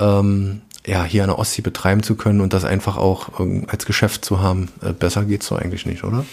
ähm, 0.00 0.60
ja, 0.86 1.04
hier 1.04 1.22
an 1.22 1.30
der 1.30 1.38
Ostsee 1.38 1.62
betreiben 1.62 2.02
zu 2.02 2.14
können 2.14 2.40
und 2.40 2.52
das 2.52 2.64
einfach 2.64 2.96
auch 2.96 3.40
äh, 3.40 3.62
als 3.68 3.86
Geschäft 3.86 4.24
zu 4.24 4.40
haben. 4.40 4.68
Äh, 4.82 4.92
besser 4.92 5.24
geht's 5.24 5.46
so 5.46 5.56
eigentlich 5.56 5.86
nicht, 5.86 6.04
oder? 6.04 6.24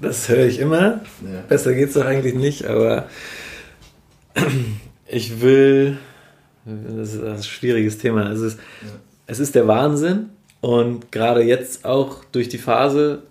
Das 0.00 0.28
höre 0.28 0.46
ich 0.46 0.58
immer. 0.58 1.00
Ja. 1.22 1.42
Besser 1.48 1.76
es 1.76 1.92
doch 1.92 2.04
eigentlich 2.04 2.34
nicht, 2.34 2.66
aber 2.66 3.06
ich 5.06 5.40
will. 5.40 5.98
Das 6.64 7.14
ist 7.14 7.22
ein 7.22 7.42
schwieriges 7.42 7.98
Thema. 7.98 8.30
Es 8.30 8.40
ist, 8.40 8.58
ja. 8.82 8.88
es 9.26 9.40
ist 9.40 9.54
der 9.54 9.66
Wahnsinn 9.66 10.30
und 10.60 11.10
gerade 11.10 11.42
jetzt 11.42 11.84
auch 11.84 12.24
durch 12.30 12.48
die 12.48 12.58
Phase, 12.58 13.24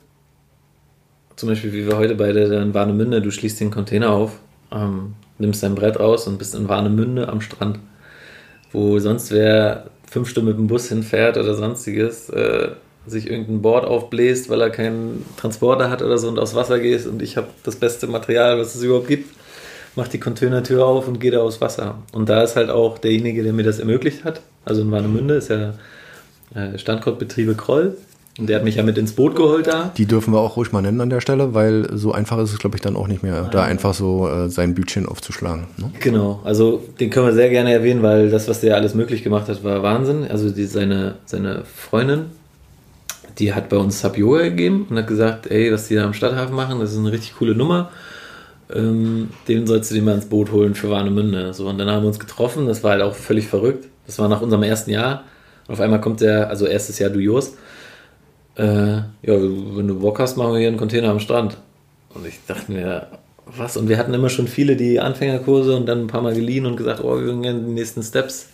zum 1.37 1.49
Beispiel 1.49 1.71
wie 1.73 1.87
wir 1.87 1.97
heute 1.97 2.15
beide 2.15 2.43
in 2.55 2.73
Warnemünde, 2.73 3.21
du 3.21 3.31
schließt 3.31 3.59
den 3.59 3.71
Container 3.71 4.11
auf, 4.11 4.33
ähm, 4.71 5.15
nimmst 5.37 5.63
dein 5.63 5.75
Brett 5.75 5.99
raus 5.99 6.27
und 6.27 6.37
bist 6.37 6.55
in 6.55 6.67
Warnemünde 6.67 7.29
am 7.29 7.39
Strand, 7.39 7.79
wo 8.71 8.99
sonst 8.99 9.31
wer 9.31 9.87
fünf 10.09 10.29
Stunden 10.29 10.49
mit 10.49 10.57
dem 10.57 10.67
Bus 10.67 10.89
hinfährt 10.89 11.37
oder 11.37 11.55
sonstiges. 11.55 12.29
Äh, 12.29 12.69
sich 13.07 13.29
irgendein 13.29 13.61
Board 13.61 13.85
aufbläst, 13.85 14.49
weil 14.49 14.61
er 14.61 14.69
keinen 14.69 15.25
Transporter 15.37 15.89
hat 15.89 16.01
oder 16.01 16.17
so 16.17 16.27
und 16.27 16.39
aufs 16.39 16.55
Wasser 16.55 16.79
geht 16.79 17.05
und 17.07 17.21
ich 17.21 17.37
habe 17.37 17.47
das 17.63 17.75
beste 17.75 18.07
Material, 18.07 18.59
was 18.59 18.75
es 18.75 18.83
überhaupt 18.83 19.07
gibt, 19.07 19.33
macht 19.95 20.13
die 20.13 20.19
Containertür 20.19 20.85
auf 20.85 21.07
und 21.07 21.19
geht 21.19 21.35
aufs 21.35 21.61
Wasser. 21.61 21.95
Und 22.13 22.29
da 22.29 22.43
ist 22.43 22.55
halt 22.55 22.69
auch 22.69 22.97
derjenige, 22.97 23.43
der 23.43 23.53
mir 23.53 23.63
das 23.63 23.79
ermöglicht 23.79 24.23
hat, 24.23 24.41
also 24.65 24.81
in 24.81 24.91
Warnemünde 24.91 25.35
ist 25.35 25.49
ja 25.49 25.73
äh, 26.53 26.77
Standortbetriebe 26.77 27.55
Kroll. 27.55 27.97
Und 28.41 28.47
der 28.47 28.55
hat 28.55 28.63
mich 28.63 28.77
ja 28.77 28.81
mit 28.81 28.97
ins 28.97 29.11
Boot 29.11 29.35
geholt 29.35 29.67
da. 29.67 29.91
Die 29.95 30.07
dürfen 30.07 30.33
wir 30.33 30.39
auch 30.39 30.57
ruhig 30.57 30.71
mal 30.71 30.81
nennen 30.81 30.99
an 30.99 31.11
der 31.11 31.21
Stelle, 31.21 31.53
weil 31.53 31.95
so 31.95 32.11
einfach 32.11 32.39
ist 32.39 32.51
es, 32.51 32.57
glaube 32.57 32.75
ich, 32.75 32.81
dann 32.81 32.95
auch 32.95 33.07
nicht 33.07 33.21
mehr, 33.21 33.43
da 33.51 33.61
einfach 33.61 33.93
so 33.93 34.27
äh, 34.27 34.49
sein 34.49 34.73
Bütchen 34.73 35.05
aufzuschlagen. 35.05 35.67
Ne? 35.77 35.91
Genau, 35.99 36.41
also 36.43 36.83
den 36.99 37.11
können 37.11 37.27
wir 37.27 37.33
sehr 37.33 37.51
gerne 37.51 37.71
erwähnen, 37.71 38.01
weil 38.01 38.31
das, 38.31 38.47
was 38.47 38.59
der 38.59 38.77
alles 38.77 38.95
möglich 38.95 39.23
gemacht 39.23 39.47
hat, 39.47 39.63
war 39.63 39.83
Wahnsinn. 39.83 40.25
Also 40.27 40.49
die, 40.49 40.65
seine, 40.65 41.17
seine 41.25 41.65
Freundin, 41.65 42.31
die 43.37 43.53
hat 43.53 43.69
bei 43.69 43.77
uns 43.77 44.01
Sub 44.01 44.17
Yoga 44.17 44.41
gegeben 44.41 44.87
und 44.89 44.97
hat 44.97 45.05
gesagt, 45.05 45.45
ey, 45.51 45.71
was 45.71 45.87
die 45.87 45.93
da 45.93 46.05
am 46.05 46.15
Stadthafen 46.15 46.55
machen, 46.55 46.79
das 46.79 46.93
ist 46.93 46.97
eine 46.97 47.11
richtig 47.11 47.35
coole 47.35 47.53
Nummer. 47.53 47.91
Ähm, 48.73 49.29
den 49.47 49.67
sollst 49.67 49.91
du 49.91 49.95
dir 49.95 50.01
mal 50.01 50.15
ins 50.15 50.25
Boot 50.25 50.51
holen 50.51 50.73
für 50.73 50.89
Warnemünde. 50.89 51.53
So, 51.53 51.69
und 51.69 51.77
dann 51.77 51.91
haben 51.91 52.01
wir 52.01 52.07
uns 52.07 52.19
getroffen, 52.19 52.65
das 52.65 52.83
war 52.83 52.93
halt 52.93 53.03
auch 53.03 53.13
völlig 53.13 53.45
verrückt. 53.45 53.87
Das 54.07 54.17
war 54.17 54.27
nach 54.27 54.41
unserem 54.41 54.63
ersten 54.63 54.89
Jahr. 54.89 55.25
Und 55.67 55.75
auf 55.75 55.79
einmal 55.79 56.01
kommt 56.01 56.21
der, 56.21 56.49
also 56.49 56.65
erstes 56.65 56.97
Jahr 56.97 57.11
Duos. 57.11 57.53
Äh, 58.55 58.95
ja, 58.95 59.05
wenn 59.23 59.87
du 59.87 59.99
Bock 59.99 60.19
hast, 60.19 60.37
machen 60.37 60.53
wir 60.53 60.59
hier 60.59 60.67
einen 60.67 60.77
Container 60.77 61.09
am 61.09 61.19
Strand. 61.19 61.57
Und 62.13 62.27
ich 62.27 62.39
dachte 62.47 62.71
mir, 62.71 63.07
was? 63.45 63.77
Und 63.77 63.89
wir 63.89 63.97
hatten 63.97 64.13
immer 64.13 64.29
schon 64.29 64.47
viele 64.47 64.75
die 64.75 64.99
Anfängerkurse 64.99 65.75
und 65.75 65.85
dann 65.85 66.01
ein 66.01 66.07
paar 66.07 66.21
Mal 66.21 66.33
geliehen 66.33 66.65
und 66.65 66.75
gesagt, 66.75 67.01
oh, 67.03 67.15
wir 67.15 67.23
würden 67.23 67.41
gerne 67.41 67.61
die 67.61 67.71
nächsten 67.71 68.03
Steps 68.03 68.49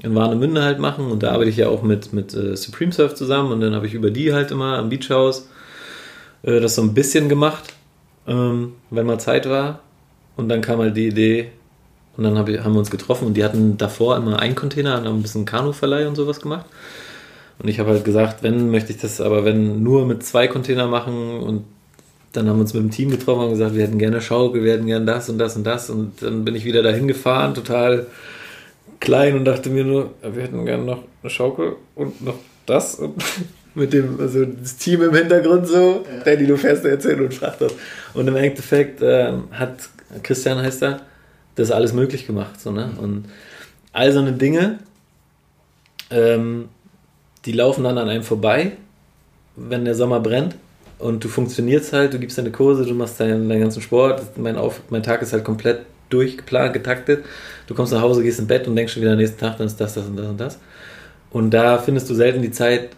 in 0.00 0.14
Warnemünde 0.14 0.62
halt 0.62 0.78
machen. 0.78 1.10
Und 1.10 1.22
da 1.22 1.32
arbeite 1.32 1.50
ich 1.50 1.56
ja 1.56 1.68
auch 1.68 1.82
mit, 1.82 2.12
mit 2.12 2.34
äh, 2.34 2.56
Supreme 2.56 2.92
Surf 2.92 3.14
zusammen. 3.14 3.52
Und 3.52 3.60
dann 3.60 3.74
habe 3.74 3.86
ich 3.86 3.94
über 3.94 4.10
die 4.10 4.32
halt 4.32 4.50
immer 4.50 4.78
am 4.78 4.88
Beach 4.88 5.10
House 5.10 5.48
äh, 6.42 6.60
das 6.60 6.76
so 6.76 6.82
ein 6.82 6.94
bisschen 6.94 7.28
gemacht, 7.28 7.74
ähm, 8.26 8.74
wenn 8.90 9.06
mal 9.06 9.18
Zeit 9.18 9.48
war. 9.48 9.80
Und 10.36 10.48
dann 10.48 10.60
kam 10.60 10.80
halt 10.80 10.96
die 10.96 11.08
Idee 11.08 11.50
und 12.16 12.24
dann 12.24 12.38
hab 12.38 12.48
ich, 12.48 12.60
haben 12.60 12.72
wir 12.72 12.78
uns 12.78 12.90
getroffen. 12.90 13.26
Und 13.26 13.34
die 13.34 13.44
hatten 13.44 13.76
davor 13.78 14.16
immer 14.16 14.38
einen 14.38 14.54
Container 14.54 14.98
und 14.98 15.06
haben 15.06 15.18
ein 15.18 15.22
bisschen 15.22 15.44
Kanuverleih 15.44 16.06
und 16.06 16.14
sowas 16.14 16.40
gemacht 16.40 16.66
und 17.58 17.68
ich 17.68 17.78
habe 17.78 17.90
halt 17.90 18.04
gesagt, 18.04 18.42
wenn 18.42 18.70
möchte 18.70 18.92
ich 18.92 18.98
das 18.98 19.20
aber 19.20 19.44
wenn 19.44 19.82
nur 19.82 20.06
mit 20.06 20.24
zwei 20.24 20.48
Container 20.48 20.86
machen 20.86 21.38
und 21.40 21.64
dann 22.32 22.48
haben 22.48 22.56
wir 22.56 22.62
uns 22.62 22.74
mit 22.74 22.82
dem 22.82 22.90
Team 22.90 23.10
getroffen 23.10 23.44
und 23.44 23.50
gesagt, 23.50 23.74
wir 23.76 23.84
hätten 23.84 23.98
gerne 23.98 24.20
Schaukel, 24.20 24.64
wir 24.64 24.72
hätten 24.72 24.86
gerne 24.86 25.06
das 25.06 25.28
und 25.28 25.38
das 25.38 25.56
und 25.56 25.64
das 25.64 25.90
und 25.90 26.22
dann 26.22 26.44
bin 26.44 26.54
ich 26.54 26.64
wieder 26.64 26.82
dahin 26.82 27.06
gefahren, 27.06 27.54
total 27.54 28.06
klein 29.00 29.36
und 29.36 29.44
dachte 29.44 29.70
mir 29.70 29.84
nur, 29.84 30.10
wir 30.22 30.42
hätten 30.42 30.64
gerne 30.64 30.84
noch 30.84 31.02
eine 31.22 31.30
Schaukel 31.30 31.76
und 31.94 32.22
noch 32.24 32.38
das 32.66 32.96
und 32.96 33.14
mit 33.74 33.92
dem, 33.92 34.20
also 34.20 34.44
das 34.44 34.76
Team 34.76 35.02
im 35.02 35.14
Hintergrund 35.14 35.66
so. 35.66 36.04
Ja. 36.06 36.24
Danny, 36.24 36.46
du 36.46 36.56
fährst 36.56 36.84
da 36.84 36.88
erzählen 36.88 37.20
und 37.20 37.34
fragt 37.34 37.60
das. 37.60 37.74
Und 38.14 38.28
im 38.28 38.36
Endeffekt 38.36 39.00
ähm, 39.02 39.44
hat 39.50 39.88
Christian 40.22 40.58
heißt 40.58 40.82
er, 40.82 41.00
das 41.56 41.70
alles 41.70 41.92
möglich 41.92 42.26
gemacht. 42.26 42.60
So, 42.60 42.70
ne? 42.70 42.90
Und 43.00 43.26
all 43.92 44.12
so 44.12 44.20
eine 44.20 44.32
Dinge, 44.32 44.78
ähm, 46.10 46.68
die 47.44 47.52
laufen 47.52 47.84
dann 47.84 47.98
an 47.98 48.08
einem 48.08 48.22
vorbei, 48.22 48.72
wenn 49.56 49.84
der 49.84 49.94
Sommer 49.94 50.20
brennt. 50.20 50.56
Und 50.98 51.24
du 51.24 51.28
funktionierst 51.28 51.92
halt, 51.92 52.14
du 52.14 52.18
gibst 52.18 52.38
deine 52.38 52.50
Kurse, 52.50 52.86
du 52.86 52.94
machst 52.94 53.20
deinen, 53.20 53.48
deinen 53.48 53.60
ganzen 53.60 53.82
Sport. 53.82 54.38
Mein, 54.38 54.56
Auf, 54.56 54.80
mein 54.90 55.02
Tag 55.02 55.22
ist 55.22 55.32
halt 55.32 55.44
komplett 55.44 55.80
durchgeplant, 56.08 56.72
getaktet. 56.72 57.24
Du 57.66 57.74
kommst 57.74 57.92
nach 57.92 58.00
Hause, 58.00 58.22
gehst 58.22 58.38
ins 58.38 58.48
Bett 58.48 58.66
und 58.68 58.76
denkst 58.76 58.92
schon 58.92 59.02
wieder 59.02 59.12
am 59.12 59.18
nächsten 59.18 59.38
Tag, 59.38 59.58
dann 59.58 59.66
ist 59.66 59.80
das, 59.80 59.94
das 59.94 60.06
und 60.06 60.16
das 60.16 60.26
und 60.26 60.40
das. 60.40 60.58
Und 61.30 61.50
da 61.50 61.78
findest 61.78 62.08
du 62.08 62.14
selten 62.14 62.42
die 62.42 62.52
Zeit, 62.52 62.90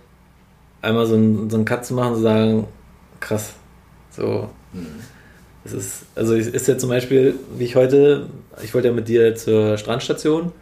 einmal 0.83 1.07
so 1.07 1.15
einen, 1.15 1.49
so 1.51 1.57
einen 1.57 1.65
Cut 1.65 1.87
zu 1.87 1.95
machen 1.95 2.11
und 2.11 2.17
zu 2.17 2.23
sagen, 2.23 2.69
krass, 3.21 3.55
so. 4.11 4.51
Mhm. 4.73 4.87
Es 5.65 5.73
ist, 5.73 6.03
also 6.15 6.35
ist 6.35 6.69
ja 6.69 6.79
zum 6.79 6.91
Beispiel, 6.91 7.35
wie 7.59 7.65
ich 7.65 7.75
heute, 7.75 8.27
ich 8.63 8.73
wollte 8.73 8.89
ja 8.89 8.95
mit 8.95 9.09
dir 9.09 9.35
zur 9.35 9.77
Strandstation, 9.79 10.53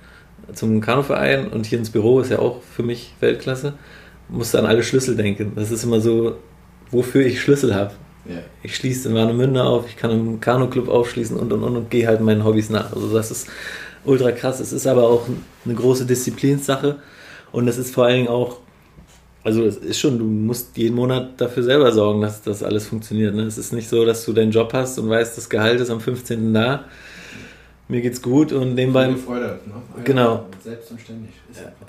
zum 0.53 0.81
Kanuverein 0.81 1.49
und 1.49 1.67
hier 1.67 1.79
ins 1.79 1.91
Büro 1.91 2.21
ist 2.21 2.31
ja 2.31 2.39
auch 2.39 2.61
für 2.63 2.83
mich 2.83 3.15
Weltklasse. 3.21 3.75
Musste 4.29 4.59
an 4.59 4.67
alle 4.67 4.83
Schlüssel 4.83 5.17
denken. 5.17 5.53
Das 5.57 5.71
ist 5.71 5.85
immer 5.85 6.01
so, 6.01 6.37
wofür 6.91 7.25
ich 7.25 7.41
Schlüssel 7.41 7.75
habe. 7.75 7.93
Yeah. 8.27 8.43
Ich 8.63 8.75
schließe 8.77 9.11
in 9.11 9.15
Warnemünde 9.15 9.63
auf, 9.63 9.87
ich 9.87 9.97
kann 9.97 10.11
im 10.11 10.41
Kanu-Club 10.41 10.89
aufschließen 10.89 11.37
und 11.37 11.53
und 11.53 11.63
und 11.63 11.77
und 11.77 11.91
gehe 11.91 12.07
halt 12.07 12.21
meinen 12.21 12.45
Hobbys 12.45 12.71
nach. 12.71 12.93
Also 12.93 13.13
das 13.13 13.31
ist 13.31 13.49
ultra 14.05 14.33
krass. 14.33 14.61
Es 14.61 14.73
ist 14.73 14.87
aber 14.87 15.05
auch 15.05 15.27
eine 15.65 15.75
große 15.75 16.07
Disziplinssache 16.07 16.97
und 17.53 17.69
es 17.69 17.77
ist 17.77 17.95
vor 17.95 18.07
allen 18.07 18.17
Dingen 18.17 18.29
auch, 18.29 18.61
also 19.43 19.65
es 19.65 19.77
ist 19.77 19.99
schon, 19.99 20.19
du 20.19 20.25
musst 20.25 20.77
jeden 20.77 20.97
Monat 20.97 21.39
dafür 21.39 21.63
selber 21.63 21.93
sorgen, 21.93 22.23
dass 22.23 22.41
das 22.41 22.63
alles 22.63 22.87
funktioniert. 22.87 23.35
Ne? 23.35 23.43
Es 23.43 23.59
ist 23.59 23.75
nicht 23.75 23.91
so, 23.91 24.07
dass 24.07 24.25
du 24.25 24.33
deinen 24.33 24.53
Job 24.53 24.73
hast 24.73 24.99
und 24.99 25.11
weißt, 25.11 25.37
das 25.37 25.51
Gehalt 25.51 25.81
ist 25.81 25.91
am 25.91 26.01
15. 26.01 26.55
da 26.55 26.87
mir 27.89 28.01
geht's 28.01 28.23
gut 28.23 28.53
und 28.53 28.75
nebenbei. 28.75 29.15
Freude, 29.17 29.61
ne? 29.67 30.05
Genau. 30.05 30.47
Selbst 30.63 30.91
und 30.91 31.01
ständig. 31.01 31.31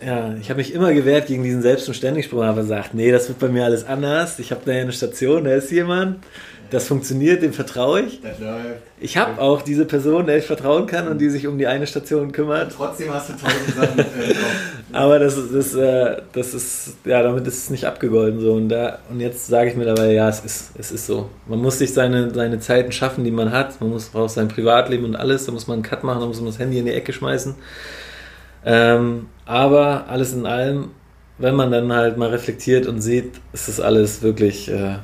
Ja, 0.06 0.36
ich 0.36 0.50
habe 0.50 0.58
mich 0.58 0.74
immer 0.74 0.94
gewehrt 0.94 1.28
gegen 1.28 1.44
diesen 1.44 1.62
Selbst- 1.62 1.88
und 1.88 1.94
Ständig-Spruch, 1.94 2.44
aber 2.44 2.62
gesagt, 2.62 2.94
nee, 2.94 3.12
das 3.12 3.28
wird 3.30 3.40
bei 3.40 3.48
mir 3.48 3.64
alles 3.64 3.86
anders. 3.86 4.40
Ich 4.40 4.52
habe 4.52 4.62
da 4.66 4.74
eine 4.74 4.92
Station, 4.92 5.46
da 5.46 5.52
ist 5.52 5.72
jemand, 5.72 6.24
das 6.70 6.88
funktioniert, 6.88 7.42
dem 7.42 7.54
vertraue 7.54 8.02
ich. 8.02 8.22
Ich 9.00 9.18
habe 9.18 9.42
auch 9.42 9.62
diese 9.62 9.86
Person, 9.86 10.26
der 10.26 10.38
ich 10.38 10.46
vertrauen 10.46 10.88
kann 10.88 11.08
und 11.08 11.20
die 11.20 11.30
sich 11.30 11.48
um 11.48 11.58
die 11.58 11.68
eine 11.68 11.86
Station 11.86 12.32
kümmert. 12.32 12.66
Und 12.66 12.74
trotzdem 12.76 13.14
hast 13.14 13.30
du 13.30 13.34
tausend 13.34 13.76
Sachen 13.76 14.00
äh, 14.00 14.36
Aber 14.94 15.20
das 15.20 15.38
ist, 15.38 15.54
das, 15.54 15.76
äh, 15.76 16.22
das 16.32 16.54
ist, 16.54 16.98
ja, 17.06 17.22
damit 17.22 17.46
ist 17.48 17.58
es 17.58 17.70
nicht 17.70 17.86
abgegolten 17.86 18.40
so. 18.40 18.54
Und, 18.54 18.70
da, 18.70 19.00
und 19.10 19.20
jetzt 19.20 19.48
sage 19.48 19.70
ich 19.70 19.76
mir 19.76 19.86
dabei, 19.86 20.14
ja, 20.14 20.30
es 20.30 20.40
ist, 20.40 20.72
es 20.78 20.92
ist 20.92 21.06
so. 21.06 21.30
Man 21.48 21.62
muss 21.62 21.80
sich 21.80 21.94
seine, 21.94 22.34
seine 22.34 22.60
Zeiten 22.60 22.92
schaffen, 22.92 23.24
die 23.24 23.32
man 23.32 23.52
hat. 23.52 23.80
Man 23.82 23.90
muss 23.90 24.16
auch 24.16 24.30
sein 24.30 24.48
Privatleben 24.48 25.06
und 25.06 25.16
alles. 25.16 25.46
Da 25.46 25.52
muss 25.52 25.68
man 25.68 25.76
einen 25.76 25.84
Cut 25.84 26.04
machen, 26.04 26.22
da 26.22 26.26
muss 26.26 26.38
man 26.38 26.48
das 26.48 26.60
Handy 26.60 26.80
in 26.80 26.86
die 26.86 26.94
Ecke 26.94 27.14
schmeißen. 27.14 27.56
Ähm, 28.66 29.28
aber 29.46 30.06
alles 30.10 30.34
in 30.34 30.46
allem, 30.46 30.92
wenn 31.38 31.56
man 31.56 31.72
dann 31.72 31.92
halt 31.94 32.18
mal 32.18 32.30
reflektiert 32.30 32.88
und 32.88 33.02
sieht, 33.02 33.34
ist 33.54 33.68
das 33.68 33.80
alles 33.80 34.22
wirklich, 34.22 34.70
äh, 34.70 34.96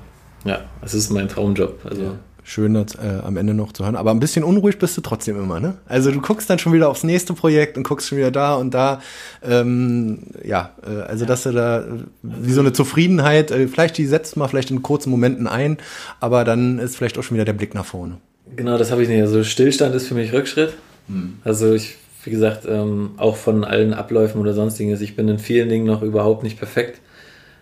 ja, 0.46 0.62
es 0.82 0.94
ist 0.94 1.12
mein 1.12 1.28
Traumjob. 1.28 1.86
Also. 1.86 2.02
Ja 2.04 2.20
schön 2.44 2.74
das 2.74 2.96
äh, 2.96 3.22
am 3.24 3.38
Ende 3.38 3.54
noch 3.54 3.72
zu 3.72 3.84
hören. 3.84 3.96
Aber 3.96 4.12
ein 4.12 4.20
bisschen 4.20 4.44
unruhig 4.44 4.80
bist 4.80 4.98
du 4.98 5.02
trotzdem 5.02 5.38
immer, 5.38 5.60
ne? 5.60 5.76
Also 5.88 6.12
du 6.12 6.22
guckst 6.22 6.50
dann 6.50 6.60
schon 6.60 6.74
wieder 6.74 6.89
aufs 6.89 7.04
nächste 7.04 7.34
Projekt 7.34 7.78
und 7.78 7.84
guckst 7.84 8.08
schon 8.08 8.18
wieder 8.18 8.32
da 8.32 8.56
und 8.56 8.74
da. 8.74 9.02
Ähm, 9.44 10.24
ja, 10.44 10.72
äh, 10.86 11.02
also 11.02 11.26
dass 11.26 11.44
du 11.44 11.52
da 11.52 11.86
wie 12.22 12.52
so 12.52 12.62
eine 12.62 12.74
Zufriedenheit, 12.74 13.52
äh, 13.52 13.68
vielleicht 13.68 13.98
die 13.98 14.06
setzt 14.06 14.38
mal 14.38 14.48
vielleicht 14.48 14.72
in 14.72 14.82
kurzen 14.82 15.10
Momenten 15.10 15.48
ein, 15.48 15.78
aber 16.20 16.44
dann 16.44 16.80
ist 16.80 16.98
vielleicht 16.98 17.18
auch 17.18 17.24
schon 17.24 17.36
wieder 17.36 17.46
der 17.46 17.54
Blick 17.54 17.74
nach 17.74 17.86
vorne. 17.86 18.18
Genau, 18.56 18.78
das 18.78 18.92
habe 18.92 19.04
ich 19.04 19.10
nicht. 19.10 19.22
Also 19.22 19.44
Stillstand 19.44 19.96
ist 19.96 20.08
für 20.08 20.16
mich 20.16 20.34
Rückschritt. 20.34 20.74
Hm. 21.08 21.38
Also 21.44 21.74
ich, 21.74 21.96
wie 22.24 22.32
gesagt, 22.32 22.66
ähm, 22.68 23.12
auch 23.18 23.38
von 23.38 23.64
allen 23.64 23.94
Abläufen 23.94 24.42
oder 24.42 24.54
sonstiges, 24.54 25.02
ich 25.02 25.16
bin 25.16 25.28
in 25.28 25.39
vielen 25.39 25.70
Dingen 25.70 25.86
noch 25.86 26.02
überhaupt 26.02 26.44
nicht 26.44 26.58
perfekt. 26.58 27.00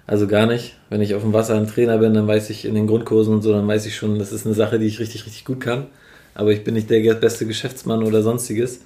Also 0.10 0.26
gar 0.26 0.48
nicht. 0.48 0.74
Wenn 0.90 1.02
ich 1.02 1.14
auf 1.14 1.22
dem 1.22 1.34
Wasser 1.34 1.54
ein 1.54 1.68
Trainer 1.68 2.00
bin, 2.00 2.16
dann 2.16 2.28
weiß 2.28 2.50
ich 2.50 2.66
in 2.66 2.74
den 2.74 2.88
Grundkursen 2.88 3.32
und 3.32 3.44
so, 3.44 3.54
dann 3.54 3.68
weiß 3.68 3.86
ich 3.86 3.96
schon, 3.96 4.18
das 4.18 4.32
ist 4.32 4.44
eine 4.44 4.56
Sache, 4.56 4.80
die 4.80 4.88
ich 4.88 5.00
richtig, 5.00 5.28
richtig 5.28 5.46
gut 5.46 5.60
kann. 5.60 5.86
Aber 6.34 6.52
ich 6.52 6.64
bin 6.64 6.74
nicht 6.74 6.90
der 6.90 7.14
beste 7.14 7.46
Geschäftsmann 7.46 8.02
oder 8.02 8.24
sonstiges. 8.24 8.82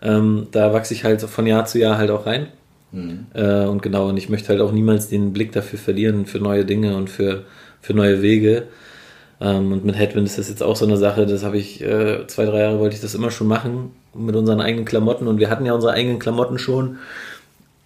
Ähm, 0.00 0.46
da 0.50 0.72
wachse 0.72 0.94
ich 0.94 1.04
halt 1.04 1.20
von 1.20 1.46
Jahr 1.46 1.66
zu 1.66 1.78
Jahr 1.78 1.98
halt 1.98 2.10
auch 2.10 2.24
rein. 2.24 2.46
Mhm. 2.90 3.26
Äh, 3.34 3.66
und 3.66 3.82
genau, 3.82 4.08
und 4.08 4.16
ich 4.16 4.30
möchte 4.30 4.48
halt 4.48 4.62
auch 4.62 4.72
niemals 4.72 5.08
den 5.08 5.34
Blick 5.34 5.52
dafür 5.52 5.78
verlieren, 5.78 6.24
für 6.24 6.38
neue 6.38 6.64
Dinge 6.64 6.96
und 6.96 7.10
für, 7.10 7.44
für 7.82 7.92
neue 7.92 8.22
Wege. 8.22 8.62
Ähm, 9.42 9.72
und 9.72 9.84
mit 9.84 9.98
Headwind 9.98 10.26
ist 10.26 10.38
das 10.38 10.48
jetzt 10.48 10.62
auch 10.62 10.76
so 10.76 10.86
eine 10.86 10.96
Sache, 10.96 11.26
das 11.26 11.44
habe 11.44 11.58
ich, 11.58 11.82
äh, 11.82 12.26
zwei, 12.28 12.46
drei 12.46 12.60
Jahre 12.60 12.78
wollte 12.78 12.94
ich 12.94 13.02
das 13.02 13.14
immer 13.14 13.30
schon 13.30 13.46
machen, 13.46 13.90
mit 14.14 14.36
unseren 14.36 14.62
eigenen 14.62 14.86
Klamotten. 14.86 15.28
Und 15.28 15.38
wir 15.38 15.50
hatten 15.50 15.66
ja 15.66 15.74
unsere 15.74 15.92
eigenen 15.92 16.18
Klamotten 16.18 16.58
schon 16.58 16.96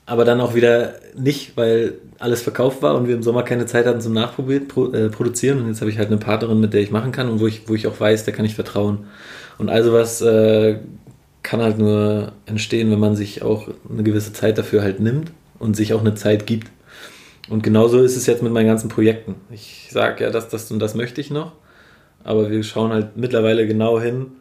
aber 0.06 0.24
dann 0.24 0.40
auch 0.40 0.54
wieder 0.54 0.94
nicht, 1.16 1.56
weil 1.56 1.94
alles 2.18 2.40
verkauft 2.40 2.80
war 2.80 2.94
und 2.94 3.08
wir 3.08 3.14
im 3.14 3.24
Sommer 3.24 3.42
keine 3.42 3.66
Zeit 3.66 3.86
hatten 3.86 4.00
zum 4.00 4.12
Nachproduzieren. 4.12 5.58
Äh, 5.58 5.60
und 5.60 5.68
jetzt 5.68 5.80
habe 5.80 5.90
ich 5.90 5.98
halt 5.98 6.08
eine 6.08 6.16
Partnerin, 6.16 6.60
mit 6.60 6.72
der 6.72 6.80
ich 6.80 6.92
machen 6.92 7.10
kann 7.10 7.28
und 7.28 7.40
wo 7.40 7.46
ich, 7.48 7.68
wo 7.68 7.74
ich 7.74 7.88
auch 7.88 7.98
weiß, 7.98 8.24
der 8.24 8.32
kann 8.32 8.44
ich 8.44 8.54
vertrauen. 8.54 9.06
Und 9.58 9.68
also 9.68 9.92
was 9.92 10.22
äh, 10.22 10.78
kann 11.42 11.60
halt 11.60 11.78
nur 11.78 12.32
entstehen, 12.46 12.90
wenn 12.90 13.00
man 13.00 13.16
sich 13.16 13.42
auch 13.42 13.68
eine 13.90 14.04
gewisse 14.04 14.32
Zeit 14.32 14.58
dafür 14.58 14.82
halt 14.82 15.00
nimmt 15.00 15.32
und 15.58 15.76
sich 15.76 15.92
auch 15.92 16.00
eine 16.00 16.14
Zeit 16.14 16.46
gibt. 16.46 16.70
Und 17.48 17.62
genauso 17.62 18.00
ist 18.00 18.16
es 18.16 18.26
jetzt 18.26 18.42
mit 18.42 18.52
meinen 18.52 18.66
ganzen 18.66 18.88
Projekten. 18.88 19.34
Ich 19.50 19.88
sage 19.90 20.24
ja, 20.24 20.30
das, 20.30 20.48
das 20.48 20.70
und 20.70 20.78
das 20.78 20.94
möchte 20.94 21.20
ich 21.20 21.30
noch, 21.30 21.52
aber 22.24 22.50
wir 22.50 22.62
schauen 22.62 22.92
halt 22.92 23.16
mittlerweile 23.16 23.66
genau 23.66 24.00
hin, 24.00 24.32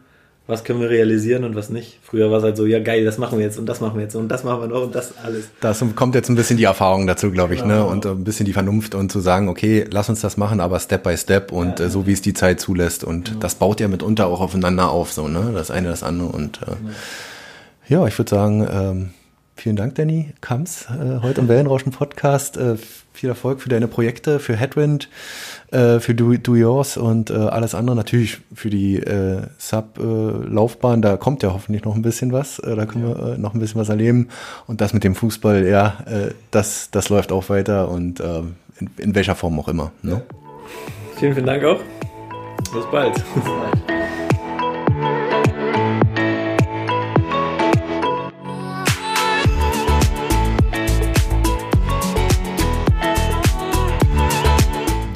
was 0.46 0.62
können 0.62 0.80
wir 0.80 0.88
realisieren 0.88 1.42
und 1.42 1.56
was 1.56 1.70
nicht. 1.70 1.98
Früher 2.02 2.30
war 2.30 2.38
es 2.38 2.44
halt 2.44 2.56
so, 2.56 2.66
ja 2.66 2.78
geil, 2.78 3.04
das 3.04 3.18
machen 3.18 3.38
wir 3.38 3.44
jetzt 3.44 3.58
und 3.58 3.66
das 3.66 3.80
machen 3.80 3.96
wir 3.96 4.02
jetzt 4.02 4.14
und 4.14 4.28
das 4.28 4.44
machen 4.44 4.60
wir 4.60 4.68
noch 4.68 4.82
und 4.82 4.94
das 4.94 5.14
alles. 5.18 5.48
Das 5.60 5.84
kommt 5.96 6.14
jetzt 6.14 6.28
ein 6.28 6.36
bisschen 6.36 6.56
die 6.56 6.64
Erfahrung 6.64 7.06
dazu, 7.06 7.32
glaube 7.32 7.54
ich, 7.54 7.62
genau. 7.62 7.74
ne? 7.74 7.84
Und 7.86 8.06
ein 8.06 8.22
bisschen 8.22 8.46
die 8.46 8.52
Vernunft 8.52 8.94
und 8.94 9.10
zu 9.10 9.18
sagen, 9.18 9.48
okay, 9.48 9.84
lass 9.90 10.08
uns 10.08 10.20
das 10.20 10.36
machen, 10.36 10.60
aber 10.60 10.78
Step 10.78 11.02
by 11.02 11.16
Step 11.16 11.50
und 11.50 11.80
ja. 11.80 11.86
äh, 11.86 11.90
so 11.90 12.06
wie 12.06 12.12
es 12.12 12.22
die 12.22 12.32
Zeit 12.32 12.60
zulässt. 12.60 13.02
Und 13.02 13.26
genau. 13.26 13.40
das 13.40 13.56
baut 13.56 13.80
ja 13.80 13.88
mitunter 13.88 14.28
auch 14.28 14.40
aufeinander 14.40 14.90
auf, 14.90 15.12
so, 15.12 15.26
ne? 15.26 15.50
Das 15.52 15.72
eine, 15.72 15.88
das 15.88 16.04
andere. 16.04 16.28
Und 16.28 16.60
äh, 16.62 16.70
ja. 17.88 18.00
ja, 18.00 18.06
ich 18.06 18.16
würde 18.16 18.30
sagen, 18.30 18.68
ähm, 18.70 19.10
vielen 19.56 19.76
Dank, 19.76 19.94
Danny 19.96 20.32
Kams, 20.40 20.86
äh, 20.90 21.20
heute 21.22 21.40
im 21.40 21.48
Wellenrauschen 21.48 21.92
Podcast. 21.92 22.56
Äh, 22.56 22.76
viel 23.12 23.28
Erfolg 23.30 23.60
für 23.60 23.68
deine 23.68 23.88
Projekte, 23.88 24.38
für 24.38 24.56
Headwind 24.56 25.08
äh, 25.70 26.00
für 26.00 26.14
Do, 26.14 26.34
Do 26.34 26.54
Yours 26.54 26.96
und 26.96 27.30
äh, 27.30 27.34
alles 27.34 27.74
andere 27.74 27.96
natürlich 27.96 28.38
für 28.54 28.70
die 28.70 28.96
äh, 28.96 29.42
Sub-Laufbahn. 29.58 31.02
da 31.02 31.16
kommt 31.16 31.42
ja 31.42 31.52
hoffentlich 31.52 31.84
noch 31.84 31.94
ein 31.94 32.02
bisschen 32.02 32.32
was. 32.32 32.58
Äh, 32.58 32.76
da 32.76 32.86
können 32.86 33.06
wir 33.06 33.34
äh, 33.34 33.38
noch 33.38 33.54
ein 33.54 33.60
bisschen 33.60 33.80
was 33.80 33.88
erleben. 33.88 34.28
Und 34.66 34.80
das 34.80 34.92
mit 34.92 35.04
dem 35.04 35.14
Fußball, 35.14 35.66
ja, 35.66 35.98
äh, 36.06 36.34
das, 36.50 36.90
das 36.90 37.08
läuft 37.08 37.32
auch 37.32 37.48
weiter 37.48 37.88
und 37.88 38.20
äh, 38.20 38.42
in, 38.78 38.90
in 38.98 39.14
welcher 39.14 39.34
Form 39.34 39.58
auch 39.58 39.68
immer. 39.68 39.92
Ne? 40.02 40.22
Vielen, 41.16 41.34
vielen 41.34 41.46
Dank 41.46 41.64
auch. 41.64 41.80
Bis 42.72 42.84
bald. 42.90 43.14
Bis 43.14 43.44
bald. 43.44 43.95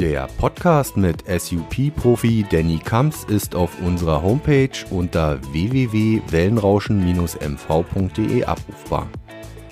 Der 0.00 0.26
Podcast 0.38 0.96
mit 0.96 1.24
SUP-Profi 1.28 2.46
Danny 2.50 2.78
Kamps 2.78 3.24
ist 3.24 3.54
auf 3.54 3.78
unserer 3.82 4.22
Homepage 4.22 4.70
unter 4.88 5.38
www.wellenrauschen-mv.de 5.52 8.44
abrufbar. 8.44 9.06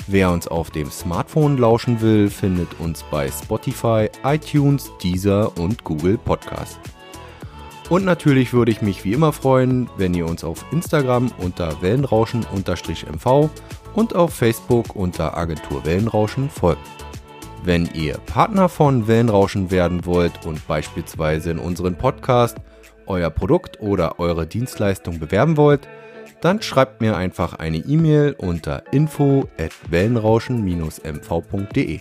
Wer 0.07 0.31
uns 0.31 0.47
auf 0.47 0.71
dem 0.71 0.91
Smartphone 0.91 1.57
lauschen 1.57 2.03
will, 2.03 2.29
findet 2.29 2.79
uns 2.79 3.03
bei 3.11 3.31
Spotify, 3.31 4.11
iTunes, 4.23 4.91
Deezer 5.03 5.57
und 5.57 5.83
Google 5.85 6.19
Podcast. 6.19 6.79
Und 7.89 8.05
natürlich 8.05 8.53
würde 8.53 8.71
ich 8.71 8.83
mich 8.83 9.07
wie 9.07 9.15
immer 9.15 9.33
freuen, 9.33 9.89
wenn 9.97 10.13
ihr 10.13 10.27
uns 10.27 10.45
auf 10.45 10.63
Instagram 10.73 11.33
unter 11.39 11.81
Wellenrauschen-mv 11.81 13.49
und 13.95 14.15
auf 14.15 14.35
Facebook 14.35 14.95
unter 14.95 15.39
Agentur 15.39 15.87
Wellenrauschen 15.87 16.51
folgt. 16.51 17.08
Wenn 17.65 17.89
ihr 17.93 18.19
Partner 18.19 18.69
von 18.69 19.09
Wellenrauschen 19.09 19.71
werden 19.71 20.07
wollt 20.07 20.47
und 20.47 20.67
beispielsweise 20.67 21.51
in 21.51 21.59
unseren 21.59 21.97
Podcast 21.97 22.57
euer 23.07 23.31
Produkt 23.31 23.81
oder 23.81 24.21
eure 24.21 24.47
Dienstleistung 24.47 25.19
bewerben 25.19 25.57
wollt, 25.57 25.89
dann 26.41 26.63
schreibt 26.63 27.01
mir 27.01 27.17
einfach 27.17 27.55
eine 27.55 27.79
E-Mail 27.79 28.37
unter 28.39 28.85
info 28.93 29.49
at 29.59 29.73
wellenrauschen-mv.de. 29.91 32.01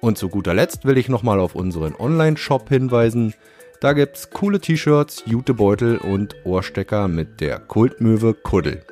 Und 0.00 0.16
zu 0.18 0.28
guter 0.28 0.54
Letzt 0.54 0.86
will 0.86 0.98
ich 0.98 1.08
nochmal 1.08 1.38
auf 1.38 1.54
unseren 1.54 1.94
Online-Shop 1.94 2.68
hinweisen. 2.68 3.34
Da 3.80 3.92
gibt's 3.92 4.30
coole 4.30 4.58
T-Shirts, 4.60 5.22
Jutebeutel 5.26 5.98
und 5.98 6.34
Ohrstecker 6.44 7.06
mit 7.06 7.40
der 7.40 7.60
Kultmöwe 7.60 8.34
Kuddel. 8.34 8.82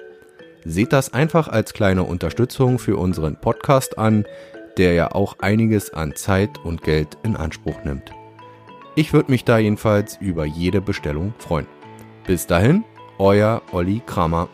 Seht 0.65 0.93
das 0.93 1.15
einfach 1.15 1.49
als 1.49 1.73
kleine 1.73 2.03
Unterstützung 2.03 2.79
für 2.79 2.97
unseren 2.97 3.37
Podcast 3.37 3.99
an, 3.99 4.25
der 4.79 4.95
ja 4.95 5.13
auch 5.13 5.39
einiges 5.39 5.93
an 5.93 6.15
Zeit 6.15 6.59
und 6.65 6.83
Geld 6.83 7.19
in 7.23 7.37
Anspruch 7.37 7.85
nimmt. 7.85 8.13
Ich 8.97 9.13
würde 9.13 9.31
mich 9.31 9.45
da 9.45 9.59
jedenfalls 9.59 10.17
über 10.21 10.45
jede 10.45 10.81
Bestellung 10.81 11.33
freuen. 11.39 11.67
Bis 12.27 12.47
dahin, 12.47 12.85
euer 13.19 13.63
Olli 13.73 14.03
Kramer. 14.05 14.49